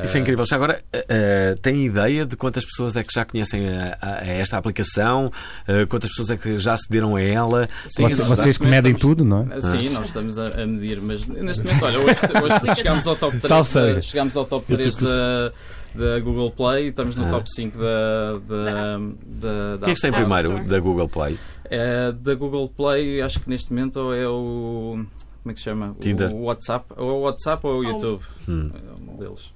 Isso 0.05 0.17
é 0.17 0.21
incrível. 0.21 0.45
Já 0.45 0.57
agora, 0.57 0.83
eh, 0.93 1.55
tem 1.63 1.87
ideia 1.87 2.27
de 2.27 2.37
quantas 2.37 2.67
pessoas 2.67 2.97
é 2.97 3.03
que 3.05 3.15
já 3.15 3.25
conhecem 3.25 3.67
a, 3.67 3.97
a- 4.03 4.19
a 4.19 4.27
esta 4.27 4.59
aplicação? 4.59 5.33
Eh, 5.67 5.87
quantas 5.87 6.11
pessoas 6.11 6.31
é 6.31 6.37
que 6.37 6.59
já 6.59 6.75
acederam 6.75 7.17
a 7.17 7.23
ela? 7.23 7.67
Sim, 7.87 8.03
Vocês, 8.07 8.59
que 8.59 8.65
medem 8.67 8.93
momento 8.93 9.01
tudo, 9.01 9.25
não 9.25 9.43
é? 9.51 9.57
Ah, 9.57 9.61
Sim, 9.63 9.89
nós 9.91 10.09
estamos 10.09 10.39
a, 10.39 10.49
a 10.49 10.67
medir, 10.67 11.01
mas 11.01 11.25
neste 11.27 11.65
momento, 11.65 11.85
olha, 11.85 12.01
hoje, 12.01 12.15
hoje 12.69 12.77
chegámos 12.77 13.07
ao 13.07 13.17
top 13.17 13.39
3, 13.39 13.49
Salve 13.49 13.71
seja. 13.71 13.95
da, 13.95 14.01
chegámos 14.03 14.37
ao 14.37 14.45
top 14.45 14.67
Eu 14.71 14.77
3 14.79 14.95
tô 14.97 15.01
com 15.01 15.07
da, 15.07 15.53
da 15.95 16.21
Google 16.21 16.51
Play 16.51 16.85
e 16.85 16.89
estamos 16.89 17.17
no 17.17 17.25
Ah. 17.27 17.31
top 17.31 17.51
5 17.55 17.79
da, 17.79 18.33
da, 18.47 18.99
da, 19.25 19.77
da 19.77 19.85
Quem 19.87 19.93
é 19.93 19.95
que 19.95 20.07
está 20.07 20.09
em 20.09 20.13
primeiro 20.13 20.65
da 20.69 20.79
Google 20.79 21.09
Play? 21.09 21.39
É, 21.71 22.13
da 22.13 22.35
Google 22.35 22.69
Play, 22.69 23.23
acho 23.23 23.41
que 23.41 23.49
neste 23.49 23.71
momento 23.73 24.13
é 24.13 24.29
o. 24.29 25.07
Como 25.47 25.53
é 25.53 25.55
que 25.55 25.61
se 25.61 25.65
chama? 25.67 25.95
Tinder. 26.01 26.33
O 26.35 26.43
WhatsApp. 26.47 26.87
Ou 26.97 27.09
é 27.09 27.13
o 27.13 27.21
WhatsApp 27.21 27.65
ou 27.69 27.73
é 27.73 27.77
o 27.77 27.79
Oh. 27.79 27.85
YouTube. 27.93 28.23
Hum. 28.49 28.71
É 28.75 29.13
um 29.13 29.15
deles. 29.15 29.53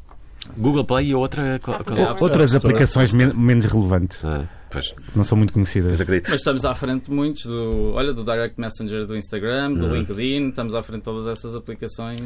Google 0.56 0.84
Play 0.84 1.08
e 1.08 1.14
outra. 1.16 1.58
qual- 1.58 1.80
Store. 1.80 2.16
Outras 2.22 2.54
aplicações 2.54 3.10
men- 3.12 3.34
menos 3.34 3.64
relevantes. 3.66 4.24
Ah. 4.24 4.44
Pois, 4.70 4.94
não 5.16 5.24
são 5.24 5.36
muito 5.36 5.52
conhecidas. 5.52 5.90
mas 5.90 6.00
acredito. 6.00 6.30
Mas 6.30 6.40
estamos 6.42 6.64
à 6.64 6.72
frente 6.76 7.06
de 7.06 7.10
muitos 7.10 7.42
do, 7.42 7.90
olha, 7.94 8.14
do 8.14 8.22
Direct 8.24 8.58
Messenger 8.60 9.04
do 9.04 9.16
Instagram, 9.16 9.70
Uhum. 9.70 9.74
do 9.80 9.96
LinkedIn, 9.96 10.50
estamos 10.50 10.76
à 10.76 10.82
frente 10.82 10.98
de 10.98 11.04
todas 11.06 11.26
essas 11.26 11.56
aplicações. 11.56 12.22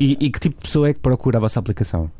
E, 0.00 0.12
e 0.20 0.28
que 0.28 0.40
tipo 0.40 0.56
de 0.56 0.62
pessoa 0.62 0.88
é 0.88 0.92
que 0.92 0.98
procura 0.98 1.38
a 1.38 1.40
vossa 1.40 1.60
aplicação? 1.60 2.10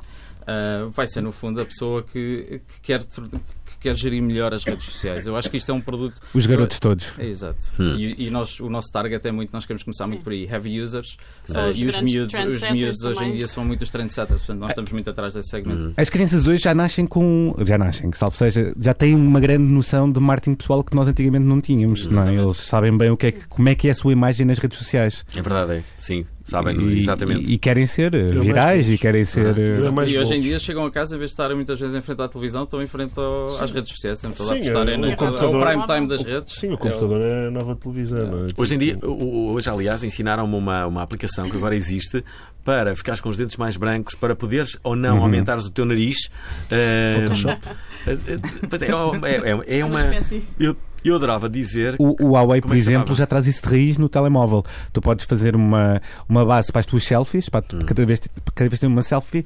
Uh, 0.49 0.89
vai 0.89 1.07
ser 1.07 1.21
no 1.21 1.31
fundo 1.31 1.61
a 1.61 1.65
pessoa 1.67 2.03
que, 2.03 2.63
que 2.67 2.81
quer, 2.81 3.01
que 3.01 3.79
quer 3.81 3.95
gerir 3.95 4.23
melhor 4.23 4.55
as 4.55 4.65
redes 4.65 4.87
sociais. 4.87 5.27
Eu 5.27 5.37
acho 5.37 5.51
que 5.51 5.59
isto 5.59 5.71
é 5.71 5.75
um 5.75 5.81
produto. 5.81 6.23
Os 6.33 6.47
garotos 6.47 6.81
todos. 6.81 7.13
É, 7.19 7.27
exato. 7.27 7.59
Hum. 7.79 7.97
E, 7.99 8.27
e 8.27 8.31
nós, 8.31 8.59
o 8.59 8.71
nosso 8.71 8.91
target 8.91 9.29
é 9.29 9.31
muito, 9.31 9.53
nós 9.53 9.67
queremos 9.67 9.83
começar 9.83 10.05
Sim. 10.05 10.13
muito 10.13 10.25
por 10.25 10.33
aí. 10.33 10.47
Heavy 10.47 10.81
users. 10.81 11.19
Uh, 11.51 11.69
os 11.69 11.77
e 11.77 11.87
os 11.87 12.01
miúdos, 12.01 12.33
os 12.33 12.71
miúdos 12.71 13.03
hoje 13.03 13.25
em 13.25 13.35
dia 13.35 13.47
são 13.47 13.63
muito 13.63 13.83
os 13.83 13.91
trendsetters, 13.91 14.41
portanto 14.41 14.61
nós 14.61 14.71
estamos 14.71 14.91
muito 14.91 15.11
atrás 15.11 15.35
desse 15.35 15.51
segmento. 15.51 15.93
As 15.99 16.09
crianças 16.09 16.49
hoje 16.49 16.63
já 16.63 16.75
nascem 16.75 17.07
com. 17.07 17.55
Já 17.61 17.77
nascem, 17.77 18.11
salvo 18.15 18.35
seja, 18.35 18.73
já 18.81 18.95
têm 18.95 19.15
uma 19.15 19.41
grande 19.41 19.65
noção 19.65 20.11
de 20.11 20.19
marketing 20.19 20.55
pessoal 20.55 20.83
que 20.83 20.97
nós 20.97 21.07
antigamente 21.09 21.45
não 21.45 21.61
tínhamos. 21.61 22.11
Não 22.11 22.27
é? 22.27 22.35
Eles 22.35 22.57
sabem 22.57 22.97
bem 22.97 23.11
o 23.11 23.19
que 23.19 23.27
é 23.27 23.33
que, 23.33 23.47
como 23.49 23.69
é 23.69 23.75
que 23.75 23.89
é 23.89 23.91
a 23.91 23.95
sua 23.95 24.13
imagem 24.13 24.47
nas 24.47 24.59
redes 24.59 24.79
sociais. 24.79 25.27
É 25.37 25.43
verdade, 25.43 25.73
é. 25.73 25.85
Sim, 25.99 26.25
sabem, 26.51 26.81
e, 26.81 26.99
exatamente. 26.99 27.51
E, 27.51 27.55
e 27.55 27.59
querem 27.59 27.87
ser 27.87 28.15
eh, 28.15 28.33
mais 28.33 28.47
virais 28.47 28.89
e 28.91 28.99
querem 28.99 29.25
ser. 29.25 29.47
Ah, 29.47 29.87
eh, 29.87 29.91
mais 29.91 30.11
E 30.11 30.19
hoje 30.19 30.35
em 30.35 30.41
dia 30.41 30.59
chegam 30.59 30.85
a 30.85 30.91
casa, 30.91 31.15
em 31.15 31.19
vez 31.19 31.31
de 31.31 31.35
estarem 31.35 31.57
muitas 31.57 31.79
vezes 31.79 31.95
em 31.97 32.01
frente 32.01 32.21
à 32.23 32.29
televisão, 32.29 32.65
estão 32.65 32.83
em 32.83 32.87
frente 32.87 33.19
ao- 33.19 33.47
às 33.63 33.71
redes 33.71 33.93
sociais, 33.93 34.19
tentam 34.19 34.45
Sim, 34.47 34.55
apostarem 34.55 34.95
é, 34.95 34.97
no 34.97 35.09
o 35.11 35.17
computador- 35.17 35.55
ao 35.67 35.67
prime 35.67 35.87
time 35.87 36.09
das 36.09 36.23
redes. 36.23 36.55
Sim, 36.55 36.73
o 36.73 36.79
computador 36.79 37.21
é 37.21 37.47
a 37.47 37.51
nova 37.51 37.77
televisão. 37.77 38.27
não 38.27 38.45
é? 38.47 38.49
Hoje 38.57 38.75
em 38.75 38.79
dia, 38.79 38.99
hoje 39.03 39.69
aliás, 39.71 40.03
ensinaram-me 40.03 40.55
uma, 40.55 40.87
uma 40.87 41.03
aplicação 41.03 41.49
que 41.51 41.57
agora 41.57 41.75
existe 41.77 42.25
para 42.65 42.95
ficares 42.95 43.21
com 43.21 43.29
os 43.31 43.37
dentes 43.37 43.57
mais 43.57 43.77
brancos, 43.77 44.15
para 44.15 44.35
poderes 44.37 44.77
ou 44.83 44.95
não 44.95 45.23
aumentares 45.23 45.65
o 45.65 45.71
teu 45.71 45.85
nariz. 45.87 46.17
Eh, 46.71 47.23
Photoshop. 47.23 47.59
é, 48.87 48.95
uma- 48.95 49.29
é- 49.29 49.79
é 49.81 49.85
uma. 49.85 50.01
Eu, 50.59 50.77
eu 51.09 51.17
adorava 51.17 51.49
dizer. 51.49 51.97
O, 51.99 52.17
o 52.25 52.31
Huawei, 52.33 52.61
por 52.61 52.75
é 52.75 52.79
exemplo, 52.79 53.15
já 53.15 53.27
traz 53.27 53.47
isso 53.47 53.63
de 53.63 53.69
raiz 53.69 53.97
no 53.99 54.09
telemóvel. 54.09 54.65
Tu 54.93 55.01
podes 55.01 55.25
fazer 55.25 55.55
uma, 55.57 56.01
uma 56.29 56.45
base 56.45 56.71
para 56.73 56.81
as 56.81 56.87
tuas 56.87 57.05
selfies, 57.05 57.49
para 57.49 57.63
tu- 57.63 57.85
cada, 57.85 58.05
vez, 58.07 58.21
cada 58.55 58.69
vez 58.69 58.79
que 58.79 58.87
tem 58.87 58.89
uma 58.89 59.03
selfie, 59.03 59.45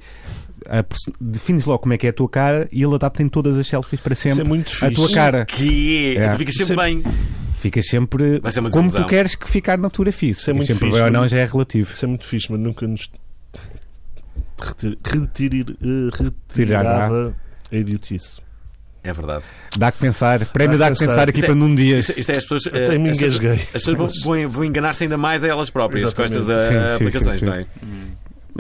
defines 1.21 1.65
logo 1.65 1.81
como 1.81 1.93
é 1.95 1.99
que 1.99 2.07
é 2.07 2.11
a 2.11 2.13
tua 2.13 2.29
cara 2.29 2.69
e 2.71 2.83
ele 2.83 2.95
adapta 2.95 3.23
em 3.23 3.29
todas 3.29 3.59
as 3.59 3.67
selfies 3.67 4.01
para 4.01 4.13
Isso 4.13 4.29
é 4.29 4.31
sempre 4.33 4.49
muito 4.49 4.73
a 4.85 4.91
tua 4.91 5.11
cara. 5.11 5.45
Que 5.45 6.17
é? 6.17 6.25
É. 6.25 6.29
Tu 6.31 6.39
ficas 6.39 6.55
sempre 6.55 6.73
Isso 6.73 6.81
é- 6.81 6.85
bem. 6.85 7.03
Ficas 7.57 7.87
sempre 7.87 8.41
como 8.73 8.91
tu 8.91 9.05
queres 9.07 9.35
que 9.37 9.49
ficar 9.49 9.79
na 9.79 9.89
fotografia. 9.89 10.33
Isso 10.33 10.51
é 10.51 10.53
muito 10.53 10.67
sempre 10.67 10.87
fixe, 10.87 10.99
bem 10.99 11.05
ou 11.05 11.11
não 11.13 11.29
já 11.29 11.39
é 11.39 11.45
relativo. 11.45 11.93
Isso 11.93 12.05
é 12.05 12.09
muito 12.09 12.27
fixe, 12.27 12.51
mas 12.51 12.61
nunca 12.61 12.87
nos 12.89 13.09
eh, 14.85 14.97
Retirará. 16.13 16.33
retirava 16.49 17.35
a 17.71 17.77
idiotice. 17.77 18.41
É 19.05 19.13
verdade. 19.13 19.43
Dá 19.77 19.91
que 19.91 19.99
pensar. 19.99 20.45
Prémio 20.47 20.79
Dá 20.79 20.89
dá 20.89 20.93
que 20.95 20.99
pensar 21.01 21.13
pensar. 21.13 21.29
aqui 21.29 21.39
Isto 21.39 21.45
é- 21.45 21.47
para 21.49 21.55
num 21.57 21.75
dia. 21.75 21.99
Isto, 21.99 22.19
isto 22.21 22.31
é 22.31 22.37
as 22.37 22.45
pessoas. 22.45 22.67
eh, 22.67 22.85
Até 22.85 22.99
me 22.99 23.11
as 23.11 23.19
pessoas- 23.19 23.41
engasguei. 23.41 23.53
As 23.65 23.71
pessoas 23.83 23.99
vão, 23.99 24.09
vão, 24.23 24.49
vão 24.49 24.65
enganar-se 24.65 25.03
ainda 25.03 25.17
mais 25.19 25.43
a 25.43 25.49
elas 25.49 25.71
próprias 25.71 26.15
com 26.15 26.23
estas 26.23 26.49
eh, 26.49 26.69
Sim, 26.69 26.95
aplicações, 26.95 27.41
sim, 27.41 27.47
não 27.47 27.55
é? 27.55 27.67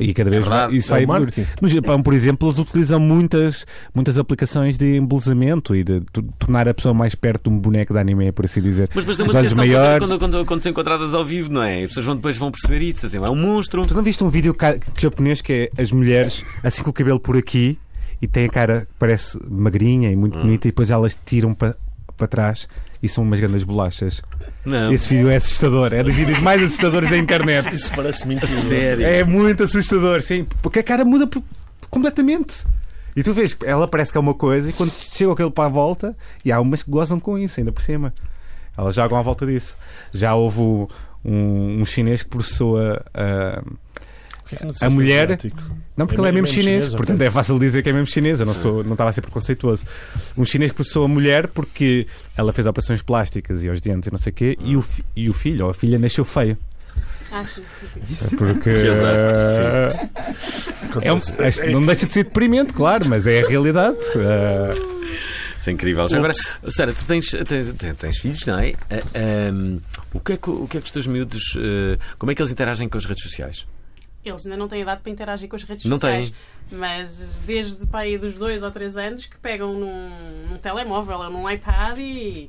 E 0.00 0.14
cada 0.14 0.30
vez 0.30 0.40
É 0.40 0.48
verdade. 0.48 0.68
vai- 0.70 0.76
isso 0.78 0.88
É 0.88 0.90
vai 0.90 1.00
o 1.02 1.04
evoluir. 1.28 1.48
No 1.60 1.68
Japão, 1.68 2.02
por 2.02 2.14
exemplo, 2.14 2.48
eles 2.48 2.58
utilizam 2.58 2.98
muitas, 2.98 3.66
muitas 3.94 4.16
aplicações 4.16 4.78
de 4.78 4.96
embelezamento 4.96 5.76
e 5.76 5.84
de 5.84 6.00
tornar 6.38 6.66
a 6.66 6.72
pessoa 6.72 6.94
mais 6.94 7.14
perto 7.14 7.50
de 7.50 7.54
um 7.54 7.60
boneco 7.60 7.92
de 7.92 8.00
anime, 8.00 8.32
por 8.32 8.46
assim 8.46 8.62
dizer. 8.62 8.88
Mas, 8.94 9.04
mas 9.04 9.20
é 9.20 9.22
Os 9.22 9.28
uma 9.28 9.38
olhos 9.38 9.52
maiores. 9.52 9.98
quando, 10.06 10.18
quando, 10.18 10.44
quando 10.46 10.62
são 10.62 10.70
encontradas 10.72 11.14
ao 11.14 11.24
vivo, 11.24 11.52
não 11.52 11.62
é? 11.62 11.82
As 11.82 11.88
pessoas 11.90 12.06
vão, 12.06 12.16
depois 12.16 12.36
vão 12.38 12.50
perceber 12.50 12.82
isso. 12.82 13.04
Assim, 13.06 13.18
é 13.18 13.20
um 13.30 13.36
monstro. 13.36 13.86
Tu 13.86 13.94
não 13.94 14.02
viste 14.02 14.24
um 14.24 14.30
vídeo 14.30 14.56
japonês 14.98 15.42
que 15.42 15.52
é 15.76 15.80
as 15.80 15.92
mulheres 15.92 16.42
assim 16.64 16.82
com 16.82 16.88
o 16.90 16.92
cabelo 16.92 17.20
por 17.20 17.36
aqui 17.36 17.78
e 18.22 18.26
tem 18.28 18.46
a 18.46 18.48
cara 18.48 18.80
que 18.82 18.92
parece 18.98 19.36
magrinha 19.50 20.10
e 20.10 20.16
Hum. 20.16 20.20
muito 20.20 20.38
bonita 20.38 20.66
e 20.68 20.70
depois 20.70 20.90
elas 20.90 21.14
tiram 21.26 21.52
para 21.52 21.76
para 22.16 22.26
trás 22.28 22.68
e 23.02 23.08
são 23.08 23.24
umas 23.24 23.40
grandes 23.40 23.64
bolachas. 23.64 24.22
Não. 24.64 24.92
Esse 24.92 25.08
vídeo 25.08 25.28
é 25.28 25.34
assustador. 25.36 25.92
É 25.92 26.04
dos 26.04 26.14
vídeos 26.14 26.38
mais 26.40 26.62
assustadores 26.62 27.10
da 27.10 27.18
internet. 27.18 27.68
Isso 27.74 27.90
parece 27.96 28.28
mentira. 28.28 28.46
Sério. 28.62 29.04
É 29.04 29.24
muito 29.24 29.64
assustador, 29.64 30.20
sim. 30.22 30.46
Porque 30.62 30.78
a 30.78 30.82
cara 30.84 31.04
muda 31.04 31.28
completamente. 31.90 32.64
E 33.16 33.22
tu 33.22 33.34
vês 33.34 33.56
ela 33.64 33.88
parece 33.88 34.12
que 34.12 34.18
é 34.18 34.20
uma 34.20 34.34
coisa 34.34 34.70
e 34.70 34.72
quando 34.72 34.90
chega 34.92 35.32
aquele 35.32 35.50
para 35.50 35.64
a 35.64 35.68
volta, 35.68 36.16
e 36.44 36.52
há 36.52 36.60
umas 36.60 36.82
que 36.82 36.90
gozam 36.90 37.18
com 37.18 37.36
isso, 37.38 37.58
ainda 37.58 37.72
por 37.72 37.82
cima. 37.82 38.14
Elas 38.76 38.94
jogam 38.94 39.18
à 39.18 39.22
volta 39.22 39.44
disso. 39.44 39.76
Já 40.12 40.34
houve 40.34 40.60
um, 40.60 40.86
um 41.24 41.84
chinês 41.84 42.22
que 42.22 42.28
processou 42.28 42.78
a. 42.78 43.02
a- 43.14 43.62
Que 44.56 44.62
não 44.64 44.70
A 44.70 44.72
disseste 44.72 44.94
mulher- 44.94 45.24
asiático? 45.24 45.62
Não, 45.96 46.06
porque 46.06 46.20
É 46.20 46.24
ele 46.24 46.28
é 46.28 46.32
mesmo 46.32 46.46
mesmo 46.46 46.62
chinês, 46.62 46.84
chinês, 46.84 46.94
portanto 46.96 47.20
é 47.20 47.30
fácil 47.30 47.58
dizer 47.58 47.82
que 47.82 47.88
é 47.90 47.92
mesmo 47.92 48.06
chinês. 48.06 48.40
Eu 48.40 48.46
não, 48.46 48.54
sou, 48.54 48.82
não 48.84 48.92
estava 48.92 49.10
a 49.10 49.12
ser 49.12 49.20
preconceituoso. 49.20 49.84
Um 50.36 50.44
chinês 50.44 50.70
que 50.70 50.76
processou 50.76 51.04
a 51.04 51.08
mulher 51.08 51.48
porque 51.48 52.06
ela 52.36 52.52
fez 52.52 52.66
operações 52.66 53.02
plásticas 53.02 53.62
e 53.62 53.68
aos 53.68 53.80
dentes 53.80 54.06
e 54.08 54.10
não 54.10 54.18
sei 54.18 54.30
o 54.30 54.34
quê, 54.34 54.56
e, 54.64 54.76
o, 54.76 54.84
e 55.14 55.28
o 55.28 55.32
filho 55.34 55.64
ou 55.66 55.70
a 55.70 55.74
filha 55.74 55.98
nasceu 55.98 56.24
feio. 56.24 56.56
Ah, 57.30 57.44
sim. 57.44 57.62
Porque. 58.36 58.70
Que 60.92 60.98
É 61.08 61.12
um- 61.12 61.20
não 61.72 61.84
deixa 61.86 62.06
de 62.06 62.12
ser 62.12 62.24
deprimente, 62.24 62.72
claro, 62.72 63.08
mas 63.08 63.26
é 63.26 63.42
a 63.42 63.48
realidade. 63.48 63.96
Ah, 64.16 64.74
Isso 65.58 65.70
é 65.70 65.72
incrível. 65.72 66.08
Já 66.08 66.16
agora, 66.18 66.32
Sara, 66.34 66.92
tu 66.92 67.04
tens, 67.04 67.30
tens, 67.30 67.68
tens- 67.78 67.96
tens 67.96 68.18
filhos, 68.18 68.44
não 68.46 68.58
é? 68.58 68.74
Ah, 68.90 69.48
ahm, 69.48 69.78
o, 70.12 70.20
que 70.20 70.32
é 70.32 70.36
que, 70.36 70.50
o 70.50 70.66
que 70.66 70.76
é 70.78 70.80
que 70.80 70.86
os 70.86 70.90
teus 70.92 71.06
miúdos. 71.06 71.54
eh, 71.58 71.98
como 72.18 72.32
é 72.32 72.34
que 72.34 72.42
eles 72.42 72.50
interagem 72.52 72.88
com 72.88 72.98
as 72.98 73.04
redes 73.04 73.22
sociais? 73.22 73.66
Eles 74.24 74.44
ainda 74.46 74.56
não 74.56 74.68
têm 74.68 74.82
idade 74.82 75.00
para 75.02 75.10
interagir 75.10 75.48
com 75.48 75.56
as 75.56 75.62
redes 75.64 75.84
Não 75.86 75.96
sociais. 75.98 76.32
Mas 76.70 77.18
desde 77.44 77.86
para 77.86 78.00
aí 78.00 78.16
dos 78.16 78.36
dois 78.36 78.62
ou 78.62 78.70
três 78.70 78.96
anos 78.96 79.26
que 79.26 79.36
pegam 79.38 79.74
num, 79.74 80.10
num 80.50 80.58
telemóvel 80.58 81.18
ou 81.18 81.30
num 81.30 81.50
iPad 81.50 81.98
e 81.98 82.48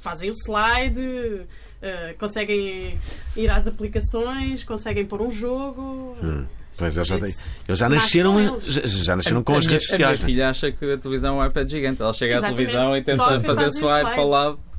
fazem 0.00 0.30
o 0.30 0.32
slide, 0.32 1.42
eh, 1.82 2.14
conseguem 2.18 2.98
ir 3.36 3.50
às 3.50 3.66
aplicações, 3.66 4.64
conseguem 4.64 5.04
pôr 5.04 5.20
um 5.20 5.30
jogo. 5.30 6.16
Pois, 6.78 6.96
eles 6.96 7.08
já, 7.08 7.16
têm- 7.18 7.24
Eles- 7.26 7.62
já 7.78 7.88
nasceram, 7.88 8.40
eles. 8.40 8.64
já, 8.64 8.80
já 8.86 9.16
nasceram 9.16 9.42
com 9.42 9.54
A 9.54 9.58
as 9.58 9.66
minha- 9.66 9.74
redes 9.78 9.92
A 9.92 9.96
minha 9.96 10.08
sociais. 10.08 10.20
não 10.20 10.24
é? 10.24 10.30
filha 10.30 10.48
acha 10.50 10.72
que 10.72 10.92
a 10.92 10.96
televisão 10.98 11.40
é 11.42 11.44
um 11.44 11.46
iPad 11.48 11.68
gigante. 11.68 12.00
Ela 12.02 12.12
chega 12.12 12.34
à 12.34 12.38
Exatamente. 12.38 12.56
televisão 12.56 12.96
e 12.96 13.02
tenta 13.02 13.40
fazer 13.40 13.70
swipe 13.70 13.86
slide. 13.86 14.10
para 14.14 14.22
o 14.22 14.28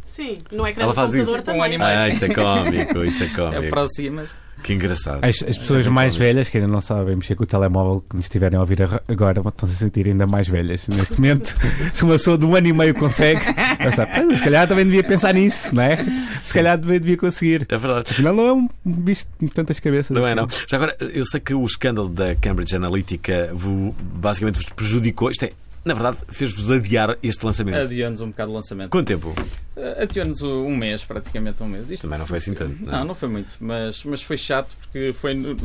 Sim, 0.09 0.37
no 0.51 0.67
ecrã 0.67 0.83
Ela 0.83 0.91
do 0.91 0.95
faz 0.95 1.09
isso. 1.13 1.19
computador 1.25 1.45
Com 1.45 1.51
um 1.51 1.53
também. 1.53 1.65
animal. 1.75 1.87
Ah, 1.87 2.09
isso 2.09 2.25
é 2.25 2.33
cómico, 2.33 3.03
isso 3.03 3.23
é 3.23 3.27
cómico. 3.29 3.65
aproxima-se. 3.67 4.35
Que 4.61 4.73
engraçado. 4.73 5.23
As, 5.23 5.41
as 5.41 5.57
pessoas 5.57 5.87
mais 5.87 6.17
velhas 6.17 6.49
que 6.49 6.57
ainda 6.57 6.67
não 6.69 6.81
sabem 6.81 7.15
mexer 7.15 7.33
com 7.35 7.43
o 7.43 7.45
telemóvel, 7.45 8.03
que 8.09 8.17
nos 8.17 8.25
estiverem 8.25 8.57
a 8.57 8.59
ouvir 8.59 8.81
ag- 8.81 8.99
agora, 9.07 9.41
vão 9.41 9.53
se 9.65 9.73
sentir 9.75 10.05
ainda 10.07 10.27
mais 10.27 10.49
velhas. 10.49 10.85
Neste 10.87 11.15
momento, 11.15 11.55
se 11.93 12.03
uma 12.03 12.13
pessoa 12.13 12.37
de 12.37 12.45
um 12.45 12.53
ano 12.55 12.67
e 12.67 12.73
meio 12.73 12.93
consegue, 12.93 13.39
pensar, 13.77 14.07
"Pois, 14.07 14.37
se 14.39 14.43
calhar 14.43 14.67
também 14.67 14.83
devia 14.83 15.01
pensar 15.03 15.33
nisso, 15.33 15.73
não 15.73 15.83
é? 15.83 15.97
Se 16.43 16.53
calhar 16.53 16.77
também 16.77 16.99
devia 16.99 17.15
conseguir. 17.15 17.65
É 17.69 17.77
verdade. 17.77 18.07
Afinal, 18.11 18.33
não 18.35 18.47
é 18.47 18.51
um 18.53 18.67
bicho 18.85 19.25
de 19.39 19.47
tantas 19.47 19.79
cabeças. 19.79 20.09
Não 20.17 20.27
é, 20.27 20.33
assim. 20.33 20.41
não. 20.41 20.47
Já 20.67 20.75
agora, 20.75 20.97
eu 20.99 21.23
sei 21.25 21.39
que 21.39 21.53
o 21.53 21.63
escândalo 21.63 22.09
da 22.09 22.35
Cambridge 22.35 22.75
Analytica 22.75 23.51
vo- 23.53 23.95
basicamente 24.01 24.55
vos 24.57 24.69
prejudicou. 24.71 25.31
Isto 25.31 25.45
é, 25.45 25.51
na 25.85 25.93
verdade, 25.93 26.17
fez-vos 26.29 26.69
adiar 26.71 27.17
este 27.23 27.45
lançamento. 27.45 27.79
Adiou-nos 27.79 28.21
um 28.21 28.27
bocado 28.27 28.51
o 28.51 28.55
lançamento. 28.55 28.89
Quanto 28.89 29.07
tempo? 29.07 29.29
Uh, 29.75 30.01
Adiou-nos 30.03 30.41
um 30.41 30.75
mês, 30.75 31.03
praticamente 31.03 31.63
um 31.63 31.67
mês. 31.67 31.89
Isto 31.89 32.03
Também 32.03 32.19
não 32.19 32.25
foi 32.25 32.37
assim 32.37 32.53
tanto. 32.53 32.83
Não, 32.85 33.05
não 33.05 33.15
foi 33.15 33.29
muito, 33.29 33.49
mas, 33.59 34.03
mas 34.03 34.21
foi 34.21 34.37
chato 34.37 34.75
porque 34.81 35.13
foi 35.13 35.55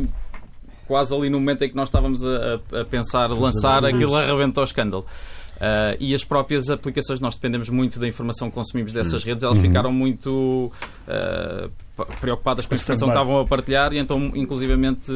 quase 0.87 1.14
ali 1.14 1.31
no 1.31 1.38
momento 1.40 1.62
em 1.64 1.68
que 1.68 1.77
nós 1.77 1.88
estávamos 1.88 2.24
a, 2.24 2.61
a- 2.81 2.85
pensar 2.85 3.31
lançar, 3.31 3.85
aquilo 3.85 4.14
arrebentou 4.16 4.62
o 4.62 4.66
escândalo. 4.66 5.07
Ah, 5.61 5.96
e 6.00 6.14
as 6.14 6.24
próprias 6.24 6.68
aplicações, 6.68 7.20
nós 7.20 7.35
dependemos 7.37 7.68
muito 7.68 7.98
da 8.00 8.07
informação 8.09 8.48
que 8.50 8.55
consumimos 8.55 8.92
dessas 8.92 9.22
redes, 9.24 9.44
elas 9.44 9.59
ficaram 9.59 9.92
muito 9.92 10.70
p- 11.07 11.84
preocupadas 12.21 12.67
com 12.67 12.75
a 12.75 12.77
informação 12.77 13.09
que 13.09 13.15
estavam 13.15 13.39
a 13.41 13.45
partilhar 13.45 13.93
e 13.93 13.99
então, 13.99 14.19
inclusivamente, 14.35 15.13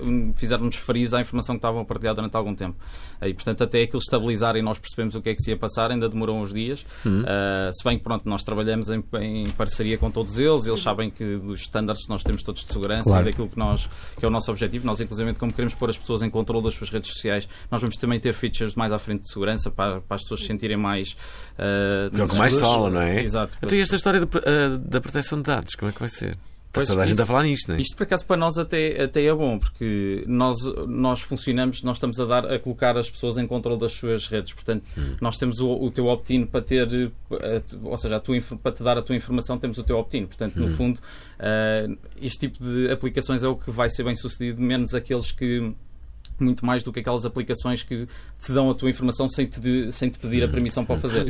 hum, 0.00 0.32
fizeram-nos 0.36 0.76
freeze 0.76 1.14
à 1.16 1.20
informação 1.20 1.56
que 1.56 1.58
estavam 1.58 1.80
a 1.80 1.84
partilhar 1.84 2.14
durante 2.14 2.36
algum 2.36 2.54
tempo. 2.54 2.76
E, 3.22 3.32
portanto, 3.32 3.64
até 3.64 3.82
aquilo 3.82 3.98
estabilizar 4.00 4.54
e 4.56 4.62
nós 4.62 4.78
percebemos 4.78 5.14
o 5.14 5.22
que 5.22 5.30
é 5.30 5.34
que 5.34 5.42
se 5.42 5.50
ia 5.50 5.56
passar, 5.56 5.90
ainda 5.90 6.08
demorou 6.08 6.38
uns 6.38 6.52
dias. 6.52 6.84
Ah, 7.26 7.70
se 7.72 7.82
bem 7.84 7.96
que, 7.98 8.04
pronto, 8.04 8.28
nós 8.28 8.42
trabalhamos 8.44 8.90
em, 8.90 9.02
em 9.20 9.48
parceria 9.50 9.96
com 9.98 10.10
todos 10.10 10.38
eles, 10.38 10.66
eles 10.66 10.80
sabem 10.80 11.10
que 11.10 11.36
dos 11.38 11.62
estándares 11.62 12.02
que 12.04 12.08
nós 12.10 12.22
temos 12.22 12.42
todos 12.42 12.64
de 12.64 12.72
segurança 12.72 13.04
Claro. 13.10 13.26
e 13.26 13.30
daquilo 13.30 13.48
que, 13.48 13.58
nós, 13.58 13.88
que 14.18 14.24
é 14.24 14.28
o 14.28 14.30
nosso 14.30 14.50
objetivo, 14.50 14.86
nós, 14.86 15.00
inclusive, 15.00 15.34
como 15.34 15.52
queremos 15.52 15.74
pôr 15.74 15.90
as 15.90 15.98
pessoas 15.98 16.22
em 16.22 16.30
controle 16.30 16.64
das 16.64 16.74
suas 16.74 16.90
redes 16.90 17.12
sociais, 17.12 17.48
nós 17.70 17.80
vamos 17.80 17.96
também 17.96 18.20
ter 18.20 18.32
features 18.32 18.74
mais 18.74 18.92
à 18.92 18.98
frente 18.98 19.22
de 19.22 19.32
segurança 19.32 19.70
para, 19.70 20.00
para 20.00 20.16
as 20.16 20.22
pessoas 20.22 20.40
se 20.40 20.46
sentirem 20.46 20.76
mais. 20.76 21.16
que 21.56 22.36
mais 22.36 22.58
fala, 22.60 22.90
não 22.90 23.00
é? 23.00 23.22
Exato. 23.22 23.56
Então, 23.62 23.76
e 23.78 23.80
esta 23.80 23.96
história 23.96 24.20
de- 24.20 24.78
da 24.84 25.00
proteção 25.00 25.38
de 25.38 25.44
dados, 25.44 25.74
como 25.74 25.90
é 25.90 25.92
que 25.92 26.03
vai 26.04 26.08
ser? 26.08 26.36
Pois, 26.74 26.88
toda 26.88 27.02
a 27.02 27.06
gente 27.06 27.22
a 27.22 27.24
falar 27.24 27.44
nisto, 27.44 27.68
não 27.68 27.76
é? 27.76 27.80
Isto, 27.80 27.96
por 27.96 28.02
acaso, 28.02 28.26
para 28.26 28.36
nós 28.36 28.58
até, 28.58 29.04
até 29.04 29.24
é 29.24 29.32
bom, 29.32 29.60
porque 29.60 30.24
nós, 30.26 30.56
nós 30.88 31.20
funcionamos, 31.20 31.84
nós 31.84 31.98
estamos 31.98 32.18
a, 32.18 32.24
dar, 32.24 32.52
a 32.52 32.58
colocar 32.58 32.98
as 32.98 33.08
pessoas 33.08 33.38
em 33.38 33.46
controle 33.46 33.78
das 33.78 33.92
suas 33.92 34.26
redes. 34.26 34.52
Portanto, 34.52 34.84
nós 35.20 35.36
temos 35.38 35.60
o, 35.60 35.70
o 35.70 35.90
teu 35.92 36.06
opt-in 36.06 36.44
para 36.44 36.60
ter, 36.62 37.12
a 37.30 37.62
ou 37.84 37.96
seja, 37.96 38.16
a 38.16 38.20
tua, 38.20 38.36
para 38.60 38.72
te 38.72 38.82
dar 38.82 38.98
a 38.98 39.02
tua 39.02 39.14
informação, 39.14 39.56
temos 39.56 39.78
o 39.78 39.84
teu 39.84 39.96
opt-in. 39.96 40.26
Portanto, 40.26 40.56
no 40.56 40.68
fundo, 40.68 40.98
eh, 41.38 41.86
este 42.20 42.48
tipo 42.48 42.64
de 42.64 42.90
aplicações 42.90 43.44
é 43.44 43.48
o 43.48 43.54
que 43.54 43.70
vai 43.70 43.88
ser 43.88 44.02
bem 44.02 44.16
sucedido, 44.16 44.60
menos 44.60 44.96
aqueles 44.96 45.30
que 45.30 45.72
muito 46.42 46.64
mais 46.64 46.82
do 46.82 46.92
que 46.92 47.00
aquelas 47.00 47.24
aplicações 47.26 47.82
que 47.82 48.06
te 48.40 48.52
dão 48.52 48.70
a 48.70 48.74
tua 48.74 48.90
informação 48.90 49.28
sem 49.28 49.46
te, 49.46 49.60
de- 49.60 49.92
sem 49.92 50.08
te 50.10 50.18
pedir 50.18 50.42
a 50.42 50.48
permissão 50.48 50.84
para 50.84 50.96
o 50.96 50.98
fazer. 50.98 51.26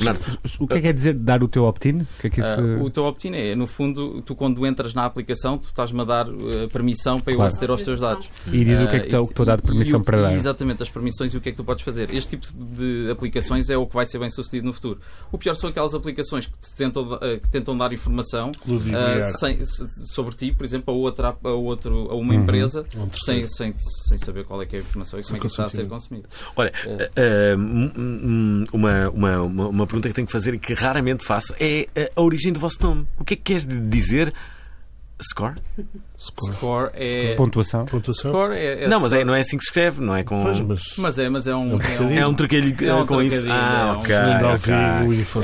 O 0.59 0.67
que 0.67 0.75
é 0.75 0.77
que 0.77 0.83
quer 0.83 0.93
dizer 0.95 1.15
dar 1.15 1.43
o 1.43 1.49
teu 1.49 1.65
opt-in? 1.65 2.01
O 2.03 2.07
que 2.21 2.27
é 2.29 2.31
que 2.31 2.41
isso... 2.41 2.49
Ah, 2.49 2.83
o 2.83 2.89
teu 2.91 3.05
opt-in 3.05 3.35
é, 3.35 3.55
no 3.55 3.67
fundo, 3.67 4.23
tu 4.23 4.35
quando 4.35 4.67
entras 4.67 4.95
na 4.95 5.05
aplicação, 5.05 5.59
tu 5.59 5.69
estás-me 5.69 6.01
a 6.01 6.05
dar 6.05 6.27
eh, 6.29 6.67
permissão 6.73 7.21
para 7.21 7.33
eu 7.33 7.37
Claro. 7.37 7.53
aceder 7.53 7.71
aos 7.71 7.83
teus 7.83 8.01
dados. 8.01 8.29
E 8.47 8.65
diz 8.65 8.81
o 8.81 8.89
que 8.89 8.97
é 8.97 9.01
que 9.01 9.07
estou 9.15 9.43
a 9.43 9.45
dar 9.45 9.61
permissão 9.61 9.99
e 9.99 10.03
o- 10.03 10.05
para 10.05 10.23
dar. 10.23 10.33
Exatamente, 10.35 10.83
as 10.83 10.89
permissões 10.89 11.35
e 11.35 11.37
o 11.37 11.41
que 11.41 11.49
é 11.49 11.53
que 11.53 11.57
tu 11.57 11.65
podes 11.65 11.83
fazer. 11.85 12.13
Este 12.15 12.37
tipo 12.37 12.47
de 12.57 13.09
aplicações 13.11 13.69
é 13.71 13.77
o 13.77 13.87
que 13.87 13.95
vai 13.95 14.07
ser 14.07 14.19
bem 14.19 14.31
sucedido 14.31 14.67
no 14.67 14.73
futuro. 14.73 15.01
O 15.33 15.39
pior 15.39 15.55
são 15.55 15.71
aquelas 15.71 15.95
aplicações 15.95 16.47
que, 16.47 16.59
te 16.59 16.75
tentam, 16.77 17.19
eh, 17.23 17.39
que 17.39 17.49
tentam 17.51 17.77
dar 17.77 17.93
informação 17.93 18.51
ah, 18.95 19.23
sem- 19.39 19.63
se- 19.65 20.07
sobre 20.07 20.35
ti, 20.35 20.53
por 20.53 20.65
exemplo, 20.65 20.93
a, 20.95 20.97
outra, 20.97 21.37
a, 21.43 21.49
outro, 21.51 22.11
a 22.11 22.15
uma 22.15 22.35
Uhum. 22.35 22.41
empresa, 22.43 22.85
Um 22.97 23.09
sem, 23.13 23.47
sem, 23.47 23.75
sem 24.09 24.19
saber 24.19 24.45
qual 24.45 24.61
é 24.63 24.67
que 24.67 24.77
é 24.77 24.79
a 24.79 24.83
informação 24.95 25.21
e 25.21 25.23
como 25.23 25.37
é 25.37 25.41
que 25.41 25.47
está 25.47 25.65
a 25.65 25.69
ser 25.69 25.87
consumido. 25.89 26.29
Olha, 26.57 26.73
É. 26.87 27.11
eh, 27.17 27.57
hum, 27.57 27.91
hum, 27.97 28.65
uma, 28.73 29.11
uma, 29.11 29.41
uma, 29.41 29.87
pergunta 29.87 30.09
que 30.09 30.15
tenho 30.15 30.27
que 30.27 30.33
fazer 30.33 30.55
e 30.55 30.59
que 30.59 30.75
raramente 30.75 31.25
faço 31.25 31.55
é 31.59 31.89
eh, 31.95 32.13
a 32.15 32.23
origem 32.23 32.53
do 32.53 32.61
vosso 32.61 32.83
nome. 32.83 33.07
O 33.19 33.25
que 33.25 33.35
é 33.35 33.37
que 33.37 33.43
queres 33.43 33.67
dizer? 33.67 34.33
Score? 35.23 35.55
Score 36.19 36.91
é. 36.95 37.35
Pontuação. 37.37 37.85
Pontuação? 37.87 38.31
Score 38.33 38.53
é, 38.55 38.85
é 38.85 38.89
não, 38.89 38.99
mas 39.01 39.13
é, 39.13 39.17
score- 39.17 39.25
não 39.27 39.35
é 39.35 39.41
assim 39.41 39.57
que 39.57 39.63
se 39.63 39.69
escreve, 39.71 40.01
não 40.03 40.15
é 40.15 40.25
com. 40.25 40.43
Pois, 40.43 40.61
mas. 40.61 40.83
Mas 40.99 41.19
é, 41.19 41.29
mas 41.29 41.47
é 41.47 41.55
um. 41.55 41.79
É 41.81 42.01
um, 42.01 42.11
É 42.19 42.27
um 42.27 42.35
trocadilho 42.35 42.77
É 42.89 42.95
um 42.95 43.03
eh, 43.03 43.07
com 43.07 43.23
isso. 43.23 43.47
Ah, 43.49 43.81
é 43.89 43.93
um 43.93 43.99
ok. 44.01 44.15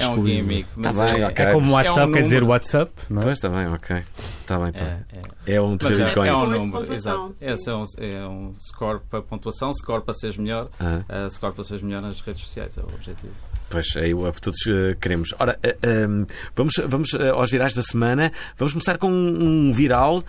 É 0.01 0.09
um 0.09 0.27
gimmick. 0.27 0.69
Tá 0.83 0.93
bem, 0.93 1.23
é, 1.23 1.27
ok. 1.29 1.45
É 1.45 1.53
como 1.53 1.71
É 1.71 1.75
WhatsApp, 1.75 2.09
um 2.11 2.13
quer 2.13 2.23
dizer 2.23 2.35
número. 2.41 2.53
WhatsApp, 2.53 2.93
não 3.09 3.23
é? 3.23 3.25
Pois 3.25 3.39
está 3.39 3.49
bem, 3.49 3.67
ok. 3.69 3.97
Está 4.41 4.59
bem, 4.59 4.69
está 4.69 4.85
É, 4.85 4.99
é. 5.47 5.55
É 5.55 5.61
um 5.61 5.77
trocadilho 5.77 6.09
é, 6.09 6.15
com 6.15 6.25
é 6.25 6.35
um 6.37 6.43
isso. 6.43 6.51
número, 6.53 6.93
exato. 6.93 7.35
Esse 7.41 7.71
é 7.71 7.75
um, 7.75 7.85
é 7.99 8.27
um 8.29 8.53
score 8.55 9.01
para 9.09 9.23
pontuação, 9.23 9.73
score 9.73 10.03
para 10.03 10.15
seres 10.15 10.37
melhor, 10.37 10.69
Ah. 10.81 11.03
uh, 11.27 11.31
score 11.31 11.55
para 11.55 11.65
seres 11.65 11.83
melhor 11.83 12.03
nas 12.03 12.21
redes 12.21 12.43
sociais, 12.43 12.77
é 12.77 12.81
o 12.83 12.87
objetivo. 12.95 13.33
Pois 13.71 13.87
é 13.95 14.13
o 14.13 14.33
que 14.33 14.41
todos 14.41 14.67
eh, 14.67 14.97
queremos. 15.01 15.33
Ora, 15.39 15.57
eh, 15.63 15.77
ehm, 15.81 16.25
vamos, 16.57 16.73
vamos 16.89 17.15
eh, 17.15 17.31
aos 17.31 17.53
virais 17.53 17.73
da 17.73 17.83
semana. 17.83 18.33
Vamos 18.59 18.73
começar 18.73 18.99
com 18.99 19.09
um 19.09 19.73
viral 19.73 20.25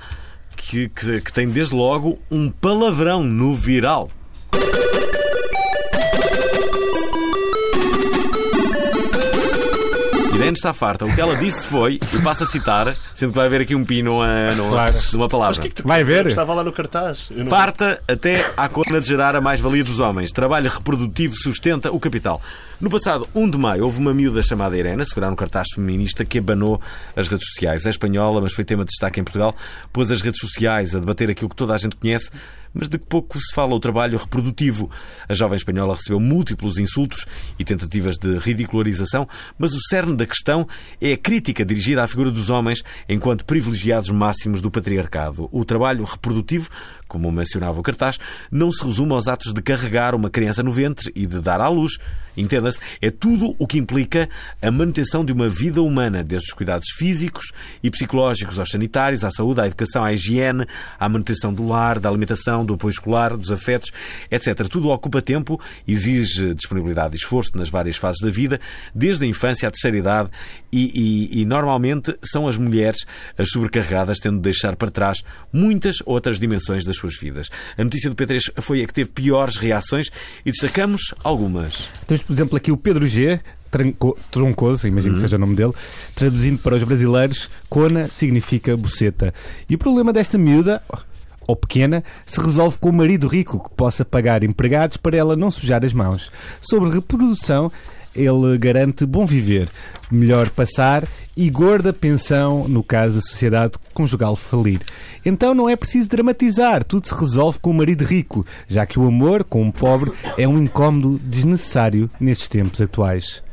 que, 0.56 0.88
que, 0.90 1.22
que 1.22 1.34
tem 1.34 1.50
desde 1.50 1.74
logo 1.74 2.20
um 2.30 2.52
palavrão 2.52 3.24
no 3.24 3.56
viral. 3.56 4.12
Está 10.58 10.74
farta. 10.74 11.06
O 11.06 11.14
que 11.14 11.20
ela 11.22 11.36
disse 11.36 11.66
foi, 11.66 12.00
e 12.14 12.20
passo 12.22 12.44
a 12.44 12.46
citar, 12.46 12.96
sendo 13.14 13.30
que 13.32 13.36
vai 13.38 13.46
haver 13.48 13.62
aqui 13.62 13.76
um 13.76 13.84
pino 13.86 14.20
no, 14.56 14.70
Claro. 14.70 14.94
numa 15.14 15.24
Mas 15.26 15.32
palavra. 15.32 15.58
o 15.58 15.62
que 15.62 15.68
é 15.68 15.70
que 15.70 15.76
tu 15.76 15.88
Vai 15.88 16.04
ver? 16.04 16.28
Estava 16.28 16.54
lá 16.54 16.64
no 16.64 16.72
cartaz. 16.72 17.28
Não- 17.32 17.50
Farta 17.50 18.02
até 18.08 18.46
à 18.58 18.68
cona 18.70 19.00
de 19.02 19.08
gerar 19.08 19.36
a 19.36 19.42
mais-valia 19.42 19.84
dos 19.84 20.00
homens. 20.00 20.32
Trabalho 20.32 20.70
reprodutivo 20.70 21.36
sustenta 21.36 21.92
o 21.92 22.00
capital. 22.00 22.42
No 22.80 22.90
passado 22.90 23.28
1 23.36 23.50
de 23.50 23.58
maio, 23.58 23.84
houve 23.86 24.00
uma 24.00 24.14
miúda 24.14 24.42
chamada 24.42 24.76
Irene 24.76 25.02
a 25.02 25.06
segurar 25.06 25.30
um 25.32 25.36
cartaz 25.36 25.68
feminista 25.76 26.26
que 26.26 26.40
abanou 26.40 26.82
as 27.16 27.28
redes 27.28 27.48
sociais. 27.52 27.86
É 27.86 27.90
espanhola, 27.92 28.42
mas 28.42 28.54
foi 28.54 28.64
tema 28.64 28.84
de 28.84 28.90
destaque 28.90 29.20
em 29.20 29.24
Portugal. 29.24 29.56
Pôs 29.94 30.10
as 30.12 30.22
redes 30.22 30.40
sociais 30.40 30.96
a 30.96 31.00
debater 31.00 31.30
aquilo 31.30 31.50
que 31.50 31.56
toda 31.56 31.76
a 31.76 31.78
gente 31.78 31.96
conhece, 31.96 32.30
mas 32.74 32.88
de 32.88 32.98
que 32.98 33.06
pouco 33.06 33.40
se 33.40 33.54
fala 33.54 33.76
o 33.76 33.80
trabalho 33.80 34.18
reprodutivo. 34.18 34.90
A 35.28 35.34
jovem 35.34 35.58
espanhola 35.58 35.96
recebeu 35.96 36.20
múltiplos 36.20 36.78
insultos 36.78 37.26
e 37.58 37.64
tentativas 37.64 38.18
de 38.18 38.38
ridicularização, 38.38 39.28
mas 39.58 39.74
o 39.74 39.80
cerne 39.90 40.16
da 40.16 40.26
questão 40.26 40.68
é 41.00 41.14
a 41.14 41.18
crítica 41.18 41.66
dirigida 41.66 42.04
à 42.04 42.08
figura 42.08 42.32
dos 42.32 42.50
homens 42.50 42.84
enquanto 43.08 43.46
privilegiados 43.46 44.10
máximos 44.10 44.62
do 44.62 44.72
patriarcado. 44.72 45.50
O 45.52 45.66
trabalho 45.66 46.04
reprodutivo, 46.04 46.70
como 47.08 47.32
mencionava 47.32 47.80
o 47.80 47.84
cartaz, 47.84 48.18
não 48.52 48.72
se 48.72 48.84
resume 48.84 49.14
aos 49.14 49.28
atos 49.28 49.54
de 49.54 49.62
carregar 49.62 50.16
uma 50.16 50.30
criança 50.30 50.64
no 50.64 50.72
ventre 50.72 51.12
e 51.16 51.26
de 51.26 51.40
dar 51.40 51.62
à 51.62 51.68
luz. 51.68 51.98
Entenda-se, 52.36 52.80
é 53.02 53.12
tudo 53.12 53.54
o 53.60 53.68
que 53.68 53.78
implica 53.78 54.30
a 54.62 54.72
manutenção 54.72 55.26
de 55.26 55.34
uma 55.34 55.50
vida 55.50 55.82
humana, 55.82 56.24
desde 56.24 56.48
os 56.48 56.54
cuidados 56.54 56.88
físicos 56.96 57.52
e 57.84 57.92
psicológicos 57.92 58.58
aos 58.58 58.70
sanitários, 58.70 59.26
à 59.26 59.32
saúde, 59.32 59.60
à 59.60 59.68
educação, 59.68 60.04
à 60.04 60.14
higiene, 60.14 60.66
à 60.98 61.10
manutenção 61.10 61.54
do 61.54 61.68
lar, 61.68 62.00
da 62.00 62.08
alimentação, 62.08 62.61
do 62.66 62.74
apoio 62.76 62.92
escolar, 62.92 63.36
dos 63.38 63.52
afetos, 63.52 63.92
etc. 64.30 64.68
Tudo 64.68 64.90
ocupa 64.90 65.22
tempo, 65.22 65.60
exige 65.88 66.54
disponibilidade 66.54 67.16
e 67.16 67.18
esforço 67.18 67.52
nas 67.56 67.70
várias 67.70 67.96
fases 67.98 68.22
da 68.22 68.30
vida, 68.30 68.60
desde 68.94 69.24
a 69.26 69.28
infância 69.28 69.68
à 69.68 69.72
terceira 69.72 69.98
idade, 69.98 70.30
e, 70.72 71.30
e- 71.34 71.42
e 71.42 71.46
normalmente 71.46 72.16
são 72.24 72.48
as 72.48 72.58
mulheres 72.58 73.06
as 73.38 73.50
sobrecarregadas, 73.50 74.20
tendo 74.20 74.38
de 74.38 74.42
deixar 74.44 74.76
para 74.76 74.90
trás 74.90 75.20
muitas 75.52 75.98
outras 76.06 76.40
dimensões 76.40 76.86
das 76.86 76.96
suas 76.98 77.18
vidas. 77.18 77.48
A 77.78 77.84
notícia 77.84 78.10
do 78.10 78.16
P3 78.16 78.40
foi 78.62 78.84
a 78.84 78.88
que 78.88 78.94
teve 78.94 79.10
piores 79.12 79.58
reações 79.58 80.10
e 80.46 80.52
destacamos 80.52 81.14
algumas. 81.24 81.90
Temos, 82.08 82.24
por 82.24 82.34
exemplo, 82.34 82.58
aqui 82.58 82.72
o 82.72 82.78
Pedro 82.78 83.08
G. 83.08 83.40
Troncoso, 84.32 84.86
imagino 84.88 85.16
que 85.16 85.22
seja 85.22 85.38
o 85.38 85.40
nome 85.40 85.56
dele, 85.56 85.72
traduzindo 86.14 86.60
para 86.60 86.76
os 86.76 86.84
brasileiros, 86.84 87.50
cona 87.70 88.10
significa 88.10 88.76
buceta. 88.76 89.34
E 89.70 89.76
o 89.76 89.78
problema 89.78 90.12
desta 90.12 90.38
miúda, 90.38 90.84
ou 91.52 91.56
pequena, 91.56 92.04
se 92.26 92.40
resolve 92.40 92.78
com 92.80 92.90
o 92.90 92.94
marido 92.94 93.28
rico 93.28 93.64
que 93.64 93.76
possa 93.76 94.04
pagar 94.04 94.44
empregados 94.44 94.98
para 94.98 95.18
ela 95.18 95.36
não 95.36 95.52
sujar 95.52 95.86
as 95.86 95.94
mãos. 95.94 96.32
Sobre 96.62 96.90
reprodução, 96.90 97.72
ele 98.16 98.58
garante 98.58 99.06
bom 99.06 99.26
viver, 99.26 99.70
melhor 100.10 100.50
passar 100.50 101.08
e 101.36 101.50
gorda 101.50 101.94
pensão 101.94 102.68
no 102.68 102.84
caso 102.84 103.16
da 103.16 103.22
sociedade 103.22 103.74
conjugal 103.94 104.36
falir. 104.36 104.82
Então 105.26 105.54
não 105.54 105.70
é 105.70 105.76
preciso 105.76 106.10
dramatizar, 106.10 106.84
tudo 106.84 107.08
se 107.08 107.16
resolve 107.16 107.60
com 107.60 107.72
o 107.72 107.74
marido 107.74 108.04
rico, 108.04 108.46
já 108.68 108.86
que 108.86 109.00
o 109.00 109.08
amor 109.08 109.44
com 109.44 109.62
um 109.62 109.72
pobre 109.72 110.12
é 110.38 110.48
um 110.48 110.62
incómodo 110.62 111.20
desnecessário 111.24 112.10
nestes 112.20 112.48
tempos 112.48 112.82
atuais. 112.82 113.44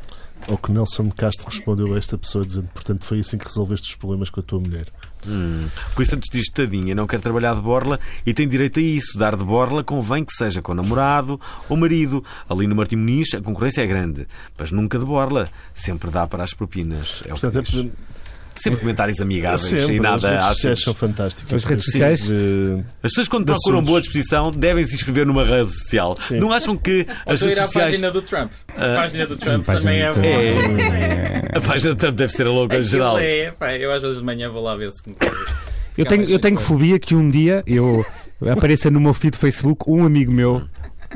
Ao 0.47 0.57
que 0.57 0.71
Nelson 0.71 1.09
Castro 1.09 1.47
respondeu 1.47 1.93
a 1.93 1.97
esta 1.97 2.17
pessoa 2.17 2.45
dizendo: 2.45 2.69
Portanto, 2.73 3.03
foi 3.03 3.19
assim 3.19 3.37
que 3.37 3.45
resolveste 3.45 3.89
os 3.89 3.95
problemas 3.95 4.29
com 4.29 4.39
a 4.39 4.43
tua 4.43 4.59
mulher. 4.59 4.87
Hum. 5.27 5.67
Por 5.93 6.01
isso 6.01 6.15
antes 6.15 6.29
diz 6.31 6.47
tadinha, 6.49 6.95
não 6.95 7.05
quer 7.05 7.19
trabalhar 7.19 7.55
de 7.55 7.61
borla 7.61 7.99
e 8.25 8.33
tem 8.33 8.47
direito 8.47 8.79
a 8.79 8.83
isso. 8.83 9.17
Dar 9.17 9.35
de 9.35 9.43
borla 9.43 9.83
convém 9.83 10.23
que 10.23 10.33
seja 10.33 10.61
com 10.61 10.73
namorado 10.73 11.39
ou 11.67 11.75
marido. 11.75 12.23
Ali 12.47 12.67
no 12.67 12.75
Martim 12.75 12.95
Muniz 12.95 13.33
a 13.33 13.41
concorrência 13.41 13.81
é 13.81 13.87
grande, 13.87 14.27
mas 14.57 14.71
nunca 14.71 14.97
de 14.97 15.05
borla. 15.05 15.49
Sempre 15.73 16.09
dá 16.09 16.27
para 16.27 16.43
as 16.43 16.53
propinas. 16.53 17.21
É 17.25 17.33
o 17.33 17.35
que 17.35 17.41
Portanto, 17.41 17.57
é 17.57 17.61
diz. 17.61 17.91
Sempre 18.61 18.79
comentários 18.79 19.19
amigáveis 19.21 19.61
sempre, 19.61 19.93
e 19.93 19.97
as 19.97 20.01
nada 20.01 20.29
redes 20.29 20.45
sociais 20.45 20.55
ácidos. 20.57 20.83
são 20.83 20.93
fantásticas. 20.93 21.53
As 21.53 21.63
redes 21.65 21.85
sociais- 21.85 22.27
de- 22.27 22.79
As 23.03 23.11
pessoas 23.11 23.27
quando 23.27 23.45
procuram 23.45 23.77
assuntos. 23.77 23.89
boa 23.89 24.01
disposição 24.01 24.51
devem 24.51 24.85
se 24.85 24.95
inscrever 24.95 25.25
numa 25.25 25.43
rede 25.45 25.71
social. 25.71 26.15
Sim. 26.17 26.39
Não 26.39 26.51
acham 26.51 26.75
que 26.77 27.05
Ou 27.25 27.33
as 27.33 27.39
então 27.41 27.47
ir 27.47 27.49
redes 27.51 27.59
à 27.59 27.65
sociais. 27.67 27.91
página 27.91 28.11
do 28.11 28.21
Trump. 28.21 28.51
A 28.69 28.95
página 28.95 29.25
do 29.25 29.37
Trump 29.37 29.65
página 29.65 29.83
também 29.91 30.01
é 30.01 30.13
do 30.13 30.19
boa. 30.21 30.63
Trump. 30.63 30.79
É. 30.79 31.57
A 31.57 31.61
página 31.61 31.91
de 31.93 31.97
Trump 31.99 32.15
deve 32.15 32.31
ser 32.33 32.47
a 32.47 32.49
louca 32.51 32.77
em 32.77 32.83
geral. 32.83 33.17
é, 33.19 33.51
pá, 33.51 33.73
eu 33.75 33.91
às 33.91 34.01
vezes 34.01 34.17
de 34.19 34.23
manhã 34.23 34.49
vou 34.49 34.61
lá 34.61 34.75
ver 34.75 34.91
se 34.91 35.07
me 35.09 35.15
Eu 35.97 36.05
tenho, 36.05 36.23
eu 36.29 36.39
tenho 36.39 36.59
fobia 36.59 36.97
que 36.99 37.15
um 37.15 37.29
dia 37.29 37.63
eu 37.67 38.05
apareça 38.51 38.89
no 38.89 38.99
meu 39.01 39.13
feed 39.13 39.31
do 39.31 39.37
Facebook 39.39 39.83
um 39.89 40.05
amigo 40.05 40.31
meu 40.31 40.61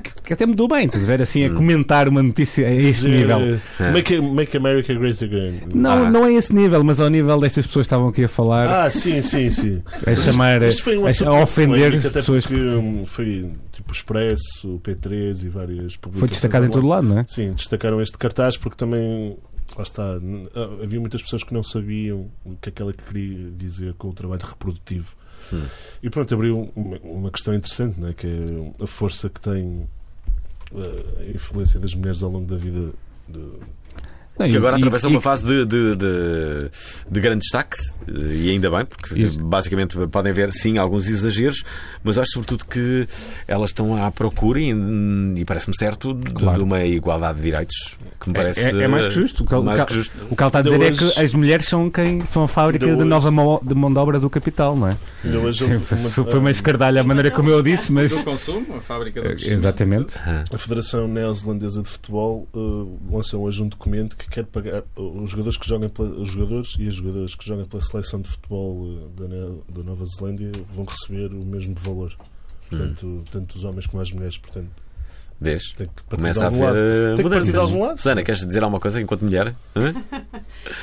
que, 0.02 0.34
até 0.34 0.46
me 0.46 0.56
dou 0.56 0.68
bem, 0.68 0.86
estás 0.86 1.04
a 1.04 1.08
ver? 1.08 1.22
Assim, 1.22 1.44
a 1.46 1.50
comentar 1.54 2.08
uma 2.10 2.24
notícia 2.24 2.68
a 2.68 2.74
este 2.74 3.08
nível. 3.08 3.40
Eh, 3.80 3.92
Make, 3.92 4.20
make 4.22 4.58
America 4.58 4.94
Great 4.94 5.24
Again. 5.24 5.62
Não, 5.74 6.06
Ah. 6.06 6.10
não 6.10 6.26
é 6.26 6.34
esse 6.34 6.54
nível, 6.54 6.84
mas 6.84 7.00
ao 7.00 7.10
nível 7.10 7.40
destas 7.40 7.68
pessoas 7.68 7.84
que 7.84 7.88
estavam 7.94 8.08
aqui 8.08 8.24
a 8.24 8.28
falar, 8.28 8.86
Ah, 8.86 8.90
sim, 8.90 9.22
sim, 9.22 9.50
sim. 9.52 9.84
a 10.06 10.16
chamar, 10.16 10.62
Isto 10.64 10.84
foi 10.84 10.98
um 10.98 11.06
a, 11.06 11.10
assunto 11.10 11.30
a 11.30 11.44
ofender 11.44 11.78
polémico, 11.80 12.08
até 12.08 12.20
pessoas. 12.20 12.46
porque 12.48 12.62
hum, 12.62 13.06
foi 13.06 13.52
tipo 13.72 13.90
o 13.90 13.94
Expresso, 13.94 14.76
o 14.76 14.80
P3 14.80 15.44
e 15.46 15.50
várias 15.50 15.96
publicações. 15.96 16.20
Foi 16.20 16.28
destacado 16.30 16.66
em 16.66 16.70
todo 16.70 16.88
lado, 16.88 17.08
não 17.08 17.20
é? 17.20 17.26
Sim, 17.28 17.54
destacaram 17.54 18.02
este 18.02 18.18
cartaz 18.18 18.58
porque 18.58 18.78
também, 18.78 19.38
lá 19.78 19.84
está, 19.84 20.16
n- 20.22 20.48
ah, 20.56 20.70
havia 20.84 21.00
muitas 21.00 21.22
pessoas 21.22 21.44
que 21.44 21.54
não 21.54 21.64
sabiam 21.64 22.30
o 22.44 22.56
que 22.62 22.70
é 22.70 22.72
que 22.72 22.84
queria 23.08 23.52
dizer 23.52 23.94
com 23.94 24.10
o 24.10 24.14
trabalho 24.14 24.42
reprodutivo. 24.46 25.16
E 26.02 26.10
pronto, 26.10 26.34
abriu 26.34 26.72
uma, 26.76 26.98
uma 27.04 27.32
questão 27.32 27.54
interessante, 27.54 28.00
né, 28.00 28.14
que 28.16 28.28
é 28.28 28.84
a 28.84 28.88
força 28.88 29.30
que 29.30 29.40
tem 29.40 29.88
ah, 30.76 31.22
a 31.22 31.30
influência 31.30 31.80
das 31.80 31.94
mulheres 31.94 32.24
ao 32.24 32.30
longo 32.30 32.46
da 32.46 32.58
vida. 32.58 32.92
Não, 34.38 34.48
Que 34.48 34.54
e- 34.54 34.58
agora 34.58 34.76
e- 34.78 34.80
atravessa 34.80 35.08
e- 35.08 35.12
uma 35.12 35.22
fase 35.22 35.44
de, 35.46 35.66
de, 35.66 35.96
de, 35.96 36.70
de 37.12 37.20
grande 37.22 37.40
destaque, 37.42 37.78
e 38.08 38.50
ainda 38.50 38.70
bem, 38.72 38.84
porque 38.86 39.14
Isso. 39.20 39.38
basicamente 39.40 39.96
podem 40.08 40.32
haver, 40.32 40.52
sim, 40.52 40.78
alguns 40.80 41.08
exageros, 41.08 41.64
mas 42.04 42.18
acho 42.18 42.32
sobretudo 42.32 42.66
que 42.66 43.08
elas 43.48 43.70
estão 43.70 43.96
à 44.04 44.10
procura, 44.10 44.60
e, 44.60 44.72
e 45.36 45.46
parece-me 45.46 45.78
certo, 45.78 46.14
de, 46.16 46.32
Claro. 46.32 46.58
de 46.58 46.64
uma 46.64 46.84
igualdade 46.84 47.38
de 47.38 47.44
direitos 47.44 47.98
que 48.20 48.30
me 48.30 48.36
parece. 48.36 48.60
É, 48.62 48.70
é 48.84 48.88
mais 48.88 49.08
que 49.08 49.14
justo. 49.14 49.44
O 49.44 49.46
que, 49.48 49.56
mais 49.56 49.80
o 49.82 49.86
que 49.86 49.94
justo. 49.94 50.18
o 50.32 50.36
que 50.36 50.42
ela 50.42 50.50
está 50.50 50.60
a 50.60 50.62
dizer 50.64 50.82
é 50.82 50.90
hoje- 50.90 51.14
que 51.14 51.20
as 51.20 51.34
mulheres 51.36 51.68
são 51.68 51.90
quem 51.92 52.26
são 52.26 52.44
a 52.44 52.48
fábrica 52.48 52.88
de 52.88 53.04
nova 53.04 53.30
mão 53.30 53.62
de 53.64 53.76
mão 53.76 53.92
de 53.94 54.00
obra 54.00 54.20
do 54.20 54.30
capital, 54.32 54.76
não 54.76 54.88
é? 54.88 54.98
Hoje 55.38 55.66
Sim, 55.66 55.76
uma- 55.76 56.10
foi 56.26 56.40
uma 56.40 56.52
escardalha 56.52 57.02
a 57.02 57.04
maneira 57.04 57.30
como 57.30 57.50
eu 57.50 57.62
disse, 57.62 57.92
mas. 57.92 58.12
Do 58.12 58.24
consumo, 58.24 58.76
a 58.78 58.82
fábrica 58.82 59.22
do. 59.22 59.30
Exatamente. 59.46 60.16
A 60.52 60.58
Federação 60.58 61.08
Neozelandesa 61.08 61.84
de 61.84 61.88
Futebol 61.90 62.48
uh, 62.54 63.00
lançou 63.12 63.44
hoje 63.44 63.62
um 63.62 63.68
documento 63.68 64.18
que 64.18 64.23
quer 64.30 64.46
pagar 64.46 64.84
os 64.96 65.30
jogadores 65.30 65.58
que 65.58 65.68
jogam 65.68 65.90
pela, 65.90 66.10
os 66.10 66.30
jogadores 66.30 66.76
e 66.80 66.88
as 66.88 66.96
jogadoras 66.96 67.36
que 67.36 67.46
jogam 67.46 67.66
pela 67.66 67.82
seleção 67.82 68.22
de 68.22 68.30
futebol 68.30 68.78
uh, 68.82 69.10
da, 69.18 69.28
da 69.80 69.84
Nova 69.84 70.06
Zelândia 70.06 70.52
vão 70.74 70.86
receber 70.86 71.34
o 71.34 71.44
mesmo 71.46 71.76
valor. 71.76 72.16
Portanto, 72.70 73.22
tanto 73.32 73.56
os 73.58 73.64
homens 73.64 73.86
como 73.88 74.02
as 74.02 74.12
mulheres. 74.12 74.38
Portanto, 74.38 74.70
Vês? 75.40 75.72
tem 75.76 75.88
que 75.88 75.94
partir 76.04 76.16
Começa 76.16 76.40
de 76.40 76.46
a 76.46 76.48
algum 76.48 76.68
haver 76.68 76.82
lado. 76.82 76.88
eh, 77.12 77.16
Tem 77.16 77.26
que 77.26 77.32
partir 77.32 77.52
de 77.52 77.58
algum 77.58 77.82
lado. 77.86 77.98
Susana, 77.98 78.24
queres 78.24 78.46
dizer 78.46 78.64
alguma 78.64 78.80
coisa 78.80 79.02
enquanto 79.02 79.22
mulher? 79.24 79.54
Hã? 79.76 79.94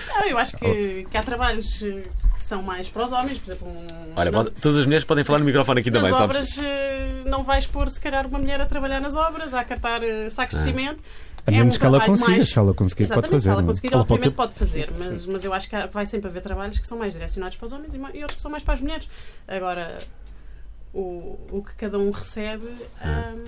Não, 0.08 0.26
eu 0.28 0.38
acho 0.38 0.56
que, 0.56 1.06
que 1.10 1.16
há 1.16 1.22
trabalhos 1.22 1.82
eh, 1.82 2.02
que 2.34 2.40
são 2.40 2.62
mais 2.62 2.88
para 2.88 3.04
os 3.04 3.12
homens, 3.12 3.38
por 3.38 3.52
exemplo, 3.52 3.68
um, 3.68 4.12
Olha, 4.16 4.30
nas, 4.30 4.50
todas 4.50 4.78
as 4.78 4.84
mulheres 4.86 5.04
podem 5.04 5.24
falar 5.24 5.38
no 5.38 5.44
microfone 5.46 5.80
aqui 5.80 5.90
nas 5.90 6.02
também, 6.02 6.16
sabes? 6.18 6.36
obras 6.36 6.58
eh, 6.58 7.22
não 7.26 7.42
vais 7.42 7.66
pôr 7.66 7.88
se 7.90 8.00
calhar 8.00 8.26
uma 8.26 8.38
mulher 8.38 8.60
a 8.60 8.66
trabalhar 8.66 9.00
nas 9.00 9.16
obras, 9.16 9.54
a 9.54 9.64
cartar 9.64 10.02
eh, 10.02 10.28
sacos 10.28 10.56
Ah. 10.56 10.62
de 10.62 10.64
cimento. 10.70 11.00
A 11.46 11.50
É 11.50 11.58
menos 11.58 11.76
um 11.76 11.78
que 11.78 11.86
ela 11.86 12.04
consiga. 12.04 12.30
mais- 12.30 12.48
Se 12.50 12.58
ela 12.58 12.74
conseguir, 12.74 13.08
pode 13.08 13.28
fazer. 13.28 13.40
se 13.40 13.48
ela 13.48 13.62
é? 13.62 13.64
conseguir, 13.64 13.86
Ela 13.94 14.04
pode 14.04 14.12
obviamente 14.12 14.30
ter- 14.30 14.36
pode 14.36 14.54
fazer, 14.54 14.90
mas, 14.98 15.26
mas 15.26 15.44
eu 15.44 15.52
acho 15.54 15.68
que 15.70 15.86
vai 15.88 16.04
sempre 16.06 16.28
haver 16.28 16.42
trabalhos 16.42 16.78
que 16.78 16.86
são 16.86 16.98
mais 16.98 17.12
direcionados 17.12 17.56
para 17.56 17.66
os 17.66 17.72
homens 17.72 17.94
e, 17.94 17.98
e 17.98 18.22
outros 18.22 18.36
que 18.36 18.42
são 18.42 18.50
mais 18.50 18.62
para 18.62 18.74
as 18.74 18.80
mulheres. 18.80 19.08
Agora, 19.48 19.98
o, 20.92 21.38
o 21.50 21.62
que 21.66 21.74
cada 21.76 21.98
um 21.98 22.10
recebe, 22.10 22.66
hum, 22.66 23.44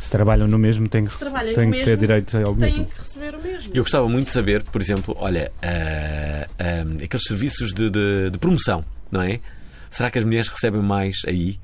Se 0.00 0.10
trabalham 0.10 0.46
no 0.48 0.58
mesmo, 0.58 0.88
tem 0.88 1.04
que, 1.04 1.10
no 1.24 1.72
que 1.72 1.84
ter 1.84 1.96
direito 1.96 2.36
ao 2.36 2.54
têm 2.54 2.70
mesmo. 2.72 2.84
que 2.86 2.98
receber 3.00 3.34
o 3.34 3.42
mesmo. 3.42 3.72
Eu 3.74 3.82
gostava 3.84 4.08
muito 4.08 4.26
de 4.26 4.32
saber, 4.32 4.62
por 4.64 4.80
exemplo, 4.80 5.16
olha, 5.18 5.50
ah, 5.62 6.46
ah, 6.58 7.04
aqueles 7.04 7.24
serviços 7.26 7.72
de, 7.72 7.88
de- 7.90 8.30
de 8.30 8.38
promoção, 8.38 8.84
não 9.10 9.22
é? 9.22 9.40
Será 9.88 10.10
que 10.10 10.18
as 10.18 10.24
mulheres 10.24 10.48
recebem 10.48 10.82
mais 10.82 11.16
aí? 11.26 11.58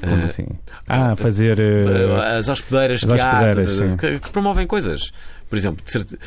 Como 0.00 0.22
Ah, 0.22 0.24
assim? 0.24 0.46
Ah, 0.88 1.16
fazer. 1.16 1.58
eh, 1.60 2.36
as 2.38 2.48
hospedeiras, 2.48 3.04
as 3.04 3.10
que, 3.10 3.20
há, 3.20 3.32
hospedeiras, 3.40 3.76
de- 3.78 3.96
que, 3.96 4.18
que 4.18 4.30
promovem 4.30 4.66
coisas. 4.66 5.12
Por 5.48 5.56
exemplo, 5.56 5.84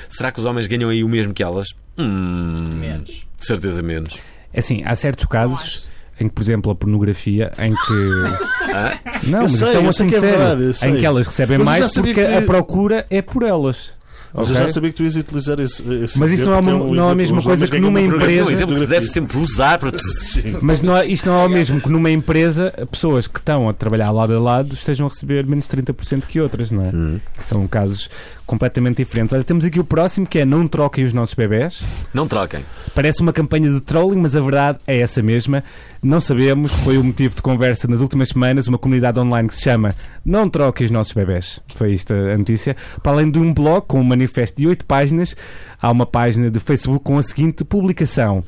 será 0.10 0.32
que 0.32 0.40
os 0.40 0.46
homens 0.46 0.68
ganham 0.68 0.90
aí 0.90 1.04
o 1.04 1.10
mesmo 1.10 1.34
que 1.34 1.42
elas? 1.44 1.68
Hum, 1.98 2.78
Menos. 2.80 3.10
De 3.10 3.46
certeza 3.46 3.82
menos. 3.82 4.18
É 4.54 4.60
assim, 4.60 4.84
há 4.86 4.94
certos 4.96 5.26
casos 5.26 5.90
em 6.20 6.28
que, 6.28 6.34
por 6.36 6.44
exemplo, 6.44 6.72
a 6.72 6.76
pornografia, 6.76 7.52
em 7.60 7.72
que. 7.72 8.54
Ah? 8.76 8.98
Não, 9.24 9.42
mas 9.44 9.52
sei, 9.52 9.68
isto 9.68 9.78
é 9.78 9.80
um 9.82 9.90
assunto 9.90 10.16
é 10.16 10.20
sério. 10.20 10.38
verdade, 10.40 10.88
em 10.88 10.96
que 11.00 11.06
elas 11.06 11.28
recebem 11.28 11.58
Mas 11.60 11.68
mais 11.80 11.94
porque 11.94 12.14
que- 12.16 12.22
a 12.22 12.42
procura 12.42 13.06
é 13.12 13.22
por 13.22 13.44
elas. 13.44 13.92
Mas 14.36 14.50
eu 14.50 14.56
já 14.56 14.70
sabia 14.70 14.90
que 14.90 14.98
tu 14.98 15.04
ias 15.04 15.16
utilizar 15.16 15.60
esse. 15.60 15.84
esse 16.04 16.20
Mas 16.20 16.32
isso 16.32 16.46
não 16.46 16.54
é 16.54 16.60
uma- 16.60 16.72
que 16.72 16.78
um 16.78 16.94
não 16.96 17.10
é 17.10 17.12
a 17.12 17.16
mesma 17.16 17.42
coisa 17.42 17.68
que 17.68 17.80
numa 17.80 18.00
uma 18.00 18.02
empresa- 18.02 18.42
É 18.42 18.44
um 18.44 18.50
exemplo 18.50 18.76
que 18.80 18.86
deve 18.88 19.06
sempre 19.08 19.38
usar 19.38 19.78
para 19.78 19.92
tudo. 19.92 20.04
Mas 20.62 20.82
não 20.82 20.98
é- 20.98 21.06
isto 21.06 21.30
não 21.30 21.40
é 21.42 21.46
o 21.46 21.50
mesmo 21.50 21.80
que 21.80 21.90
numa 21.90 22.10
empresa 22.10 22.74
pessoas 22.92 23.28
que 23.28 23.38
estão 23.40 23.70
a 23.70 23.74
trabalhar 23.74 24.10
lado 24.12 24.34
a 24.34 24.40
lado 24.40 24.74
estejam 24.74 25.06
a 25.06 25.10
receber 25.10 25.46
menos 25.46 25.68
30% 25.68 26.26
que 26.28 26.40
outras, 26.42 26.72
não 26.72 26.84
é? 26.84 26.90
Hum. 26.90 27.20
São 27.40 27.68
casos 27.68 28.10
completamente 28.46 28.98
diferentes. 28.98 29.34
Olha, 29.34 29.44
temos 29.44 29.64
aqui 29.66 29.80
o 29.80 29.84
próximo 29.86 30.26
que 30.28 30.40
é 30.40 30.46
não 30.46 30.68
troquem 30.68 31.06
os 31.06 31.14
nossos 31.14 31.36
bebés. 31.36 31.82
Não 32.14 32.28
troquem. 32.28 32.66
Parece 32.96 33.22
uma 33.22 33.32
campanha 33.32 33.72
de 33.72 33.80
trolling, 33.82 34.18
mas 34.20 34.36
a 34.36 34.42
verdade 34.42 34.80
é 34.88 35.00
essa 35.00 35.22
mesma. 35.22 35.64
Não 36.04 36.20
sabemos, 36.20 36.74
foi 36.74 36.98
o 36.98 37.04
motivo 37.04 37.34
de 37.34 37.42
conversa 37.42 37.88
nas 37.88 38.02
últimas 38.02 38.28
semanas, 38.28 38.68
uma 38.68 38.78
comunidade 38.78 39.18
online 39.18 39.48
que 39.48 39.56
se 39.56 39.62
chama 39.62 39.96
Não 40.26 40.50
Troquem 40.50 40.84
os 40.84 40.92
Nossos 40.92 41.14
Bebés. 41.14 41.62
Foi 41.78 41.94
isto 41.94 42.14
a 42.14 42.38
notícia. 42.38 42.76
Para 43.02 43.14
além 43.14 43.32
de 43.32 43.40
um 43.40 43.54
blog 43.54 43.86
com 43.88 44.02
um 44.02 44.04
manifesto 44.04 44.58
de 44.58 44.68
oito 44.68 44.86
páginas, 44.86 45.34
há 45.82 45.90
uma 45.90 46.06
página 46.06 46.52
de 46.52 46.60
Facebook 46.60 47.06
com 47.06 47.18
a 47.18 47.24
seguinte 47.24 47.64
publicação. 47.64 48.44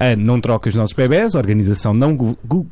A 0.00 0.16
Não 0.16 0.40
Troca 0.40 0.68
os 0.68 0.74
Nossos 0.74 0.96
Bebés, 0.96 1.36
organização 1.36 1.94
não 1.94 2.16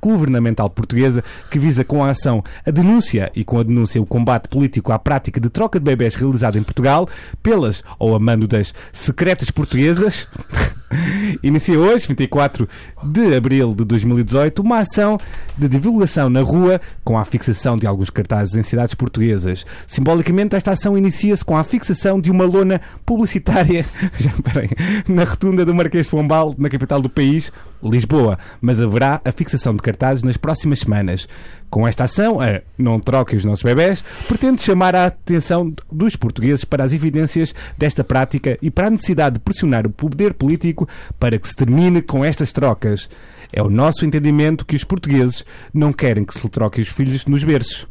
governamental 0.00 0.68
portuguesa 0.68 1.22
que 1.48 1.56
visa 1.56 1.84
com 1.84 2.02
a 2.02 2.10
ação 2.10 2.42
a 2.66 2.72
denúncia 2.72 3.30
e 3.36 3.44
com 3.44 3.60
a 3.60 3.62
denúncia 3.62 4.02
o 4.02 4.06
combate 4.06 4.48
político 4.48 4.90
à 4.90 4.98
prática 4.98 5.40
de 5.40 5.48
troca 5.48 5.78
de 5.78 5.84
bebés 5.84 6.16
realizada 6.16 6.58
em 6.58 6.62
Portugal 6.64 7.08
pelas 7.40 7.84
ou 8.00 8.16
a 8.16 8.18
mando 8.18 8.48
das 8.48 8.74
secretas 8.92 9.48
portuguesas. 9.48 10.26
Inicia 11.42 11.78
hoje, 11.78 12.06
24 12.08 12.68
de 13.02 13.34
abril 13.34 13.74
de 13.74 13.84
2018, 13.84 14.60
uma 14.62 14.78
ação 14.78 15.18
de 15.56 15.68
divulgação 15.68 16.30
na 16.30 16.42
rua 16.42 16.80
com 17.04 17.18
a 17.18 17.24
fixação 17.24 17.76
de 17.76 17.86
alguns 17.86 18.10
cartazes 18.10 18.54
em 18.54 18.62
cidades 18.62 18.94
portuguesas. 18.94 19.66
Simbolicamente, 19.86 20.56
esta 20.56 20.72
ação 20.72 20.96
inicia-se 20.96 21.44
com 21.44 21.56
a 21.56 21.64
fixação 21.64 22.20
de 22.20 22.30
uma 22.30 22.44
lona 22.44 22.80
publicitária 23.04 23.84
já, 24.18 24.30
peraí, 24.42 24.70
na 25.08 25.24
rotunda 25.24 25.64
do 25.64 25.74
Marquês 25.74 26.06
de 26.06 26.10
Pombal, 26.10 26.54
na 26.58 26.68
capital 26.68 27.02
do 27.02 27.08
país, 27.08 27.52
Lisboa. 27.82 28.38
Mas 28.60 28.80
haverá 28.80 29.20
a 29.24 29.32
fixação 29.32 29.74
de 29.74 29.82
cartazes 29.82 30.22
nas 30.22 30.36
próximas 30.36 30.80
semanas. 30.80 31.28
Com 31.68 31.86
esta 31.86 32.04
ação, 32.04 32.40
a 32.40 32.60
Não 32.78 33.00
Troquem 33.00 33.36
os 33.36 33.44
Nossos 33.44 33.62
Bebés, 33.62 34.04
pretende 34.28 34.62
chamar 34.62 34.94
a 34.94 35.06
atenção 35.06 35.74
dos 35.90 36.16
portugueses 36.16 36.64
para 36.64 36.84
as 36.84 36.92
evidências 36.92 37.54
desta 37.76 38.04
prática 38.04 38.56
e 38.62 38.70
para 38.70 38.86
a 38.86 38.90
necessidade 38.90 39.34
de 39.34 39.40
pressionar 39.40 39.86
o 39.86 39.90
poder 39.90 40.34
político 40.34 40.88
para 41.18 41.38
que 41.38 41.48
se 41.48 41.56
termine 41.56 42.00
com 42.00 42.24
estas 42.24 42.52
trocas. 42.52 43.10
É 43.52 43.62
o 43.62 43.70
nosso 43.70 44.04
entendimento 44.04 44.64
que 44.64 44.76
os 44.76 44.84
portugueses 44.84 45.44
não 45.72 45.92
querem 45.92 46.24
que 46.24 46.34
se 46.34 46.42
lhe 46.42 46.48
troquem 46.48 46.82
os 46.82 46.88
filhos 46.88 47.26
nos 47.26 47.42
berços. 47.44 47.86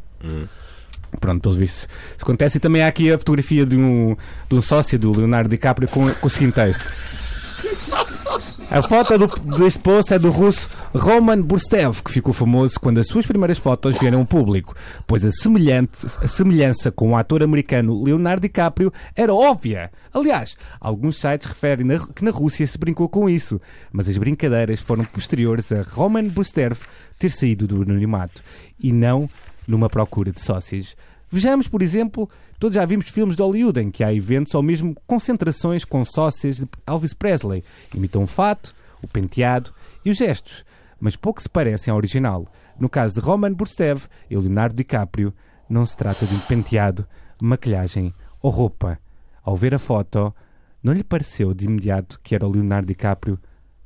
Pronto, 1.20 1.40
pelos 1.40 1.56
vistos. 1.56 1.88
Isso 2.16 2.22
acontece. 2.24 2.58
E 2.58 2.60
também 2.60 2.82
há 2.82 2.88
aqui 2.88 3.12
a 3.12 3.18
fotografia 3.18 3.64
de 3.64 3.76
um, 3.76 4.16
de 4.48 4.54
um 4.54 4.62
sócio 4.62 4.98
do 4.98 5.16
Leonardo 5.16 5.48
DiCaprio 5.48 5.88
com, 5.88 6.12
com 6.12 6.26
o 6.26 6.30
seguinte 6.30 6.54
texto. 6.54 6.88
A 8.68 8.82
foto 8.82 9.16
do, 9.16 9.26
deste 9.56 9.78
post 9.78 10.12
é 10.12 10.18
do 10.18 10.30
russo 10.30 10.68
Roman 10.92 11.40
Burstev, 11.40 12.02
que 12.02 12.10
ficou 12.10 12.34
famoso 12.34 12.80
quando 12.80 12.98
as 12.98 13.06
suas 13.06 13.24
primeiras 13.24 13.58
fotos 13.58 13.96
vieram 13.98 14.18
ao 14.20 14.26
público, 14.26 14.74
pois 15.06 15.24
a, 15.24 15.28
a 15.28 16.28
semelhança 16.28 16.90
com 16.90 17.10
o 17.12 17.16
ator 17.16 17.42
americano 17.42 18.02
Leonardo 18.02 18.42
DiCaprio 18.42 18.92
era 19.14 19.32
óbvia. 19.32 19.90
Aliás, 20.12 20.56
alguns 20.80 21.16
sites 21.16 21.46
referem 21.46 21.86
na- 21.86 22.06
que 22.08 22.24
na 22.24 22.30
Rússia 22.32 22.66
se 22.66 22.76
brincou 22.76 23.08
com 23.08 23.30
isso, 23.30 23.60
mas 23.92 24.08
as 24.08 24.18
brincadeiras 24.18 24.80
foram 24.80 25.04
posteriores 25.04 25.70
a 25.70 25.82
Roman 25.82 26.24
Burstev 26.28 26.78
ter 27.18 27.30
saído 27.30 27.66
do 27.68 27.82
anonimato 27.82 28.42
e 28.80 28.92
não 28.92 29.30
numa 29.66 29.88
procura 29.88 30.32
de 30.32 30.40
sócios. 30.40 30.96
Vejamos, 31.30 31.66
por 31.66 31.82
exemplo, 31.82 32.28
todos 32.58 32.76
já 32.76 32.84
vimos 32.84 33.08
filmes 33.08 33.36
de 33.36 33.42
Hollywood 33.42 33.80
em 33.80 33.90
que 33.90 34.04
há 34.04 34.14
eventos 34.14 34.54
ou 34.54 34.62
mesmo 34.62 34.94
concentrações 35.06 35.84
com 35.84 36.04
sócias 36.04 36.56
de 36.56 36.68
Elvis 36.86 37.12
Presley. 37.12 37.64
Imitam 37.94 38.22
o 38.22 38.26
fato, 38.26 38.74
o 39.02 39.08
penteado 39.08 39.72
e 40.04 40.10
os 40.10 40.16
gestos, 40.16 40.64
mas 41.00 41.16
pouco 41.16 41.42
se 41.42 41.48
parecem 41.48 41.90
ao 41.90 41.96
original. 41.96 42.46
No 42.78 42.88
caso 42.88 43.14
de 43.14 43.20
Roman 43.20 43.52
Burstev 43.52 44.04
e 44.30 44.36
Leonardo 44.36 44.76
DiCaprio, 44.76 45.34
não 45.68 45.84
se 45.84 45.96
trata 45.96 46.24
de 46.24 46.34
um 46.34 46.40
penteado, 46.40 47.06
maquilhagem 47.42 48.14
ou 48.40 48.50
roupa. 48.50 48.98
Ao 49.42 49.56
ver 49.56 49.74
a 49.74 49.78
foto, 49.78 50.34
não 50.82 50.92
lhe 50.92 51.04
pareceu 51.04 51.52
de 51.52 51.64
imediato 51.64 52.20
que 52.22 52.34
era 52.34 52.46
o 52.46 52.50
Leonardo 52.50 52.86
DiCaprio, 52.86 53.38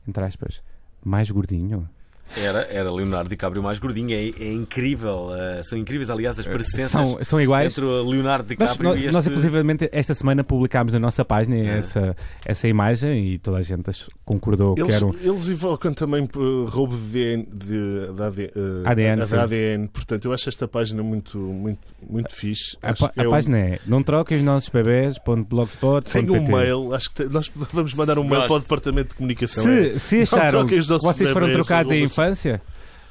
entre 0.06 0.24
aspas, 0.24 0.62
mais 1.02 1.30
gordinho? 1.30 1.88
Era, 2.36 2.66
era 2.70 2.92
Leonardo 2.92 3.28
DiCaprio 3.28 3.62
mais 3.62 3.78
gordinho. 3.78 4.10
É, 4.12 4.28
é 4.42 4.52
incrível. 4.52 5.30
eh, 5.34 5.62
são 5.64 5.78
incríveis, 5.78 6.10
aliás, 6.10 6.38
as 6.38 6.46
parecenças 6.46 6.90
São, 6.90 7.18
são 7.24 7.40
iguais? 7.40 7.72
entre 7.72 7.84
o 7.84 8.08
Leonardo 8.08 8.48
DiCaprio 8.48 8.90
nós, 8.90 8.96
e 8.98 9.00
este... 9.02 9.12
nós, 9.12 9.26
inclusivamente, 9.26 9.88
esta 9.92 10.14
semana 10.14 10.44
publicámos 10.44 10.92
na 10.92 10.98
nossa 10.98 11.24
página 11.24 11.56
É. 11.56 11.78
essa, 11.78 12.16
essa 12.44 12.68
imagem 12.68 13.32
e 13.32 13.38
toda 13.38 13.58
a 13.58 13.62
gente 13.62 13.90
concordou 14.24 14.74
que 14.74 14.82
Eles, 14.82 14.94
era 14.94 15.06
um... 15.06 15.14
eles 15.20 15.48
invocam 15.48 15.92
também 15.92 16.28
roubo 16.68 16.96
de, 16.96 17.44
de, 17.52 18.12
de 18.12 18.22
AD, 18.22 18.42
eh, 18.44 18.50
ADN, 18.84 19.26
sim. 19.26 19.36
ADN. 19.36 19.88
Portanto, 19.88 20.24
eu 20.26 20.32
acho 20.32 20.48
esta 20.48 20.68
página 20.68 21.02
muito, 21.02 21.36
muito, 21.38 21.80
muito 22.08 22.32
fixe. 22.34 22.76
A, 22.82 22.90
Acho 22.90 23.02
pá- 23.02 23.08
que 23.08 23.20
a 23.20 23.24
é 23.24 23.26
um- 23.26 23.30
página 23.30 23.58
é 23.58 23.78
não 23.86 24.02
troquem 24.02 24.38
os 24.38 24.44
nossos 24.44 24.68
bebés.blogspot.pt 24.68 26.10
Tem 26.12 26.30
um 26.30 26.46
mail, 26.46 26.94
acho 26.94 27.10
que 27.10 27.24
te- 27.24 27.32
nós 27.32 27.50
vamos 27.72 27.94
mandar 27.94 28.18
um 28.18 28.24
mail 28.24 28.46
para 28.46 28.54
o 28.54 28.60
Departamento 28.60 29.08
de 29.10 29.14
Comunicação. 29.16 29.62
Se, 29.64 29.98
se 29.98 30.22
acharam 30.22 30.66
que 30.66 30.80
vocês 30.80 31.30
foram 31.30 31.46
bebés, 31.48 31.66
trocados 31.66 31.92
em. 31.92 32.08
Infância, 32.24 32.60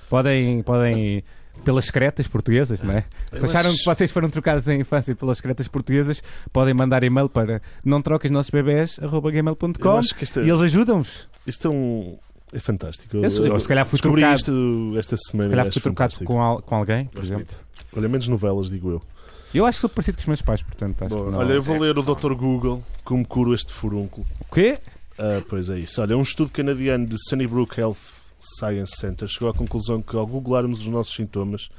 podem, 0.10 0.62
podem 0.64 1.24
pelas 1.64 1.86
secretas 1.86 2.28
portuguesas, 2.28 2.82
não 2.82 2.93
é? 2.93 3.03
Se 3.34 3.39
Eu 3.43 3.45
acharam 3.45 3.74
que 3.74 3.84
vocês 3.84 4.12
foram 4.12 4.30
trocados 4.30 4.68
em 4.68 4.80
infância 4.80 5.14
pelas 5.16 5.38
secretas 5.38 5.68
portuguesas, 5.68 6.24
podem 6.53 6.74
mandar 6.74 7.03
e-mail 7.03 7.28
para 7.28 7.62
não 7.84 8.01
troquem 8.01 8.30
os 8.30 8.34
nossos 8.34 8.49
bebés, 8.49 8.97
Eu 9.01 9.10
esta- 10.24 10.41
e 10.41 10.49
eles 10.49 10.62
ajudam-vos. 10.62 11.28
Isto 11.45 11.68
é 11.68 11.72
um. 11.72 12.18
É 12.51 12.60
fantástico. 12.60 13.16
Eu 13.18 13.30
sou- 13.30 13.45
eu 13.45 13.60
se 13.60 13.68
calhar 13.68 13.86
fui 13.86 13.99
trocado. 13.99 14.36
isto 14.36 14.93
esta 14.97 15.18
semana. 15.18 15.49
Se 15.49 15.55
calhar 15.55 15.72
fui 15.74 15.82
trocado 15.82 16.16
com, 16.26 16.41
al- 16.41 16.62
com 16.62 16.76
alguém, 16.76 17.05
por 17.05 17.18
Gosto 17.18 17.34
exemplo. 17.34 17.45
muito. 17.55 17.95
Olha, 17.97 18.10
menos 18.10 18.28
novelas, 18.28 18.70
digo 18.70 18.89
eu. 18.91 19.01
Eu 19.53 19.66
acho 19.66 19.78
que 19.78 19.82
sou 19.82 19.89
parecido 19.89 20.18
com 20.18 20.22
os 20.22 20.28
meus 20.28 20.41
pais, 20.41 20.62
portanto 20.64 21.03
acho 21.05 21.16
Bom, 21.16 21.26
que 21.26 21.32
não. 21.32 21.39
olha, 21.39 21.53
eu 21.53 21.62
vou 21.62 21.78
ler 21.80 21.97
o 21.97 22.01
Dr. 22.03 22.34
Google 22.34 22.84
como 23.03 23.26
curo 23.26 23.53
este 23.53 23.72
furúnculo. 23.74 24.26
O 24.49 24.53
quê? 24.55 24.80
Ah, 25.18 25.41
pois 25.47 25.70
é 25.70 25.78
isso. 25.80 26.01
Olha, 26.01 26.16
um 26.18 26.22
estudo 26.22 26.51
canadiano 26.51 27.05
de 27.05 27.18
Sunnybrook 27.28 27.80
Health 27.80 27.97
Science 28.40 28.94
Center 28.98 29.28
chegou 29.28 29.50
à 29.50 29.54
conclusão 29.54 30.02
que 30.02 30.16
ao 30.16 30.26
googlarmos 30.26 30.80
os 30.82 30.88
nossos 30.88 31.14
sintomas 31.14 31.70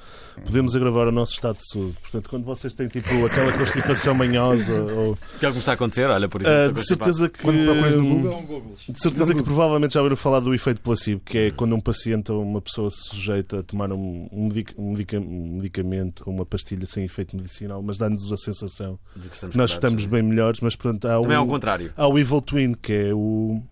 podemos 0.45 0.77
agravar 0.77 1.09
o 1.09 1.13
nosso 1.13 1.33
estado 1.33 1.57
de 1.57 1.67
saúde. 1.69 1.97
Portanto, 2.03 2.29
quando 2.29 2.45
vocês 2.45 2.75
têm 2.75 2.87
tipo 2.89 3.09
aquela 3.25 3.53
constipação 3.53 4.15
manhosa 4.15 4.75
ou 4.93 5.17
Que 5.39 5.47
é 5.47 5.49
o 5.49 5.53
que 5.53 5.59
está 5.59 5.73
a 5.73 5.75
acontecer, 5.75 6.09
olha, 6.11 6.29
por 6.29 6.43
exemplo. 6.43 6.57
ah, 6.59 6.67
estou 6.67 6.73
de 6.75 6.79
constipado. 6.81 7.13
certeza 7.15 7.29
que 7.31 7.43
Quando 7.43 7.65
procuras 7.65 7.95
no 7.97 8.05
Google? 8.05 8.63
De 8.89 9.01
certeza 9.03 9.35
que 9.35 9.43
provavelmente 9.43 9.95
já 9.95 10.01
ouviram 10.01 10.17
falar 10.17 10.41
do 10.41 10.55
efeito 10.55 10.81
placebo, 10.83 11.21
que 11.25 11.39
é 11.39 11.51
quando 11.51 11.75
um 11.75 11.81
paciente 11.81 12.31
ou 12.31 12.43
uma 12.43 12.61
pessoa 12.61 12.91
se 12.91 13.09
sujeita 13.09 13.61
a 13.61 13.63
tomar 13.63 13.91
um, 13.93 14.29
um 14.31 14.45
medic- 14.49 14.75
um 14.79 14.91
medica- 14.91 15.19
um 15.19 15.57
medicamento 15.57 16.23
ou 16.27 16.33
uma 16.35 16.45
pastilha 16.45 16.85
sem 16.87 17.05
efeito 17.05 17.37
medicinal, 17.37 17.83
mas 17.83 17.97
dá-nos 17.97 18.31
a 18.33 18.37
sensação 18.37 18.99
De 19.17 19.29
que 19.29 19.35
estamos 19.35 19.53
que 19.55 19.59
nós 19.59 19.71
estamos 19.71 20.05
bem 20.07 20.23
melhores, 20.23 20.61
mas 20.61 20.77
portanto 20.77 21.07
há 21.07 21.21
Também 21.21 21.33
é 21.33 21.37
ao 21.37 21.45
o, 21.45 21.49
contrário. 21.49 21.93
há 21.97 22.07
o 22.07 22.19
Evil 22.19 22.41
Twin, 22.43 22.75
que 22.75 22.93
é 22.93 23.15
o, 23.15 23.63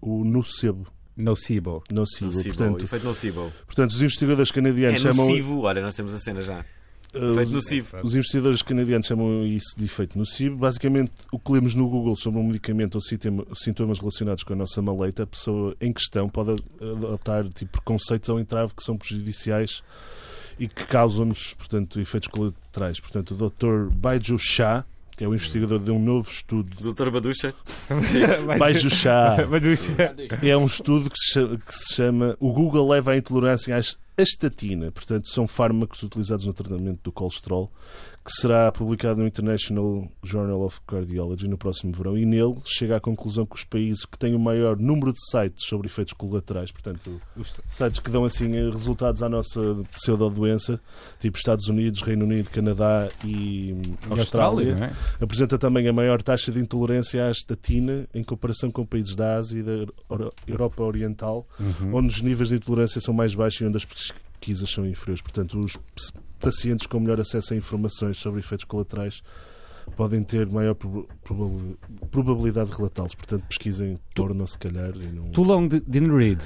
o 0.00 0.24
nocebo. 0.24 0.86
Nocibo. 1.20 1.82
nocivo. 1.92 2.26
Nocivo, 2.32 2.54
Portanto, 2.56 2.84
efeito 2.84 3.04
nocivo. 3.04 3.52
portanto, 3.66 3.90
os 3.90 4.02
investigadores 4.02 4.50
É 4.50 4.54
canadianos 4.54 5.00
chamam. 5.00 5.26
nocivo, 5.28 5.60
olha, 5.62 5.82
nós 5.82 5.94
temos 5.94 6.12
a 6.14 6.18
cena 6.18 6.42
já. 6.42 6.64
Efeito 7.12 7.40
os- 7.48 7.52
nocivo. 7.52 7.96
Os 8.04 8.14
investigadores 8.14 8.62
canadianos 8.62 9.04
chamam 9.06 9.44
isso 9.44 9.74
de 9.76 9.84
efeito 9.84 10.16
nocivo. 10.16 10.56
Basicamente, 10.56 11.10
o 11.32 11.40
que 11.40 11.50
lemos 11.50 11.74
no 11.74 11.88
Google 11.88 12.14
sobre 12.14 12.38
um 12.38 12.44
medicamento 12.46 12.94
ou 12.94 13.00
sintoma- 13.00 13.44
sintomas 13.52 13.98
relacionados 13.98 14.44
com 14.44 14.52
a 14.52 14.56
nossa 14.56 14.80
maleita, 14.80 15.24
a 15.24 15.26
pessoa 15.26 15.74
em 15.80 15.92
questão 15.92 16.28
pode 16.28 16.62
adotar 16.80 17.48
tipo, 17.48 17.72
preconceitos 17.72 18.30
ao 18.30 18.38
entrave 18.38 18.72
que 18.76 18.82
são 18.84 18.96
prejudiciais 18.96 19.82
e 20.56 20.68
que 20.68 20.84
causam-nos, 20.86 21.52
portanto, 21.54 21.98
efeitos 21.98 22.28
colaterais. 22.28 23.00
Portanto, 23.00 23.32
o 23.34 23.50
Dr. 23.50 23.92
Baiju 23.92 24.38
Shah, 24.38 24.84
que 25.20 25.24
é 25.24 25.28
o 25.28 25.34
investigador 25.34 25.78
de 25.78 25.90
um 25.90 25.98
novo 25.98 26.30
estudo. 26.30 26.74
Doutor 26.80 27.10
Baducha. 27.10 27.52
Baiju 28.58 28.88
Shah 28.88 29.44
Baducha. 29.44 30.16
é 30.42 30.56
um 30.56 30.64
estudo 30.64 31.10
que 31.10 31.18
se, 31.18 31.32
chama, 31.34 31.58
que 31.58 31.74
se 31.74 31.94
chama 31.94 32.36
O 32.40 32.50
Google 32.54 32.88
leva 32.88 33.12
à 33.12 33.18
intolerância 33.18 33.76
à 33.76 34.22
estatina. 34.22 34.90
Portanto, 34.90 35.28
são 35.28 35.46
fármacos 35.46 36.02
utilizados 36.02 36.46
no 36.46 36.54
tratamento 36.54 37.00
do 37.02 37.12
colesterol, 37.12 37.70
que 38.22 38.32
será 38.32 38.70
publicado 38.70 39.20
no 39.20 39.26
International 39.26 40.06
Journal 40.22 40.60
of 40.62 40.78
Cardiology 40.86 41.48
no 41.48 41.56
próximo 41.56 41.92
verão. 41.92 42.18
E 42.18 42.26
nele 42.26 42.56
chega 42.64 42.96
à 42.96 43.00
conclusão 43.00 43.46
que 43.46 43.56
os 43.56 43.64
países 43.64 44.04
que 44.04 44.18
têm 44.18 44.34
o 44.34 44.38
maior 44.38 44.76
número 44.76 45.12
de 45.12 45.18
sites 45.30 45.66
sobre 45.66 45.86
efeitos 45.86 46.12
colaterais, 46.12 46.70
portanto, 46.70 47.20
sites 47.66 47.98
que 47.98 48.10
dão 48.10 48.24
assim 48.24 48.48
resultados 48.70 49.22
à 49.22 49.28
nossa 49.28 49.60
pseudodoença, 49.92 50.78
tipo 51.18 51.38
Estados 51.38 51.66
Unidos, 51.68 52.02
Reino 52.02 52.24
Unido, 52.26 52.50
Canadá 52.50 53.08
e 53.24 53.70
E 53.70 53.96
Austrália, 54.10 54.74
Austrália, 54.74 54.92
é? 55.18 55.24
apresenta 55.24 55.56
também 55.58 55.88
a 55.88 55.92
maior 55.92 56.22
taxa 56.22 56.52
de 56.52 56.58
intolerância 56.60 57.26
à 57.26 57.30
estatina 57.30 58.04
em 58.14 58.22
comparação 58.22 58.70
com 58.70 58.84
países 58.84 59.16
da 59.16 59.36
Ásia 59.36 59.60
e 59.60 59.62
da 59.62 59.72
Euro- 60.10 60.32
Europa 60.46 60.82
Oriental, 60.82 61.46
Uhum. 61.58 61.94
onde 61.94 62.08
os 62.08 62.20
níveis 62.20 62.48
de 62.50 62.56
intolerância 62.56 63.00
são 63.00 63.14
mais 63.14 63.34
baixos 63.34 63.60
e 63.60 63.64
onde 63.64 63.76
as 63.76 63.84
pesquisas 64.40 64.70
são 64.70 64.86
inferiores. 64.86 65.20
Portanto, 65.20 65.58
os 65.60 65.76
pacientes 66.38 66.86
com 66.86 66.98
melhor 66.98 67.20
acesso 67.20 67.52
a 67.52 67.56
informações 67.56 68.16
sobre 68.16 68.40
efeitos 68.40 68.64
colaterais 68.64 69.22
podem 69.96 70.22
ter 70.22 70.46
maior 70.48 70.74
proba- 70.74 71.04
probab- 71.22 71.76
probabilidade 72.10 72.70
de 72.70 72.76
relatá-los. 72.76 73.14
Portanto, 73.14 73.44
pesquisem 73.48 73.98
porno, 74.14 74.46
se 74.46 74.58
calhar. 74.58 74.92
E 74.96 75.06
não... 75.12 75.30
Too 75.30 75.44
long 75.44 75.68
di- 75.68 75.80
didn't 75.80 76.16
read. 76.16 76.42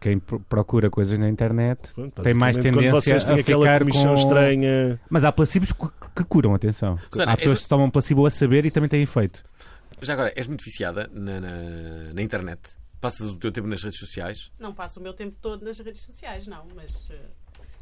Quem 0.00 0.18
pro- 0.18 0.38
procura 0.40 0.90
coisas 0.90 1.18
na 1.18 1.28
internet 1.30 1.80
Pronto, 1.94 2.22
tem 2.22 2.34
mais 2.34 2.58
tendência 2.58 3.16
a 3.16 3.20
ficar 3.38 3.82
com... 3.84 4.14
estranha. 4.14 5.00
Mas 5.08 5.24
há 5.24 5.32
placebos 5.32 5.72
que 5.72 6.04
que 6.14 6.22
curam, 6.24 6.54
atenção. 6.54 6.96
Susana, 7.10 7.32
há 7.32 7.36
pessoas 7.36 7.58
és- 7.58 7.62
que 7.64 7.68
tomam 7.68 7.90
placebo 7.90 8.24
a 8.26 8.30
saber 8.30 8.64
e 8.66 8.70
também 8.70 8.88
têm 8.88 9.02
efeito. 9.02 9.42
Já 10.02 10.12
agora, 10.12 10.32
és 10.36 10.46
muito 10.46 10.62
viciada 10.62 11.10
na, 11.12 11.40
na, 11.40 11.50
na 12.14 12.22
internet? 12.22 12.60
Passas 13.04 13.28
o 13.28 13.36
teu 13.36 13.52
tempo 13.52 13.68
nas 13.68 13.82
redes 13.82 13.98
sociais? 13.98 14.50
Não 14.58 14.72
passo 14.72 14.98
o 14.98 15.02
meu 15.02 15.12
tempo 15.12 15.36
todo 15.42 15.62
nas 15.62 15.78
redes 15.78 16.00
sociais, 16.00 16.46
não, 16.46 16.66
mas. 16.74 17.04
eh, 17.10 17.20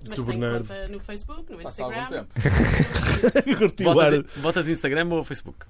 Mas 0.08 0.16
Tu, 0.18 0.26
tenho 0.26 0.40
Bernardo? 0.40 0.66
conta 0.66 0.88
no 0.88 0.98
Facebook, 0.98 1.52
no 1.52 1.62
Passa 1.62 1.84
algum 1.84 1.96
Instagram. 1.96 2.24
tempo. 2.24 3.82
O. 3.88 3.94
Votas, 3.94 4.24
votas 4.38 4.66
Instagram 4.68 5.08
ou 5.14 5.22
Facebook? 5.22 5.64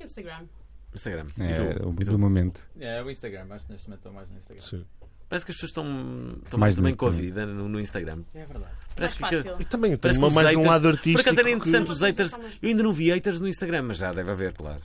Instagram. 0.00 0.46
Instagram. 0.94 1.26
É 1.38 1.50
E 1.50 1.54
tu? 1.54 1.88
o 1.88 1.92
E 2.00 2.04
tu? 2.04 2.12
do 2.12 2.18
momento. 2.18 2.66
É, 2.80 3.02
o 3.02 3.10
Instagram, 3.10 3.46
acho 3.50 3.66
que 3.66 3.72
neste 3.72 3.88
momento 3.88 3.98
estou 4.00 4.12
mais 4.12 4.30
no 4.30 4.38
Instagram. 4.38 4.62
Sim. 4.62 4.86
Parece 5.28 5.44
que 5.44 5.50
as 5.50 5.56
pessoas 5.56 5.70
estão, 5.70 6.38
estão 6.44 6.58
Mais 6.58 6.76
também 6.76 6.94
com 6.94 7.06
a 7.06 7.10
vida 7.10 7.44
no, 7.44 7.68
no 7.68 7.80
Instagram. 7.80 8.22
É 8.34 8.44
verdade. 8.46 8.72
Parece 8.94 9.20
Mais 9.20 9.34
que, 9.36 9.42
fácil. 9.42 9.60
E 9.60 9.64
também 9.64 9.96
tem 9.96 10.12
uma- 10.12 10.30
mais 10.30 10.46
um 10.46 10.60
haters- 10.60 10.66
lado 10.66 10.82
Por 10.82 10.88
artístico. 10.90 11.20
acaso 11.20 11.40
era 11.40 11.48
que- 11.48 11.54
interessante 11.54 11.90
os 11.90 12.00
haters. 12.00 12.30
são- 12.30 12.40
Eu 12.62 12.68
ainda 12.68 12.82
não 12.84 12.92
vi 12.92 13.10
haters 13.10 13.40
no 13.40 13.48
Instagram, 13.48 13.82
mas 13.82 13.96
já 13.98 14.12
deve 14.12 14.30
haver, 14.30 14.52
claro. 14.52 14.80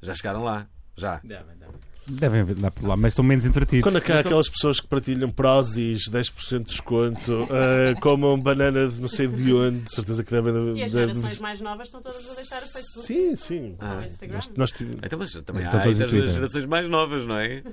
Já 0.00 0.14
chegaram 0.14 0.42
lá. 0.44 0.66
Já. 0.96 1.20
Devem, 1.24 1.56
devem. 1.56 1.74
Devem 2.06 2.40
haver 2.40 2.60
lá 2.60 2.70
por 2.70 2.84
lá, 2.84 2.96
mas 2.96 3.14
são 3.14 3.24
menos 3.24 3.44
entretidos. 3.44 3.84
Quando 3.84 3.96
há 3.96 4.18
aquelas 4.18 4.48
pessoas 4.48 4.80
que 4.80 4.88
partilham 4.88 5.30
Prozis, 5.30 6.08
10% 6.10 6.58
de 6.58 6.64
desconto, 6.64 7.46
eh, 7.48 7.94
comam 8.00 8.36
banana 8.42 8.88
de 8.88 9.00
não 9.00 9.08
sei 9.08 9.28
de 9.28 9.52
onde, 9.54 9.82
de 9.82 9.94
certeza 9.94 10.24
que 10.24 10.30
devem. 10.32 10.76
E 10.76 10.82
as 10.82 10.90
gerações 10.90 11.38
mais 11.38 11.60
novas 11.60 11.86
estão 11.88 12.02
todas 12.02 12.28
a 12.30 12.34
deixar 12.34 12.58
o 12.58 12.66
Facebook. 12.66 13.06
Sim, 13.06 13.36
sim. 13.36 13.76
Ah. 13.78 14.02
Instagram. 14.04 14.34
Nós, 14.34 14.52
nós 14.56 14.72
tivemos- 14.72 15.00
Então, 15.04 15.18
mas 15.18 15.32
também 15.32 15.64
Estão 15.64 15.80
há 15.80 15.82
Twitter. 15.84 16.26
gerações 16.26 16.66
mais 16.66 16.88
novas, 16.88 17.24
não 17.24 17.38
é? 17.38 17.62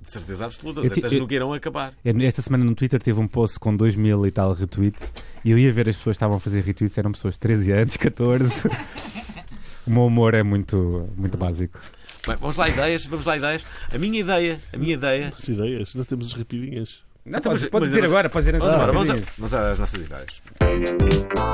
De 0.00 0.10
certeza 0.12 0.44
absoluta. 0.46 0.80
Eu 0.80 0.88
haters 0.88 1.12
eu- 1.12 1.20
nunca 1.20 1.34
irão 1.34 1.52
acabar. 1.52 1.92
Esta 2.04 2.40
semana 2.40 2.64
no 2.64 2.74
Twitter 2.74 3.02
teve 3.02 3.20
um 3.20 3.26
post 3.26 3.58
com 3.58 3.76
2 3.76 3.94
mil 3.96 4.24
e 4.26 4.30
tal 4.30 4.54
retweets 4.54 5.12
e 5.44 5.50
eu 5.50 5.58
ia 5.58 5.72
ver 5.72 5.88
as 5.88 5.96
pessoas 5.96 6.14
que 6.14 6.18
estavam 6.18 6.36
a 6.36 6.40
fazer 6.40 6.62
retweets, 6.62 6.96
eram 6.96 7.12
pessoas 7.12 7.34
de 7.34 7.40
13 7.40 7.72
anos, 7.72 7.96
14. 7.96 8.68
o 9.86 9.90
meu 9.90 10.06
humor 10.06 10.32
é 10.34 10.42
muito, 10.42 11.08
muito 11.16 11.36
básico. 11.36 11.78
Bem, 12.26 12.36
vamos 12.40 12.56
lá, 12.56 12.68
ideias, 12.68 13.06
vamos 13.06 13.24
lá, 13.24 13.36
ideias. 13.36 13.64
A 13.92 13.98
minha 13.98 14.20
ideia, 14.20 14.60
a 14.72 14.76
minha 14.76 14.94
ideia. 14.94 15.28
As 15.28 15.46
ideias, 15.48 15.94
não 15.94 16.04
temos 16.04 16.26
as 16.28 16.32
rapidinhas. 16.32 17.02
Não, 17.24 17.38
Então, 17.38 17.52
pode, 17.52 17.62
mas- 17.62 17.70
pode 17.70 17.80
mas 17.82 17.88
dizer 17.90 18.00
eu- 18.04 18.10
agora, 18.10 18.28
pode 18.28 18.46
dizer 18.46 18.56
antes 18.56 18.68
Vamos 18.68 19.10
a- 19.10 19.16
vamos 19.38 19.54
às 19.54 19.78
nossas 19.78 20.00
ideias. 20.04 21.46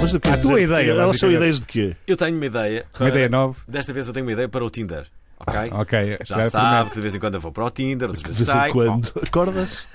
Mas 0.00 0.14
A 0.14 0.38
tua 0.42 0.60
ideia, 0.60 0.90
Elas 0.92 1.18
são 1.18 1.30
ideias 1.30 1.60
de 1.60 1.66
quê? 1.66 1.96
Eu 2.06 2.16
tenho 2.16 2.36
uma 2.36 2.46
ideia. 2.46 2.84
Uma 2.98 3.08
ideia 3.08 3.28
nova. 3.28 3.56
Desta 3.68 3.92
vez 3.92 4.06
eu 4.08 4.12
tenho 4.12 4.24
uma 4.26 4.32
ideia 4.32 4.48
para 4.48 4.64
o 4.64 4.70
Tinder. 4.70 5.06
Ok? 5.40 5.70
Ok, 5.72 6.18
Já 6.26 6.36
é 6.36 6.44
a 6.46 6.50
sabe 6.50 6.90
que 6.90 6.96
de 6.96 7.00
vez 7.02 7.14
em 7.14 7.18
quando 7.18 7.34
eu 7.34 7.40
vou 7.40 7.50
para 7.50 7.64
o 7.64 7.70
Tinder, 7.70 8.10
De 8.12 8.22
vez 8.22 8.48
em 8.48 8.72
quando. 8.72 9.10
Acordas? 9.26 9.86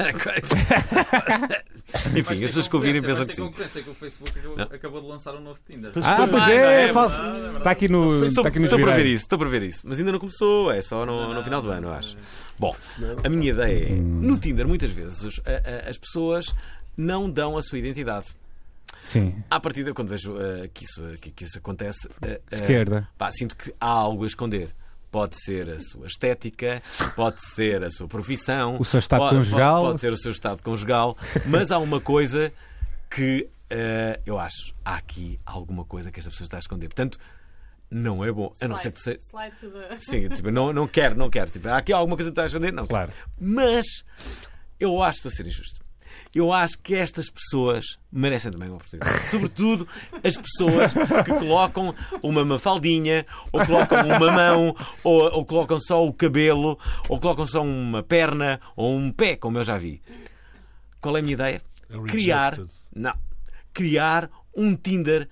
Enfim, 2.15 2.33
as 2.33 2.39
pessoas 2.41 2.67
que 2.67 2.75
ouvirem 2.75 3.01
pensam 3.01 3.25
que 3.25 3.35
sim. 3.35 3.41
concorrência 3.43 3.83
que 3.83 3.89
o 3.89 3.93
Facebook 3.93 4.39
acabou, 4.39 4.61
acabou 4.75 5.01
de 5.01 5.07
lançar 5.07 5.35
um 5.35 5.39
novo 5.41 5.59
Tinder. 5.65 5.91
Pois 5.93 6.05
Ah, 6.05 6.27
Pois 6.29 6.47
é, 6.49 6.55
é 6.55 6.89
é 6.89 6.93
falso. 6.93 7.21
verdade. 7.21 7.57
Está 7.57 7.71
aqui 7.71 7.87
no. 7.87 8.13
Estou, 8.25 8.27
Está 8.27 8.47
aqui 8.49 8.59
no 8.59 8.65
estou 8.65 8.79
para 8.79 8.95
ver 8.95 9.05
isso, 9.05 9.23
estou 9.23 9.39
para 9.39 9.49
ver 9.49 9.63
isso. 9.63 9.81
Mas 9.85 9.99
ainda 9.99 10.11
não 10.11 10.19
começou, 10.19 10.71
é 10.71 10.81
só 10.81 11.05
no, 11.05 11.33
no 11.33 11.43
final 11.43 11.61
do 11.61 11.69
ano, 11.69 11.87
eu 11.87 11.93
acho. 11.93 12.17
Bom, 12.57 12.75
a 13.23 13.29
minha 13.29 13.51
ideia 13.51 13.89
é: 13.89 13.91
Hum. 13.93 14.19
no 14.23 14.37
Tinder, 14.39 14.67
muitas 14.67 14.91
vezes, 14.91 15.39
a- 15.45 15.85
a- 15.85 15.89
as 15.89 15.97
pessoas 15.97 16.45
não 16.97 17.29
dão 17.29 17.57
a 17.57 17.61
sua 17.61 17.77
identidade. 17.77 18.25
Sim. 19.01 19.35
À 19.49 19.59
partida, 19.59 19.93
quando 19.93 20.09
vejo 20.09 20.35
eh, 20.39 20.67
que, 20.73 20.83
isso, 20.83 21.03
que, 21.21 21.29
que 21.29 21.43
isso 21.43 21.59
acontece, 21.59 22.09
eh, 22.23 22.41
Esquerda. 22.51 23.07
pá, 23.17 23.29
sinto 23.31 23.55
que 23.55 23.71
há 23.79 23.87
algo 23.87 24.23
a 24.23 24.27
esconder. 24.27 24.69
Pode 25.11 25.35
ser 25.43 25.69
a 25.69 25.79
sua 25.79 26.07
estética, 26.07 26.81
pode 27.15 27.39
ser 27.53 27.83
a 27.83 27.89
sua 27.89 28.07
profissão, 28.07 28.77
O 28.79 28.85
seu 28.85 28.99
estado 28.99 29.19
pode, 29.19 29.35
conjugal. 29.37 29.75
Pode, 29.75 29.87
pode 29.91 30.01
ser 30.01 30.11
o 30.11 30.17
seu 30.17 30.31
estado 30.31 30.61
conjugal, 30.61 31.17
mas 31.45 31.71
há 31.71 31.77
uma 31.79 32.01
coisa 32.01 32.51
que 33.09 33.47
eh, 33.69 34.19
eu 34.25 34.37
acho. 34.39 34.73
Há 34.83 34.95
aqui 34.95 35.39
alguma 35.45 35.85
coisa 35.85 36.11
que 36.11 36.19
esta 36.19 36.29
pessoa 36.29 36.45
está 36.45 36.57
a 36.57 36.59
esconder. 36.59 36.87
Portanto, 36.87 37.17
não 37.89 38.25
é 38.25 38.31
bom. 38.31 38.53
A 38.59 38.67
não 38.67 38.77
ser 38.77 38.91
que 38.91 38.99
Slide, 38.99 39.21
seja. 39.21 39.29
slide 39.29 39.55
to 39.59 39.69
the... 39.69 39.99
Sim, 39.99 40.27
tipo, 40.29 40.51
não, 40.51 40.73
não 40.73 40.87
quero, 40.87 41.15
não 41.15 41.29
quero. 41.29 41.49
Tipo, 41.49 41.69
há 41.69 41.77
aqui 41.77 41.93
alguma 41.93 42.15
coisa 42.15 42.29
que 42.29 42.33
está 42.33 42.43
a 42.43 42.47
esconder? 42.47 42.73
Não. 42.73 42.87
Claro. 42.87 43.11
Mas 43.39 43.85
eu 44.79 45.01
acho 45.01 45.21
que 45.21 45.27
estou 45.27 45.31
a 45.31 45.43
ser 45.43 45.47
injusto. 45.47 45.84
Eu 46.35 46.51
acho 46.51 46.77
que 46.79 46.93
estas 46.93 47.29
pessoas 47.29 47.97
merecem 48.11 48.51
também 48.51 48.67
uma 48.67 48.75
oportunidade. 48.75 49.23
Sobretudo 49.31 49.87
as 50.21 50.35
pessoas 50.35 50.93
que 51.23 51.33
colocam 51.39 51.95
uma 52.21 52.43
mafaldinha, 52.43 53.25
ou 53.53 53.65
colocam 53.65 54.05
uma 54.05 54.31
mão, 54.31 54.75
ou, 55.01 55.21
ou 55.31 55.45
colocam 55.45 55.79
só 55.79 56.05
o 56.05 56.11
cabelo, 56.11 56.77
ou 57.07 57.21
colocam 57.21 57.45
só 57.47 57.63
uma 57.63 58.03
perna, 58.03 58.59
ou 58.75 58.97
um 58.97 59.13
pé, 59.13 59.37
como 59.37 59.59
eu 59.59 59.63
já 59.63 59.77
vi. 59.77 60.01
Qual 60.99 61.15
é 61.15 61.21
a 61.21 61.23
minha 61.23 61.35
ideia? 61.35 61.61
É 61.89 61.97
Criar. 61.99 62.59
Não. 62.93 63.13
Criar 63.73 64.29
um 64.53 64.75
Tinder 64.75 65.29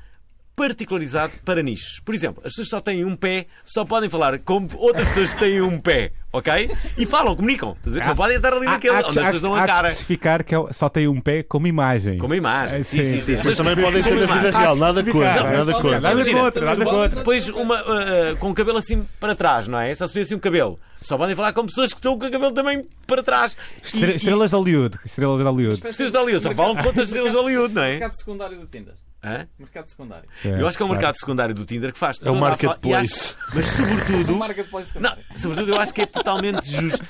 particularizado 0.67 1.33
para 1.43 1.61
nichos. 1.61 1.99
Por 2.05 2.15
exemplo, 2.15 2.41
as 2.45 2.51
pessoas 2.53 2.67
que 2.67 2.71
só 2.71 2.79
têm 2.79 3.03
um 3.03 3.15
pé 3.15 3.47
só 3.65 3.83
podem 3.83 4.09
falar 4.09 4.39
com 4.39 4.67
outras 4.77 5.07
pessoas 5.09 5.33
que 5.33 5.39
têm 5.41 5.61
um 5.61 5.77
pé, 5.79 6.13
ok? 6.31 6.71
E 6.97 7.05
falam, 7.05 7.35
comunicam. 7.35 7.75
Ver? 7.83 8.05
Não 8.05 8.15
podem 8.15 8.37
estar 8.37 8.53
ali 8.53 8.65
naquele 8.65 8.95
onde 8.97 9.07
as 9.09 9.17
há- 9.17 9.21
pessoas 9.23 9.41
dão 9.41 9.55
a 9.55 9.65
cara. 9.67 9.89
especificar 9.89 10.43
que 10.43 10.55
é- 10.55 10.71
só 10.71 10.87
tem 10.87 11.07
um 11.07 11.19
pé 11.19 11.43
como 11.43 11.67
imagem. 11.67 12.17
Como 12.17 12.33
imagem. 12.33 12.79
É, 12.79 12.83
Sim, 12.83 13.01
sim, 13.01 13.19
sim. 13.19 13.35
sim. 13.35 13.41
Mas 13.43 13.57
também 13.57 13.75
podem 13.75 14.01
ter 14.01 14.09
Como 14.13 14.25
na 14.25 14.35
vida 14.35 14.57
real. 14.57 14.75
Nada 14.77 15.03
contra. 15.03 15.19
Nada 15.43 15.73
contra. 15.73 15.99
Nada 15.99 16.31
contra, 16.31 16.65
nada 16.65 16.85
contra. 16.85 17.09
Depois 17.09 17.49
uma 17.49 17.75
ah, 17.75 18.35
com 18.39 18.49
o 18.51 18.53
cabelo 18.53 18.77
assim 18.77 19.05
para 19.19 19.35
trás, 19.35 19.67
não 19.67 19.77
é? 19.79 19.93
Só 19.93 20.07
se 20.07 20.13
vê 20.13 20.21
assim 20.21 20.35
o 20.35 20.39
cabelo. 20.39 20.79
Só 21.01 21.17
podem 21.17 21.35
falar 21.35 21.51
com 21.51 21.65
pessoas 21.65 21.91
que 21.91 21.99
estão 21.99 22.17
com 22.17 22.25
o 22.25 22.31
cabelo 22.31 22.53
também 22.53 22.87
para 23.05 23.21
trás. 23.21 23.57
Estre- 23.83 24.15
Estrelas 24.15 24.51
de 24.51 24.55
Hollywood. 24.55 24.97
Estrelas 25.05 25.37
de 25.39 25.43
Hollywood. 25.43 25.87
Estrelas 25.89 26.11
de 26.13 26.17
Hollywood. 26.17 26.43
Só 26.43 26.55
falam 26.55 26.75
com 26.77 26.87
outras 26.87 27.07
estrelas 27.07 27.31
de 27.33 27.37
Hollywood, 27.37 27.73
não 27.73 27.83
é? 27.83 27.89
Mercado 27.91 28.15
secundário 28.15 28.57
do 28.59 28.65
Tinder. 28.67 28.93
Hã? 29.23 29.47
Mercado 29.57 29.87
secundário. 29.87 30.27
Eu 30.43 30.67
acho 30.67 30.75
que 30.77 30.83
é 30.83 30.85
o 30.85 30.87
claro. 30.87 30.91
mercado 31.01 31.15
secundário 31.17 31.55
do 31.55 31.63
Tinder 31.65 31.93
que 31.93 31.97
faz 31.99 32.17
É 32.21 32.29
o 32.29 32.35
marketplace. 32.35 33.35
acho- 33.39 33.55
Mas 33.55 33.67
sobretudo. 33.67 34.35
Marketplace 34.37 34.87
Não, 34.99 35.09
secundário. 35.11 35.23
sobretudo 35.37 35.71
eu 35.71 35.79
acho 35.79 35.93
que 35.93 36.01
é 36.01 36.05
totalmente 36.05 36.69
justo. 36.69 37.05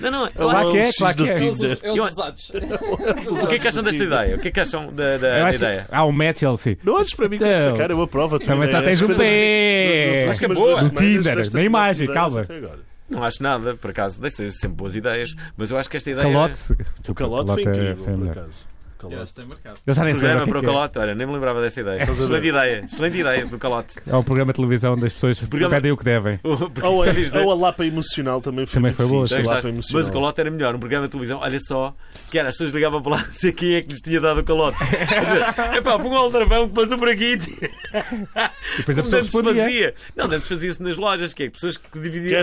Não, 0.00 0.10
não, 0.10 0.28
eu 0.34 0.50
acho 0.50 0.70
que 0.72 0.78
é, 0.78 0.90
claro 0.98 1.16
que 1.16 1.22
do 1.22 1.28
é. 1.28 1.72
É 1.82 1.88
é 1.98 2.02
usados. 2.02 2.50
O 2.50 3.46
que 3.46 3.54
é 3.54 3.58
que 3.60 3.68
acham 3.68 3.82
desta 3.84 4.02
ideia? 4.02 4.36
O 4.36 4.38
que 4.40 4.48
é 4.48 4.50
que 4.50 4.60
acham 4.60 4.92
da, 4.92 5.16
da- 5.18 5.46
acho- 5.46 5.58
ideia? 5.58 5.86
Há 5.92 6.04
um 6.04 6.10
match, 6.12 6.42
assim. 6.42 6.76
Não 6.82 6.94
olhes 6.94 7.14
para 7.14 7.28
mim 7.28 7.36
Então, 7.36 7.76
cara, 7.76 7.92
eu 7.92 8.02
aprovo 8.02 8.36
a 8.36 8.38
tua 8.40 8.48
Também 8.48 8.70
só 8.70 8.78
ideia. 8.78 8.84
tens 8.84 9.02
um 9.02 9.14
pé. 9.16 10.26
Acho 10.30 10.38
que 10.40 10.44
é 10.46 10.48
boa. 10.48 10.76
semanas 10.78 10.98
Tinder, 11.00 11.52
na 11.52 11.62
imagem, 11.62 12.08
calma. 12.12 12.42
Não 13.08 13.22
acho 13.22 13.42
nada, 13.42 13.74
por 13.76 13.90
acaso. 13.90 14.20
Deixa 14.20 14.48
sempre 14.48 14.76
boas 14.76 14.96
ideias, 14.96 15.34
mas 15.56 15.70
eu 15.70 15.76
acho 15.78 15.88
que 15.88 15.96
esta 15.98 16.10
ideia. 16.10 16.26
Calote. 16.26 16.60
O 17.08 17.14
calote 17.14 17.52
foi 17.52 17.62
é- 17.62 17.68
incrível, 17.68 18.04
por 18.18 18.30
acaso. 18.30 18.66
Eu 19.06 19.10
Calote. 19.10 19.34
tem 19.34 19.46
marcado. 19.46 19.78
Eu 19.86 19.94
já 19.94 20.04
nem 20.04 20.14
sei 20.14 20.20
Programa 20.20 20.42
o 20.42 20.44
que 20.46 20.50
para 20.50 20.58
o 20.58 20.62
é 20.62 20.64
é. 20.64 20.66
calote, 20.72 20.98
olha, 20.98 21.14
nem 21.14 21.26
me 21.26 21.32
lembrava 21.32 21.60
dessa 21.60 21.80
ideia. 21.80 22.02
Excelente 22.02 22.46
ideia, 22.48 22.84
excelente 22.84 23.18
ideia 23.18 23.46
do 23.46 23.58
calote. 23.58 23.94
É 24.06 24.16
um 24.16 24.22
programa 24.22 24.52
de 24.52 24.56
televisão 24.56 24.94
onde 24.94 25.06
as 25.06 25.12
pessoas 25.12 25.40
Programa- 25.40 25.74
pedem 25.74 25.92
o 25.92 25.96
que 25.96 26.04
devem. 26.04 26.40
Ou, 26.42 27.04
é 27.04 27.10
a, 27.10 27.40
ou 27.42 27.50
a 27.50 27.54
Lapa 27.54 27.84
Emocional 27.84 28.40
também 28.40 28.66
foi, 28.66 28.74
Também 28.74 28.92
foi 28.92 29.06
boa. 29.06 29.26
Mas 29.92 30.08
o 30.08 30.12
calote 30.12 30.40
era 30.40 30.50
melhor, 30.50 30.74
um 30.74 30.78
programa 30.78 31.06
de 31.06 31.12
televisão, 31.12 31.38
olha 31.40 31.58
só, 31.60 31.94
que 32.30 32.38
era, 32.38 32.48
as 32.48 32.54
pessoas 32.54 32.72
ligavam 32.72 33.02
para 33.02 33.12
lá 33.12 33.20
a 33.22 33.24
dizer 33.26 33.52
quem 33.52 33.74
é 33.74 33.82
que 33.82 33.88
lhes 33.88 34.00
tinha 34.00 34.20
dado 34.20 34.40
o 34.40 34.44
calote. 34.44 34.76
Epá, 35.76 35.98
põe 35.98 36.08
um 36.08 36.16
aldrabão 36.16 36.68
que 36.68 36.74
passou 36.74 36.98
por 36.98 37.08
aqui. 37.08 37.32
E 37.32 38.76
depois 38.78 38.98
a 38.98 39.02
pessoa 39.02 39.44
fazia. 39.44 39.94
Não, 40.16 40.26
antes 40.26 40.48
fazia-se 40.48 40.82
nas 40.82 40.96
lojas, 40.96 41.32
que 41.34 41.44
é 41.44 41.46
que 41.46 41.52
pessoas 41.52 41.76
que 41.76 41.98
dividiam, 41.98 42.42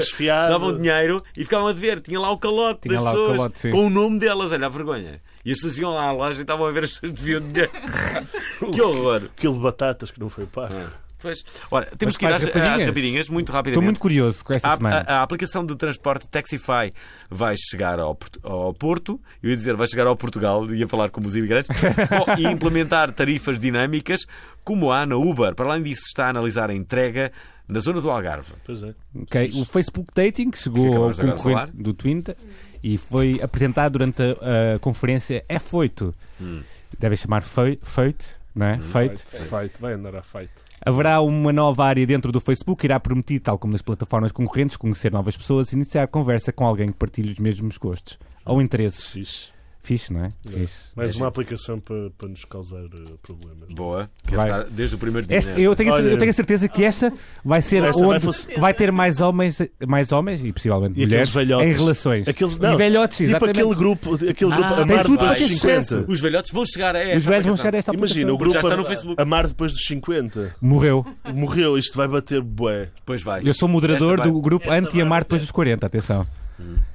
davam 0.49 0.75
dinheiro 0.77 1.23
e 1.35 1.43
ficavam 1.43 1.67
a 1.67 1.73
dever. 1.73 1.99
Tinha 2.01 2.19
lá 2.19 2.31
o 2.31 2.37
calote 2.37 2.81
Tinha 2.83 2.95
das 2.95 3.03
lá 3.03 3.11
o 3.11 3.15
pessoas 3.15 3.37
calote, 3.37 3.59
sim. 3.59 3.71
com 3.71 3.85
o 3.87 3.89
nome 3.89 4.19
delas, 4.19 4.51
olha 4.51 4.65
a 4.65 4.69
vergonha. 4.69 5.21
E 5.45 5.51
as 5.51 5.57
pessoas 5.57 5.77
iam 5.77 5.93
lá 5.93 6.03
à 6.03 6.11
loja 6.11 6.39
e 6.39 6.41
estavam 6.41 6.65
a 6.65 6.71
ver 6.71 6.83
as 6.83 6.93
pessoas 6.93 7.11
que 7.13 7.17
deviam 7.19 7.41
dinheiro. 7.41 7.71
que 8.73 8.81
horror. 8.81 9.23
Aquilo 9.25 9.53
de 9.55 9.59
batatas 9.59 10.11
que 10.11 10.19
não 10.19 10.29
foi 10.29 10.45
pago. 10.45 10.73
Pois. 11.21 11.43
Ora, 11.69 11.85
temos 11.97 12.13
Mas 12.13 12.17
que 12.17 12.25
ir 12.25 12.31
às, 12.33 12.43
rapidinhas? 12.45 12.77
às 12.79 12.83
rapidinhas, 12.85 13.29
muito 13.29 13.47
Estou 13.47 13.55
rapidamente. 13.57 13.83
muito 13.85 13.99
curioso 13.99 14.43
com 14.45 14.53
esta 14.53 14.69
A, 14.71 14.77
semana. 14.77 15.03
a- 15.05 15.19
a 15.19 15.21
aplicação 15.21 15.65
de 15.65 15.75
transporte 15.75 16.25
Taxify 16.29 16.93
vai 17.29 17.55
chegar 17.57 17.99
ao, 17.99 18.17
ao 18.41 18.73
Porto, 18.73 19.19
eu 19.43 19.49
ia 19.49 19.55
dizer 19.57 19.75
vai 19.75 19.85
chegar 19.85 20.07
ao 20.07 20.15
Portugal, 20.15 20.65
ia 20.73 20.87
falar 20.87 21.09
como 21.09 21.27
os 21.27 21.35
imigrantes, 21.35 21.69
e 22.39 22.47
implementar 22.47 23.11
tarifas 23.11 23.59
dinâmicas 23.59 24.21
como 24.63 24.93
há 24.93 25.05
na 25.05 25.17
Uber. 25.17 25.53
Para 25.55 25.69
além 25.71 25.83
disso, 25.83 26.03
está 26.07 26.27
a 26.27 26.29
analisar 26.29 26.69
a 26.69 26.73
entrega 26.73 27.33
na 27.67 27.81
zona 27.81 27.99
do 27.99 28.09
Algarve. 28.09 28.53
Pois 28.65 28.81
é. 28.81 28.95
Ok, 29.21 29.51
O 29.55 29.65
Facebook 29.65 30.09
Dating 30.15 30.51
Que 30.51 30.57
chegou 30.57 30.87
ao 30.87 31.09
agora 31.09 31.13
de 31.13 31.21
concorrente 31.33 31.71
do 31.73 31.93
Twitter 31.93 32.37
e 32.83 32.97
foi 32.97 33.39
apresentado 33.41 33.93
durante 33.93 34.21
a, 34.21 34.75
a 34.75 34.79
conferência 34.79 35.43
F8. 35.49 36.13
Hum. 36.41 36.61
Devem 36.97 37.17
chamar 37.17 37.43
Fe- 37.43 37.79
Fate, 37.81 38.25
não 38.55 38.65
é? 38.65 38.77
Fate. 38.79 39.17
Fight. 39.25 39.73
Vai 39.79 39.93
andar 39.93 40.15
a 40.15 40.21
fight. 40.23 40.49
Haverá 40.83 41.21
uma 41.21 41.51
nova 41.53 41.85
área 41.85 42.05
dentro 42.07 42.31
do 42.31 42.39
Facebook 42.39 42.79
que 42.81 42.87
irá 42.87 42.99
permitir, 42.99 43.39
tal 43.41 43.59
como 43.59 43.73
nas 43.73 43.81
plataformas 43.81 44.31
concorrentes, 44.31 44.77
conhecer 44.77 45.11
novas 45.11 45.35
pessoas 45.35 45.71
e 45.71 45.75
iniciar 45.75 46.07
conversa 46.07 46.51
com 46.53 46.65
alguém 46.65 46.87
que 46.87 46.97
partilhe 46.97 47.31
os 47.33 47.37
mesmos 47.37 47.77
gostos 47.77 48.17
ou 48.45 48.61
interesses. 48.61 49.09
Fixe. 49.11 49.49
Fixe, 49.81 50.11
não 50.13 50.25
é? 50.25 50.29
É. 50.47 50.59
Fixe. 50.59 50.89
Mais 50.95 51.13
É 51.15 51.17
uma 51.17 51.27
aplicação 51.27 51.79
para, 51.79 52.09
para 52.17 52.27
nos 52.27 52.43
causar 52.45 52.83
eh, 52.83 53.13
problemas. 53.23 53.69
Boa. 53.69 54.09
Vai. 54.29 54.45
estar 54.49 54.63
desde 54.65 54.95
o 54.95 54.99
primeiro 54.99 55.25
dia. 55.27 55.37
Esta- 55.37 55.51
nesta. 55.51 55.61
eu, 55.63 55.75
tenho, 55.75 55.91
a- 55.91 55.95
Olha- 55.95 56.07
eu 56.09 56.17
tenho 56.17 56.29
a 56.29 56.33
certeza 56.33 56.67
que 56.67 56.83
esta 56.83 57.11
vai 57.43 57.61
ser 57.61 57.83
Esta 57.83 57.97
vai 57.99 58.09
onde 58.15 58.25
funcionar. 58.25 58.59
vai 58.59 58.73
ter 58.73 58.91
mais 58.91 59.21
homens, 59.21 59.61
mais 59.87 60.11
homens 60.11 60.41
e 60.43 60.51
possivelmente 60.51 60.99
E 60.99 61.05
mulheres 61.05 61.29
aqueles 61.29 61.47
velhotes. 61.47 61.75
em 61.77 61.79
relações. 61.79 62.27
Aqueles, 62.27 62.55
e 62.55 62.59
não, 62.59 62.77
velhotes, 62.77 63.17
tipo 63.17 63.29
exatamente. 63.29 63.59
aquele 63.59 63.75
grupo, 63.75 64.13
aquele 64.15 64.33
grupo 64.33 64.63
Ah, 64.63 64.81
Amar 64.81 64.87
tem 64.87 65.03
tudo 65.03 65.17
depois 65.17 65.31
dos 65.31 65.39
ter 65.47 65.55
50. 65.55 65.81
sucesso. 65.83 66.05
Os 66.11 66.19
velhotes 66.19 66.51
vão 66.51 66.65
chegar 66.65 66.95
a 66.95 66.99
esta 66.99 67.17
Os 67.17 67.23
velhos 67.23 67.45
vão 67.45 67.53
aplicação. 67.53 67.57
chegar 67.57 67.73
a 67.73 67.77
esta 67.79 67.93
Imagina, 67.95 68.33
o 68.33 68.37
grupo 68.37 68.53
já 68.53 68.59
está 68.59 68.73
Am- 68.73 68.77
no 68.77 68.85
Facebook. 68.85 69.21
Amar 69.21 69.47
depois 69.47 69.71
dos 69.71 69.85
50. 69.85 70.55
Morreu. 70.61 71.05
Morreu, 71.33 71.77
isto 71.77 71.95
vai 71.97 72.07
bater 72.07 72.41
bué. 72.41 72.89
Pois 73.05 73.23
vai. 73.23 73.41
Eu 73.47 73.53
sou 73.53 73.67
moderador 73.69 74.13
Esta 74.15 74.23
vai. 74.23 74.31
do 74.31 74.41
grupo 74.41 74.65
Esta 74.69 74.75
Anti-Amar 74.87 75.21
depois 75.23 75.41
dos 75.41 75.51
40, 75.51 75.85
atenção. 75.87 76.27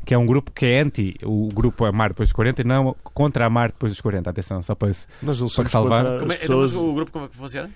Que 0.05 0.15
é 0.15 0.19
um 0.19 0.27
grupo 0.27 0.51
que 0.53 0.67
é 0.67 0.81
anti 0.81 1.17
o 1.23 1.49
grupo 1.49 1.85
Amar 1.85 2.11
depois 2.11 2.29
dos 2.29 2.35
40 2.35 2.61
e 2.61 2.65
não 2.65 2.95
contra 3.03 3.47
Amar 3.47 3.69
depois 3.69 3.93
dos 3.93 4.01
40, 4.01 4.29
atenção, 4.29 4.63
só 4.63 4.75
para. 4.75 4.91
Nós 5.23 5.41
não 5.41 5.49
somos 5.49 5.71
salvar. 5.71 6.19
Como 6.19 6.33
é, 6.33 6.37
as 6.37 6.43
então, 6.45 6.59
mas 6.59 6.71
pessoas. 6.71 6.77
o 6.77 6.93
grupo 6.93 7.13
como 7.13 7.25
é 7.25 7.29
que 7.29 7.37
funciona? 7.37 7.71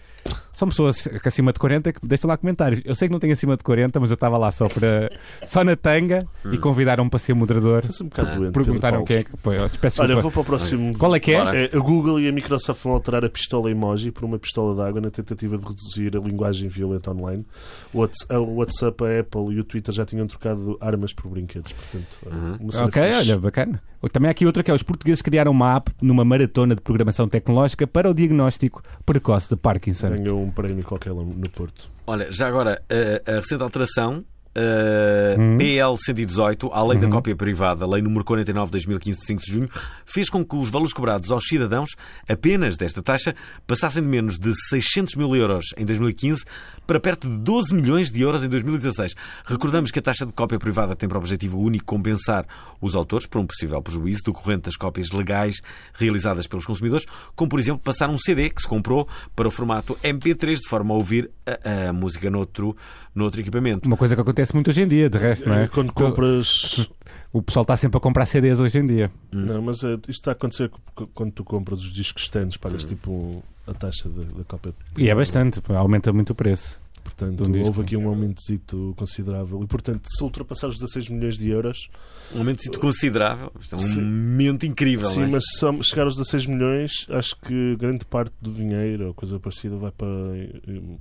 São 0.53 0.69
pessoas 0.69 1.07
que 1.07 1.29
acima 1.29 1.53
de 1.53 1.59
40 1.61 1.93
que 1.93 2.01
deixam 2.05 2.29
lá 2.29 2.37
comentários. 2.37 2.83
Eu 2.85 2.95
sei 2.95 3.07
que 3.07 3.13
não 3.13 3.21
tenho 3.21 3.33
acima 3.33 3.57
de 3.57 3.63
40, 3.63 4.01
mas 4.01 4.11
eu 4.11 4.15
estava 4.15 4.37
lá 4.37 4.51
só 4.51 4.69
para 4.69 5.09
só 5.47 5.63
na 5.63 5.77
tanga 5.77 6.27
e 6.51 6.59
convidaram-me 6.59 7.09
para 7.09 7.19
ser 7.21 7.33
moderador. 7.33 7.79
Estás 7.79 8.01
um 8.01 8.09
bocado 8.09 8.35
doente. 8.35 8.53
Perguntaram 8.53 9.05
quem 9.05 9.19
é 9.19 9.25
que 9.25 9.31
foi. 9.37 9.57
Peço 9.81 10.03
Olha, 10.03 10.21
vou 10.21 10.33
para 10.33 10.41
o 10.41 10.45
próximo. 10.45 10.99
Qual 10.99 11.15
é 11.15 11.21
que 11.21 11.33
é? 11.33 11.37
É, 11.37 11.77
a 11.77 11.79
Google 11.79 12.19
e 12.19 12.29
a 12.29 12.33
Microsoft 12.33 12.83
vão 12.83 12.95
alterar 12.95 13.25
a 13.25 13.31
pistola 13.31 13.71
emoji 13.71 14.11
por 14.11 14.25
uma 14.25 14.39
pistola 14.39 14.75
de 14.75 14.83
água 14.83 15.01
na 15.01 15.11
tentativa 15.11 15.57
de 15.57 15.65
reduzir 15.65 16.17
a 16.17 16.21
linguagem 16.21 16.69
violenta 16.69 17.13
online. 17.13 17.47
O 17.95 18.01
WhatsApp, 18.01 19.05
a 19.05 19.21
Apple 19.21 19.55
e 19.55 19.61
o 19.61 19.65
Twitter 19.65 19.95
já 19.95 20.05
tinham 20.05 20.27
trocado 20.27 20.77
armas 20.81 21.13
por 21.13 21.31
brinquedos. 21.31 21.73
Portanto, 21.91 22.85
Ok, 22.85 23.03
fixe. 23.03 23.17
olha, 23.17 23.39
bacana. 23.39 23.83
Também 24.13 24.29
há 24.29 24.31
aqui 24.31 24.47
outra 24.47 24.63
que 24.63 24.71
é: 24.71 24.75
os 24.75 24.83
portugueses 24.83 25.23
criaram 25.23 25.51
uma 25.51 25.77
app 25.77 25.93
numa 26.01 26.25
maratona 26.25 26.75
de 26.75 26.81
programação 26.81 27.29
tecnológica 27.29 27.87
para 27.87 28.11
o 28.11 28.15
diagnóstico 28.15 28.83
precoce 29.05 29.49
de 29.49 29.57
Parkinson. 29.57 30.11
Ganhou 30.11 30.43
um 30.43 30.51
prémio 30.51 30.85
qualquer 30.85 31.13
lá 31.13 31.23
no 31.23 31.51
Porto. 31.51 31.91
Olha, 32.07 32.31
já 32.31 32.47
agora, 32.49 32.81
a, 33.27 33.33
a 33.33 33.35
recente 33.37 33.63
alteração, 33.63 34.25
a 34.59 35.41
Hum. 35.41 35.57
PL 35.57 35.97
118, 35.97 36.69
à 36.73 36.83
lei 36.85 36.99
da 36.99 37.07
Uhum. 37.07 37.13
cópia 37.13 37.37
privada, 37.37 37.87
lei 37.87 38.03
número 38.03 38.25
49 38.25 38.67
de 38.67 38.73
2015, 38.73 39.19
de 39.21 39.27
5 39.27 39.43
de 39.43 39.53
junho, 39.53 39.69
fez 40.05 40.29
com 40.29 40.45
que 40.45 40.57
os 40.57 40.69
valores 40.69 40.93
cobrados 40.93 41.31
aos 41.31 41.45
cidadãos 41.47 41.91
apenas 42.29 42.77
desta 42.77 43.01
taxa 43.03 43.35
passassem 43.67 44.03
de 44.03 44.09
menos 44.09 44.39
de 44.39 44.53
600 44.69 45.15
mil 45.15 45.35
euros 45.37 45.67
em 45.77 45.85
2015 45.85 46.45
para 46.87 46.99
perto 46.99 47.29
de 47.29 47.37
12 47.39 47.75
milhões 47.75 48.11
de 48.11 48.21
euros 48.23 48.43
em 48.45 48.49
2016. 48.49 49.15
Recordamos 49.45 49.91
que 49.91 49.99
a 49.99 50.03
taxa 50.03 50.27
de 50.27 50.33
cópia 50.33 50.59
privada 50.59 50.97
tem 50.97 51.09
por 51.09 51.19
objetivo 51.19 51.59
único 51.59 51.85
compensar 51.85 52.47
os 52.81 52.95
autores 52.95 53.27
por 53.27 53.41
um 53.41 53.47
possível 53.47 53.81
prejuízo 53.83 54.23
decorrente 54.25 54.63
das 54.65 54.77
cópias 54.77 55.11
legais 55.11 55.61
realizadas 55.95 56.47
pelos 56.47 56.65
consumidores, 56.67 57.07
como 57.37 57.49
por 57.49 57.61
exemplo 57.61 57.81
passar 57.83 58.09
um 58.11 58.19
CD 58.19 58.51
que 58.51 58.63
se 58.63 58.69
comprou 58.69 59.07
para 59.37 59.47
o 59.47 59.51
formato 59.51 59.97
MP3 60.03 60.57
de 60.57 60.69
forma 60.69 60.95
a 60.95 60.97
ouvir 60.97 61.31
a, 61.47 61.89
a 61.89 61.93
música 61.93 62.31
noutro, 62.31 62.75
noutro 63.15 63.41
equipamento. 63.41 63.87
Uma 63.87 63.97
coisa 63.97 64.15
que 64.15 64.21
acontece 64.21 64.55
muito 64.55 64.71
hoje 64.71 64.83
em 64.83 64.89
dia, 64.89 65.09
de 65.11 65.19
resto, 65.19 65.49
não 65.49 65.57
é? 65.57 65.69
Quando 65.69 65.89
Tu- 65.89 65.95
compras. 65.95 66.89
O 67.33 67.43
pessoal 67.43 67.63
está 67.63 67.77
sempre 67.77 67.99
a 67.99 68.01
comprar 68.01 68.25
CDs 68.27 68.59
hoje 68.61 68.79
em 68.79 68.87
dia. 68.87 69.11
Não, 69.31 69.61
mas 69.61 69.85
é, 69.85 69.93
isto 69.95 70.11
está 70.11 70.31
a 70.31 70.33
acontecer 70.33 70.71
quando 71.15 71.33
tu 71.33 71.45
compras 71.45 71.81
os 71.81 71.93
discos 71.93 72.23
stands, 72.23 72.57
pagas 72.57 72.85
Hum. 72.85 72.89
tipo 72.89 73.45
a 73.67 73.75
taxa 73.75 74.09
da, 74.09 74.23
da 74.23 74.45
cópia. 74.45 74.73
E 74.97 75.11
é 75.11 75.15
bastante, 75.15 75.61
aumenta 75.69 76.11
muito 76.13 76.31
o 76.31 76.35
preço. 76.35 76.81
Portanto, 77.09 77.51
de 77.51 77.59
um 77.59 77.65
houve 77.65 77.81
aqui 77.81 77.97
um 77.97 78.07
aumentozito 78.09 78.93
considerável. 78.97 79.63
E, 79.63 79.67
portanto, 79.67 80.03
se 80.07 80.23
ultrapassar 80.23 80.69
os 80.69 80.77
16 80.79 81.09
milhões 81.09 81.37
de 81.37 81.49
euros, 81.49 81.89
Um 82.35 82.39
momento 82.39 82.79
considerável. 82.79 83.51
Isto 83.59 83.75
é 83.75 83.79
um 83.79 83.81
Sim. 83.81 84.03
momento 84.03 84.67
incrível. 84.67 85.09
sim, 85.09 85.21
não 85.21 85.27
é? 85.27 85.31
mas 85.31 85.45
se 85.47 85.89
chegar 85.89 86.03
aos 86.05 86.15
16 86.17 86.47
milhões, 86.47 87.07
acho 87.09 87.35
que 87.41 87.77
grande 87.77 88.05
parte 88.05 88.33
do 88.41 88.53
dinheiro 88.53 89.09
ou 89.09 89.15
coisa 89.15 89.41
parecida 89.41 89.77
vai 89.77 89.91
para, 89.91 90.07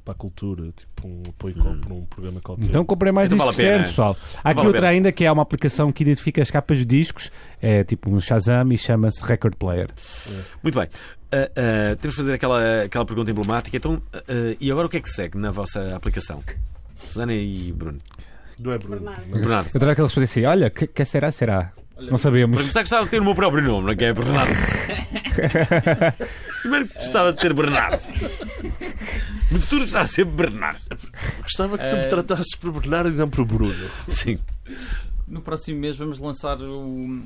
para 0.06 0.14
a 0.14 0.16
cultura, 0.16 0.72
tipo 0.72 1.08
um 1.08 1.24
apoio 1.30 1.56
Hum. 1.58 1.80
para 1.82 1.94
um 1.94 2.06
programa 2.06 2.40
qualquer. 2.42 2.66
Então 2.66 2.86
comprei 2.86 3.12
mais 3.12 3.32
Então 3.32 3.38
discos 3.46 3.56
vale 3.58 3.68
a 3.70 3.72
pena. 3.78 3.84
externos, 3.88 4.16
pessoal. 4.18 4.18
Há 4.44 4.50
aqui 4.52 4.56
vale 4.58 4.68
outra 4.70 4.88
ainda 4.88 5.12
que 5.12 5.26
é 5.26 5.32
uma 5.32 5.42
aplicação 5.44 5.92
que 5.92 6.04
identifica 6.04 6.42
as 6.42 6.50
capas 6.50 6.78
de 6.78 6.86
discos. 6.86 7.30
É 7.62 7.84
tipo 7.84 8.10
um 8.10 8.20
Shazam 8.22 8.72
e 8.72 8.78
chama-se 8.78 9.24
Record 9.24 9.56
Player. 9.56 9.90
Muito 10.64 10.80
bem. 10.80 10.88
Ah, 11.32 11.50
ah, 11.56 11.96
temos 12.00 12.16
de 12.16 12.22
fazer 12.22 12.34
aquela, 12.34 12.84
aquela 12.84 13.06
pergunta 13.06 13.32
emblemática. 13.32 13.76
Então, 13.78 14.02
ah, 14.14 14.20
e 14.60 14.72
agora 14.72 14.88
o 14.88 14.90
que 14.90 14.98
é 14.98 15.02
que 15.02 15.10
segue 15.10 15.38
na 15.38 15.52
vossa 15.52 15.96
aplicação? 15.96 16.44
Susana 17.08 17.34
e 17.34 17.72
Bruno. 17.74 18.00
Não 18.60 18.72
é 18.72 18.78
Bruno. 18.78 18.96
Bernardo. 19.02 19.26
Bernardo. 19.32 19.70
Eu 19.74 19.78
adoro 19.78 19.96
que 19.96 20.02
eles 20.02 20.18
assim: 20.30 20.46
olha, 20.46 20.70
que, 20.70 20.88
que 20.88 21.06
será? 21.06 21.32
Será? 21.32 21.72
Não 22.00 22.10
Para 22.10 22.18
sabemos. 22.20 22.58
começar, 22.60 22.82
gostava 22.82 23.06
de 23.06 23.12
ter 23.12 23.20
o 23.22 23.26
meu 23.26 23.34
próprio 23.36 23.64
nome, 23.64 23.86
não 23.86 23.92
é? 23.92 23.96
Que 23.96 24.06
é 24.06 24.14
Bernardo. 24.14 24.52
Primeiro 26.62 26.88
gostava 26.94 27.34
de 27.34 27.40
ter 27.42 27.54
Bernardo. 27.54 28.00
No 29.52 29.60
futuro 29.60 29.82
gostava 29.84 30.06
de 30.06 30.12
ser 30.12 30.26
Bernardo. 30.26 30.82
Gostava 31.42 31.78
que 31.78 31.90
tu 31.90 31.96
Eh, 31.96 32.02
me 32.04 32.08
tratasses 32.08 32.56
por 32.56 32.72
Bernardo 32.72 33.10
e 33.10 33.14
não 33.14 33.30
por 33.30 33.46
Bruno. 33.46 33.76
Sim. 34.08 34.40
No 35.28 35.42
próximo 35.42 35.78
mês 35.82 35.98
vamos 35.98 36.20
lançar 36.20 36.58
o- 36.62 37.20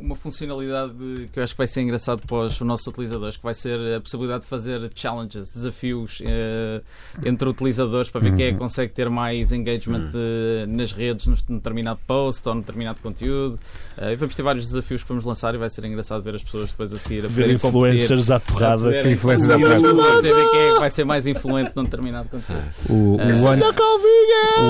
uma 0.00 0.14
funcionalidade 0.14 0.92
que 1.32 1.40
eu 1.40 1.42
acho 1.42 1.54
que 1.54 1.58
vai 1.58 1.66
ser 1.66 1.80
engraçado 1.82 2.22
para 2.24 2.36
os 2.46 2.60
nossos 2.60 2.86
utilizadores, 2.86 3.36
que 3.36 3.42
vai 3.42 3.52
ser 3.52 3.96
a 3.96 4.00
possibilidade 4.00 4.44
de 4.44 4.48
fazer 4.48 4.88
challenges, 4.94 5.50
desafios 5.52 6.22
eh, 6.24 6.80
entre 7.24 7.48
utilizadores 7.48 8.10
para 8.10 8.20
ver 8.20 8.36
quem 8.36 8.46
é 8.46 8.52
que 8.52 8.58
consegue 8.58 8.92
ter 8.92 9.10
mais 9.10 9.50
engagement 9.50 10.10
eh, 10.14 10.66
nas 10.68 10.92
redes, 10.92 11.26
num 11.26 11.56
determinado 11.56 11.98
post 12.06 12.48
ou 12.48 12.54
num 12.54 12.60
determinado 12.60 13.00
conteúdo. 13.02 13.58
Eh, 13.98 14.12
e 14.12 14.16
vamos 14.16 14.36
ter 14.36 14.42
vários 14.44 14.66
desafios 14.68 15.02
que 15.02 15.08
vamos 15.08 15.24
lançar 15.24 15.52
e 15.52 15.58
vai 15.58 15.68
ser 15.68 15.84
engraçado 15.84 16.22
ver 16.22 16.36
as 16.36 16.44
pessoas 16.44 16.70
depois 16.70 16.94
a 16.94 16.98
seguir 16.98 17.24
a 17.24 17.28
Ver 17.28 17.50
influencers 17.50 18.30
à 18.30 18.38
porrada. 18.38 19.10
Influencers 19.10 19.50
à 19.50 19.58
porrada. 19.58 20.22
ver 20.22 20.50
quem 20.50 20.60
é 20.60 20.72
que 20.74 20.78
vai 20.78 20.90
ser 20.90 21.04
mais 21.04 21.26
influente 21.26 21.72
num 21.74 21.82
determinado 21.82 22.28
conteúdo. 22.28 22.62
O, 22.88 23.16
o, 23.16 23.20
Ant, 23.20 23.62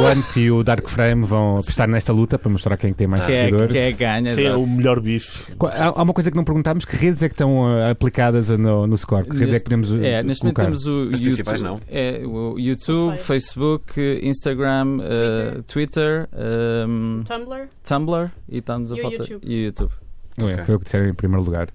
o 0.01 0.07
Ant 0.07 0.37
e 0.41 0.51
o 0.51 0.65
Dark 0.65 0.89
Frame 0.89 1.27
vão 1.27 1.59
apostar 1.59 1.87
nesta 1.87 2.15
luta 2.15 2.39
para 2.39 2.51
mostrar 2.51 2.62
quem 2.77 2.93
tem 2.93 3.07
mais 3.07 3.29
é, 3.29 3.45
seguidores. 3.45 3.73
quem 3.73 3.83
é 3.83 3.93
que 3.93 3.99
ganha? 3.99 4.35
Quem 4.35 4.47
é 4.47 4.55
o 4.55 4.67
melhor 4.67 5.01
bife? 5.01 5.53
Há, 5.61 5.87
há 5.99 6.03
uma 6.03 6.13
coisa 6.13 6.31
que 6.31 6.37
não 6.37 6.45
perguntámos: 6.45 6.85
que 6.85 6.97
redes 6.97 7.23
é 7.23 7.29
que 7.29 7.35
estão 7.35 7.63
uh, 7.63 7.91
aplicadas 7.91 8.49
no, 8.51 8.87
no 8.87 8.97
score? 8.97 9.25
Que 9.29 9.37
redes 9.37 9.43
é 9.43 9.47
que 9.47 9.53
Neste- 9.53 9.65
podemos 9.65 9.91
uh, 9.91 10.05
É, 10.05 10.23
neste 10.23 10.43
momento 10.45 10.57
colocar? 10.57 10.63
temos 10.65 10.87
o 10.87 11.15
As 11.15 11.21
principais 11.21 11.61
YouTube, 11.61 11.81
não. 11.81 11.97
É, 11.97 12.23
o 12.27 12.59
YouTube. 12.59 13.17
Facebook, 13.19 14.21
Instagram, 14.23 14.99
eh, 15.03 15.63
Twitter, 15.67 16.29
ehm, 16.33 17.23
Tumblr. 17.25 17.69
Tumblr 17.87 18.31
e 18.49 18.59
estamos 18.59 18.93
a 18.93 18.97
E 18.97 19.01
falta 19.03 19.17
YouTube. 19.17 19.41
e 19.45 19.55
o 19.57 19.65
YouTube. 19.65 19.93
Não 20.37 20.49
é, 20.49 20.53
Ok. 20.55 20.65
Foi 20.65 20.75
o 20.75 20.79
que 20.79 20.85
disseram 20.85 21.07
em 21.09 21.15
primeiro 21.15 21.45
lugar. 21.45 21.69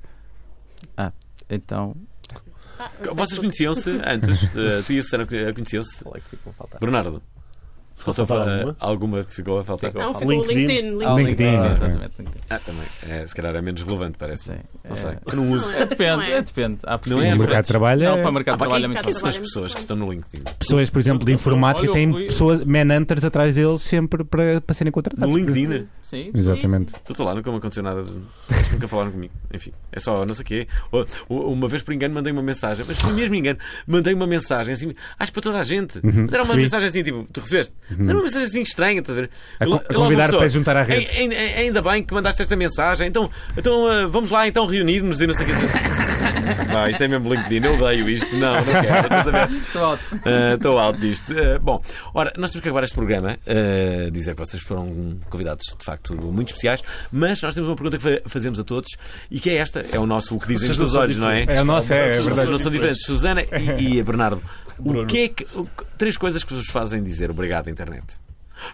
Então, 1.50 1.96
Ah, 2.80 2.92
Vocês 3.16 3.40
conheciam-se 3.40 3.90
antes? 4.06 4.44
Uh, 4.50 4.84
tu 4.86 4.94
e 4.94 5.00
a 5.00 5.02
Susana 5.02 5.26
conheciam-se? 5.26 6.04
é? 6.14 6.80
Bernardo. 6.80 7.24
Faltou 7.98 8.26
eh, 8.30 8.54
alguma? 8.54 8.76
alguma 8.80 9.24
que 9.24 9.34
ficou 9.34 9.60
a 9.60 9.66
faltar. 9.66 9.91
Não, 9.93 10.14
ficou 10.14 10.28
o 10.28 10.32
LinkedIn. 10.45 10.60
LinkedIn. 10.68 11.04
Ah, 11.04 11.14
o 11.14 11.18
LinkedIn. 11.18 11.43
LinkedIn, 11.43 11.58
Ah, 11.58 11.72
exatamente. 11.72 12.12
LinkedIn. 12.20 12.39
Ah, 12.50 12.60
também. 12.60 12.84
É, 13.10 13.28
se 13.28 13.36
calhar 13.36 13.56
é 13.56 13.62
menos 13.62 13.82
relevante, 13.82 14.18
parece. 14.18 14.43
Sim. 14.43 14.58
Não 14.86 14.91
É- 14.91 14.95
sei. 14.95 15.12
Eu 15.26 15.36
não 15.36 15.52
uso. 15.52 15.72
É. 15.74 15.86
Depende, 15.86 16.12
Não 16.18 16.22
é. 16.22 16.32
é, 16.34 16.41
depende. 16.41 16.78
Há 16.86 17.00
Não 17.08 17.22
é? 17.22 17.34
O 17.34 17.38
mercado 17.39 17.64
de 17.64 17.68
trabalho 17.68 18.04
Não, 18.04 18.18
é- 18.18 18.22
para 18.22 18.30
o 18.30 18.34
mercado 18.34 18.54
de 18.56 18.60
trabalho 18.60 18.86
é 18.86 18.88
muito 18.88 19.04
quem 19.04 19.14
são 19.14 19.28
as 19.30 19.38
pessoas 19.38 19.74
que 19.74 19.80
estão 19.80 19.98
no 19.98 20.12
LinkedIn? 20.12 20.43
Pessoas, 20.60 20.89
por 20.89 21.00
exemplo, 21.00 21.26
de 21.26 21.34
informática 21.34 21.91
têm 21.91 22.12
pessoas 22.14 22.64
manhunters 22.64 23.24
atrás 23.24 23.56
deles 23.56 23.82
sempre 23.82 24.24
para, 24.24 24.62
para 24.62 24.76
serem 24.76 24.91
contratados. 24.91 25.28
No 25.30 25.38
LinkedIn? 25.38 25.88
Sim, 26.04 26.32
Exatamente. 26.34 26.93
Eu 26.93 27.12
estou 27.12 27.26
lá, 27.26 27.34
nunca 27.36 27.52
me 27.52 27.58
aconteceu 27.58 27.84
nada. 27.84 28.04
De... 28.04 28.12
Nunca 28.72 28.88
falaram 28.88 29.12
comigo. 29.12 29.34
Enfim, 29.54 29.72
é 29.91 30.00
só 30.00 30.26
não 30.26 30.34
sei 30.34 30.43
o 30.43 30.45
quê. 30.45 30.68
Uma 31.28 31.68
vez 31.68 31.82
por 31.84 31.93
engano 31.93 32.14
mandei 32.14 32.32
uma 32.32 32.41
mensagem, 32.43 32.86
mas 32.88 33.00
foi 33.00 33.12
mesmo 33.14 33.36
engano. 33.36 33.60
Mandei 33.86 34.14
uma 34.14 34.28
mensagem 34.28 34.74
assim, 34.74 34.93
acho 35.20 35.34
para 35.34 35.41
toda 35.41 35.60
a 35.60 35.64
gente. 35.64 36.00
Mas 36.04 36.16
era 36.34 36.43
uma 36.43 36.54
recebi. 36.54 36.62
mensagem 36.62 36.88
assim, 36.88 37.04
tipo, 37.04 37.28
tu 37.34 37.41
recebeste? 37.41 37.74
Mas 37.90 38.08
era 38.10 38.18
uma 38.18 38.24
mensagem 38.24 38.48
assim 38.48 38.62
estranha, 38.62 39.00
estás 39.00 39.18
a 39.18 39.22
ver? 39.22 39.30
A 39.60 39.66
co- 39.66 39.76
a 39.76 39.94
convidar 39.94 40.30
para 40.30 40.48
juntar 40.48 40.76
à 40.78 40.84
rede. 40.84 41.08
"Ai- 41.16 41.30
ai- 41.38 41.54
Ainda 41.64 41.82
bem 41.82 42.04
que 42.04 42.14
mandaste 42.14 42.42
esta 42.42 42.56
mensagem, 42.56 43.08
então, 43.08 43.30
então 43.58 43.88
ah, 43.88 44.08
vamos 44.08 44.30
lá 44.30 44.48
então 44.48 44.66
reunir-nos 44.66 45.22
e 45.22 45.28
não 45.28 45.34
sei 45.34 45.46
o 45.46 45.50
quê. 45.50 45.54
Pá, 46.72 46.90
isto 46.90 47.04
é 47.04 47.08
mesmo 47.08 47.34
LinkedIn, 47.34 47.66
eu 47.66 47.76
odeio 47.76 48.10
isto. 48.10 48.38
Não, 48.38 48.56
não 48.56 48.64
quero, 48.64 49.04
estás 49.04 49.28
a 49.28 49.32
ver? 49.46 49.58
Estou 49.58 49.82
ótimo. 49.84 50.22
Ah, 50.26 50.54
Estou 50.56 50.78
alto 50.80 51.00
disto. 51.00 51.34
Ah, 51.38 51.60
bom, 51.60 51.82
ora, 52.14 52.34
nós 52.38 52.52
temos 52.52 52.62
que 52.64 52.70
acabar 52.70 52.84
este 52.84 52.96
programa. 52.96 53.38
ah, 53.48 54.10
dizer 54.12 54.36
que 54.36 54.46
vocês 54.46 54.62
foram 54.64 55.18
convidados 55.30 55.66
de 55.78 55.84
facto 55.86 56.16
muito 56.16 56.50
especiais, 56.50 56.84
mas 57.12 57.42
nós 57.42 57.54
temos 57.56 57.70
uma 57.70 57.76
pergunta 57.76 57.98
que 57.98 58.04
fa- 58.04 58.22
fazemos 58.30 58.60
a 58.60 58.64
todos 58.64 58.90
e 59.32 59.40
que 59.40 59.50
é 59.50 59.56
esta: 59.56 59.86
é 59.92 60.00
o 60.00 60.06
nosso 60.06 60.36
o 60.36 60.40
que 60.40 60.48
dizem 60.48 60.72
os 60.72 60.94
não 60.94 61.02
olhos, 61.02 61.18
não 61.18 61.30
é? 61.30 61.44
É 61.48 61.62
o 61.62 61.66
nosso, 61.66 61.94
é, 61.94 61.98
é 61.98 62.08
verdade. 62.10 62.30
Vocês 62.36 62.50
não 62.50 62.58
são 62.58 62.72
diferentes. 62.72 63.04
Susana 63.04 63.42
e, 63.80 63.98
e 63.98 64.04
Bernardo, 64.08 64.42
o 64.80 64.84
Bruno. 64.84 65.08
que 65.08 65.18
é 65.24 65.30
que. 65.30 65.48
o 65.56 65.68
três 65.98 66.18
coisas 66.18 66.44
que 66.44 66.54
vos 66.54 66.68
fazem 66.68 67.02
dizer 67.04 67.32
obrigado, 67.32 67.70
internet. 67.70 68.06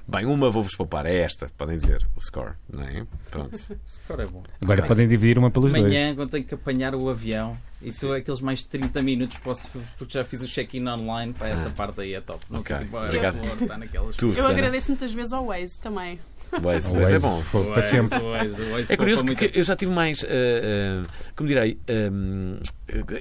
Bem, 0.07 0.25
uma 0.25 0.49
vou-vos 0.49 0.75
poupar, 0.75 1.05
é 1.05 1.17
esta, 1.17 1.47
podem 1.57 1.77
dizer, 1.77 2.05
o 2.15 2.21
score, 2.21 2.53
não 2.71 2.83
é? 2.83 3.05
Pronto. 3.29 3.57
Score 3.85 4.21
é 4.21 4.25
bom. 4.25 4.43
Agora 4.61 4.79
Ok. 4.81 4.87
podem 4.87 5.07
dividir 5.07 5.37
uma 5.37 5.51
pelos 5.51 5.71
dois. 5.71 5.83
Manhã, 5.83 6.15
quando 6.15 6.29
tenho 6.31 6.43
que 6.45 6.53
apanhar 6.53 6.95
o 6.95 7.09
avião, 7.09 7.57
e 7.81 7.91
tu 7.91 8.11
aqueles 8.13 8.39
mais 8.41 8.59
de 8.59 8.67
30 8.67 9.01
minutos, 9.01 9.37
posso, 9.37 9.69
porque 9.97 10.13
já 10.13 10.23
fiz 10.23 10.41
o 10.41 10.47
check-in 10.47 10.87
online, 10.87 11.33
para 11.33 11.49
essa 11.49 11.69
parte 11.69 12.01
aí 12.01 12.13
é 12.13 12.21
top. 12.21 12.39
Não 12.49 12.59
Ok, 12.61 12.75
tenho 12.75 12.89
que 12.89 12.95
ir 12.95 12.97
para 12.97 13.01
o 13.01 13.05
obrigado. 13.05 13.61
está 13.61 13.77
naquelas 13.77 14.15
Tu, 14.15 14.31
Eu 14.33 14.47
agradeço 14.47 14.89
muitas 14.89 15.11
vezes 15.11 15.33
ao 15.33 15.45
Waze 15.47 15.77
também. 15.79 16.19
Waze, 16.61 16.87
O 16.91 16.93
Waze 16.99 17.15
é 17.15 17.17
Waze 17.17 17.19
bom. 17.19 17.41
foi 17.41 17.61
O 17.61 17.65
para 17.65 17.73
Waze, 17.81 17.87
sempre. 17.89 18.17
o 18.19 18.29
Waze, 18.31 18.61
o 18.61 18.71
Waze 18.71 18.93
É 18.93 18.97
curioso 18.97 19.25
muito. 19.25 19.43
eu 19.43 19.63
já 19.63 19.75
tive 19.75 19.91
mais, 19.91 20.23
ah, 20.23 20.27
ah, 20.27 21.31
como 21.35 21.47
direi, 21.49 21.79
ah, 21.89 22.61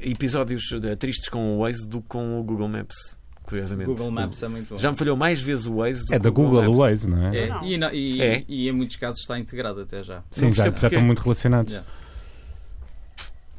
episódios 0.02 0.62
ah, 0.74 0.96
tristes 0.96 1.28
com 1.28 1.56
o 1.56 1.60
Waze 1.60 1.86
do 1.88 2.00
que 2.02 2.08
com 2.08 2.38
o 2.38 2.44
Google 2.44 2.68
Maps. 2.68 3.16
Curiosamente. 3.52 3.86
Google 3.86 4.10
Maps 4.10 4.42
é 4.42 4.48
muito 4.48 4.68
bom. 4.70 4.78
Já 4.78 4.90
me 4.90 4.96
falhou 4.96 5.16
mais 5.16 5.40
vezes 5.40 5.66
o 5.66 5.76
Waze 5.76 6.06
do 6.06 6.14
É 6.14 6.16
que 6.16 6.22
da 6.22 6.28
o 6.30 6.32
Google, 6.32 6.60
Google 6.62 6.74
o. 6.74 6.78
Waze, 6.78 7.06
não 7.08 7.26
é? 7.28 7.36
É, 7.36 7.48
Não. 7.48 7.92
e, 7.92 8.16
e- 8.16 8.22
É? 8.22 8.44
e 8.48 8.68
em 8.68 8.72
muitos 8.72 8.96
casos 8.96 9.20
está 9.20 9.38
integrado 9.38 9.80
até 9.80 10.02
já. 10.02 10.22
Sim, 10.30 10.52
já, 10.52 10.70
já 10.70 10.86
estão 10.88 11.02
muito 11.02 11.20
relacionados. 11.20 11.72
Já. 11.74 11.82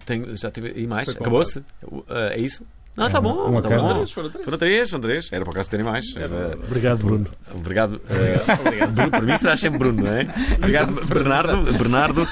Tenho- 0.06 0.36
já 0.36 0.52
tive. 0.52 0.74
E 0.76 0.86
mais? 0.88 1.08
Acabou-se? 1.10 1.64
Ah, 2.10 2.30
é 2.34 2.40
isso? 2.40 2.66
Não, 2.96 3.08
está 3.08 3.18
É, 3.18 3.22
bom. 3.22 3.50
uma 3.50 3.62
Tá 3.62 3.70
bom. 3.70 3.78
Foram 3.80 3.94
três, 3.96 4.12
foram 4.12 4.30
três. 4.30 4.46
Foram 4.46 4.58
três, 4.58 4.90
foram 4.90 5.02
três. 5.02 5.32
Era 5.34 5.44
para 5.44 5.52
o 5.52 5.54
caso 5.56 5.66
de 5.68 5.72
terem 5.72 5.86
mais. 5.86 6.06
Era- 6.16 6.56
Obrigado, 6.64 7.00
Bruno. 7.00 7.28
Obrigado. 7.54 8.02
eh, 8.10 8.86
Bruno, 8.94 9.10
para 9.12 9.22
mim 9.22 9.38
será 9.40 9.58
sempre 9.58 9.80
Bruno, 9.80 10.04
não 10.04 10.12
é? 10.14 10.28
Obrigado, 10.58 11.06
Bernardo. 11.06 11.74
Bernardo. 11.74 12.28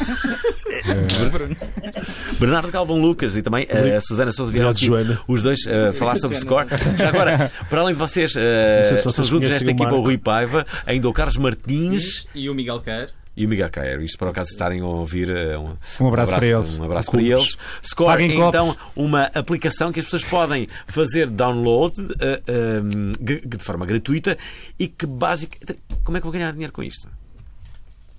Bernardo 2.39 2.71
Galvão 2.71 2.99
Lucas 2.99 3.35
e 3.35 3.41
também 3.41 3.65
eh, 3.69 3.95
a 3.95 4.01
Susana 4.01 4.31
Sousa 4.31 4.51
vieram 4.51 4.69
aqui, 4.69 4.87
Obrigado, 4.89 5.07
Joana. 5.15 5.21
os 5.27 5.43
dois 5.43 5.59
eh, 5.67 5.93
falar 5.93 6.17
sobre 6.17 6.37
score. 6.37 6.67
Já 6.97 7.09
agora, 7.09 7.51
para 7.69 7.81
além 7.81 7.93
de 7.93 7.99
vocês, 7.99 8.33
eh, 8.35 8.83
sei 8.87 8.97
se 8.97 9.03
vocês 9.03 9.27
juntos 9.27 9.49
nesta 9.49 9.69
equipa 9.69 9.93
o. 9.93 10.01
Rui 10.01 10.17
Paiva, 10.17 10.65
ainda 10.85 11.07
o 11.09 11.13
Carlos 11.13 11.37
Martins 11.37 12.25
E 12.33 12.49
o 12.49 12.53
Miguel 12.55 12.81
Queiro. 12.81 13.11
E 13.35 13.45
o 13.45 13.49
Miguel 13.49 13.69
Caeiro. 13.69 14.01
Isto 14.03 14.17
para 14.17 14.29
o 14.29 14.33
caso 14.33 14.47
de 14.49 14.53
estarem 14.53 14.81
a 14.81 14.85
ouvir. 14.85 15.29
eh, 15.29 15.57
um, 15.57 15.75
Um 16.01 16.07
abraço 16.07 16.33
para 16.35 16.45
eles. 16.45 16.77
Um 16.77 16.83
abraço 16.83 17.09
para 17.11 17.21
eles. 17.21 17.57
Score 17.83 18.09
Paguem 18.11 18.31
é 18.31 18.35
copos. 18.35 18.47
então 18.49 18.77
uma 18.95 19.23
aplicação 19.33 19.91
que 19.91 19.99
as 19.99 20.05
pessoas 20.05 20.23
podem 20.25 20.67
fazer 20.87 21.29
download 21.29 21.95
g- 21.95 23.41
de 23.45 23.57
forma 23.63 23.85
gratuita 23.85 24.37
e 24.77 24.87
que 24.87 25.05
basicamente. 25.05 25.79
Como 26.03 26.17
é 26.17 26.19
que 26.19 26.25
vou 26.25 26.31
ganhar 26.33 26.51
dinheiro 26.51 26.73
com 26.73 26.83
isto? 26.83 27.07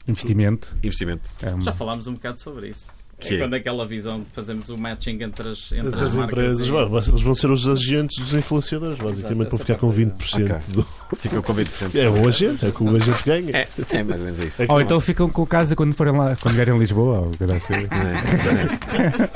Investimento. 0.09 0.77
Investimento. 0.83 1.31
É 1.43 1.51
uma- 1.55 1.63
Já 1.63 1.73
falámos 1.73 2.07
um 2.07 2.15
bocado 2.15 2.41
sobre 2.41 2.69
isso. 2.71 2.89
Que? 3.29 3.35
É 3.35 3.39
quando 3.39 3.55
aquela 3.55 3.87
visão 3.87 4.21
de 4.21 4.29
fazermos 4.31 4.69
o 4.69 4.77
matching 4.79 5.19
entre 5.23 5.49
as, 5.49 5.73
entre 5.73 5.95
as 5.95 6.03
as 6.03 6.15
marcas 6.17 6.33
empresas, 6.39 6.69
e- 6.69 7.11
eles 7.11 7.21
vão 7.23 7.35
ser 7.35 7.51
os 7.51 7.69
agentes 7.69 8.19
dos 8.19 8.35
influenciadores, 8.35 8.97
basicamente, 8.99 9.49
vão 9.51 9.59
ficar 9.59 9.77
com 9.77 9.89
parte 9.89 10.03
20% 10.07 10.71
do. 10.71 10.83
Fica 11.19 11.43
com 11.43 11.55
20%. 11.55 11.95
É 11.95 12.09
o 12.09 12.29
agente, 12.29 12.65
é 12.65 12.69
o 12.69 12.73
que 12.73 12.83
o 12.83 12.97
agente 12.97 13.23
ganha. 13.25 13.51
É, 13.57 13.69
é 13.91 14.03
mais 14.03 14.21
ou 14.21 14.27
menos 14.27 14.41
isso. 14.41 14.63
É 14.63 14.67
Ou 14.69 14.81
então 14.81 15.01
ficam 15.01 15.29
com 15.29 15.47
casa 15.47 15.75
quando 15.77 15.95
forem 15.95 16.13
lá, 16.17 16.37
quando 16.37 16.55
vierem 16.55 16.75
a 16.75 16.79
Lisboa, 16.79 17.21
ou 17.21 17.33
coisa 17.37 17.55
assim. 17.57 17.75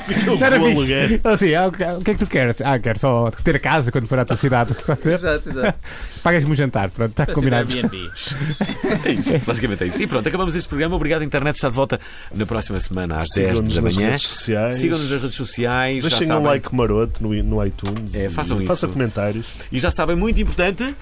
fica 0.07 0.31
o 0.33 0.39
Não 0.39 0.45
era 0.47 0.59
bolo, 0.59 0.75
fixe. 0.77 0.93
é. 0.93 1.19
Assim, 1.23 1.53
ah, 1.55 1.67
o 1.67 1.71
que 1.71 1.83
é 1.83 2.13
que 2.13 2.19
tu 2.19 2.27
queres? 2.27 2.61
Ah, 2.61 2.79
quero 2.79 2.99
só 2.99 3.31
ter 3.43 3.59
casa 3.59 3.91
quando 3.91 4.07
for 4.07 4.19
à 4.19 4.25
tua 4.25 4.37
cidade. 4.37 4.73
Exato, 5.07 5.49
exato. 5.49 5.79
Pagas-me 6.23 6.51
um 6.51 6.55
jantar, 6.55 6.89
pronto, 6.91 7.11
está 7.11 7.25
combinado. 7.25 7.71
É 7.77 9.11
isso, 9.11 9.39
basicamente 9.45 9.83
é 9.83 9.87
isso. 9.87 10.01
E 10.01 10.07
pronto, 10.07 10.27
acabamos 10.27 10.55
este 10.55 10.67
programa. 10.67 10.95
Obrigado, 10.95 11.23
internet. 11.23 11.55
Está 11.55 11.69
de 11.69 11.75
volta 11.75 11.99
na 12.33 12.45
próxima 12.45 12.79
semana 12.79 13.17
às 13.17 13.27
10 13.35 13.47
Sigam-nos 13.49 13.76
da 13.81 13.89
manhã. 13.89 14.17
Sigam-nos 14.17 15.09
nas 15.09 15.21
redes 15.21 15.35
sociais. 15.35 16.03
Deixem 16.03 16.31
um 16.31 16.43
like 16.43 16.73
maroto 16.73 17.23
no, 17.23 17.43
no 17.43 17.65
iTunes. 17.65 18.13
É, 18.13 18.29
façam 18.29 18.57
isso. 18.57 18.67
Façam 18.67 18.89
comentários. 18.89 19.47
E 19.71 19.79
já 19.79 19.91
sabem, 19.91 20.15
muito 20.15 20.39
importante: 20.39 20.95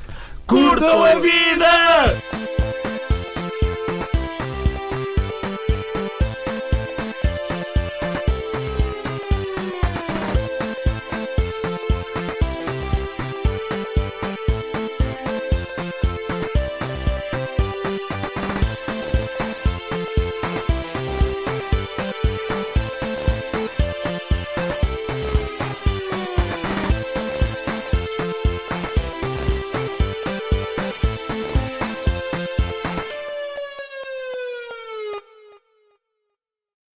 curtam 0.45 1.03
a 1.03 1.15
vida! 1.15 2.94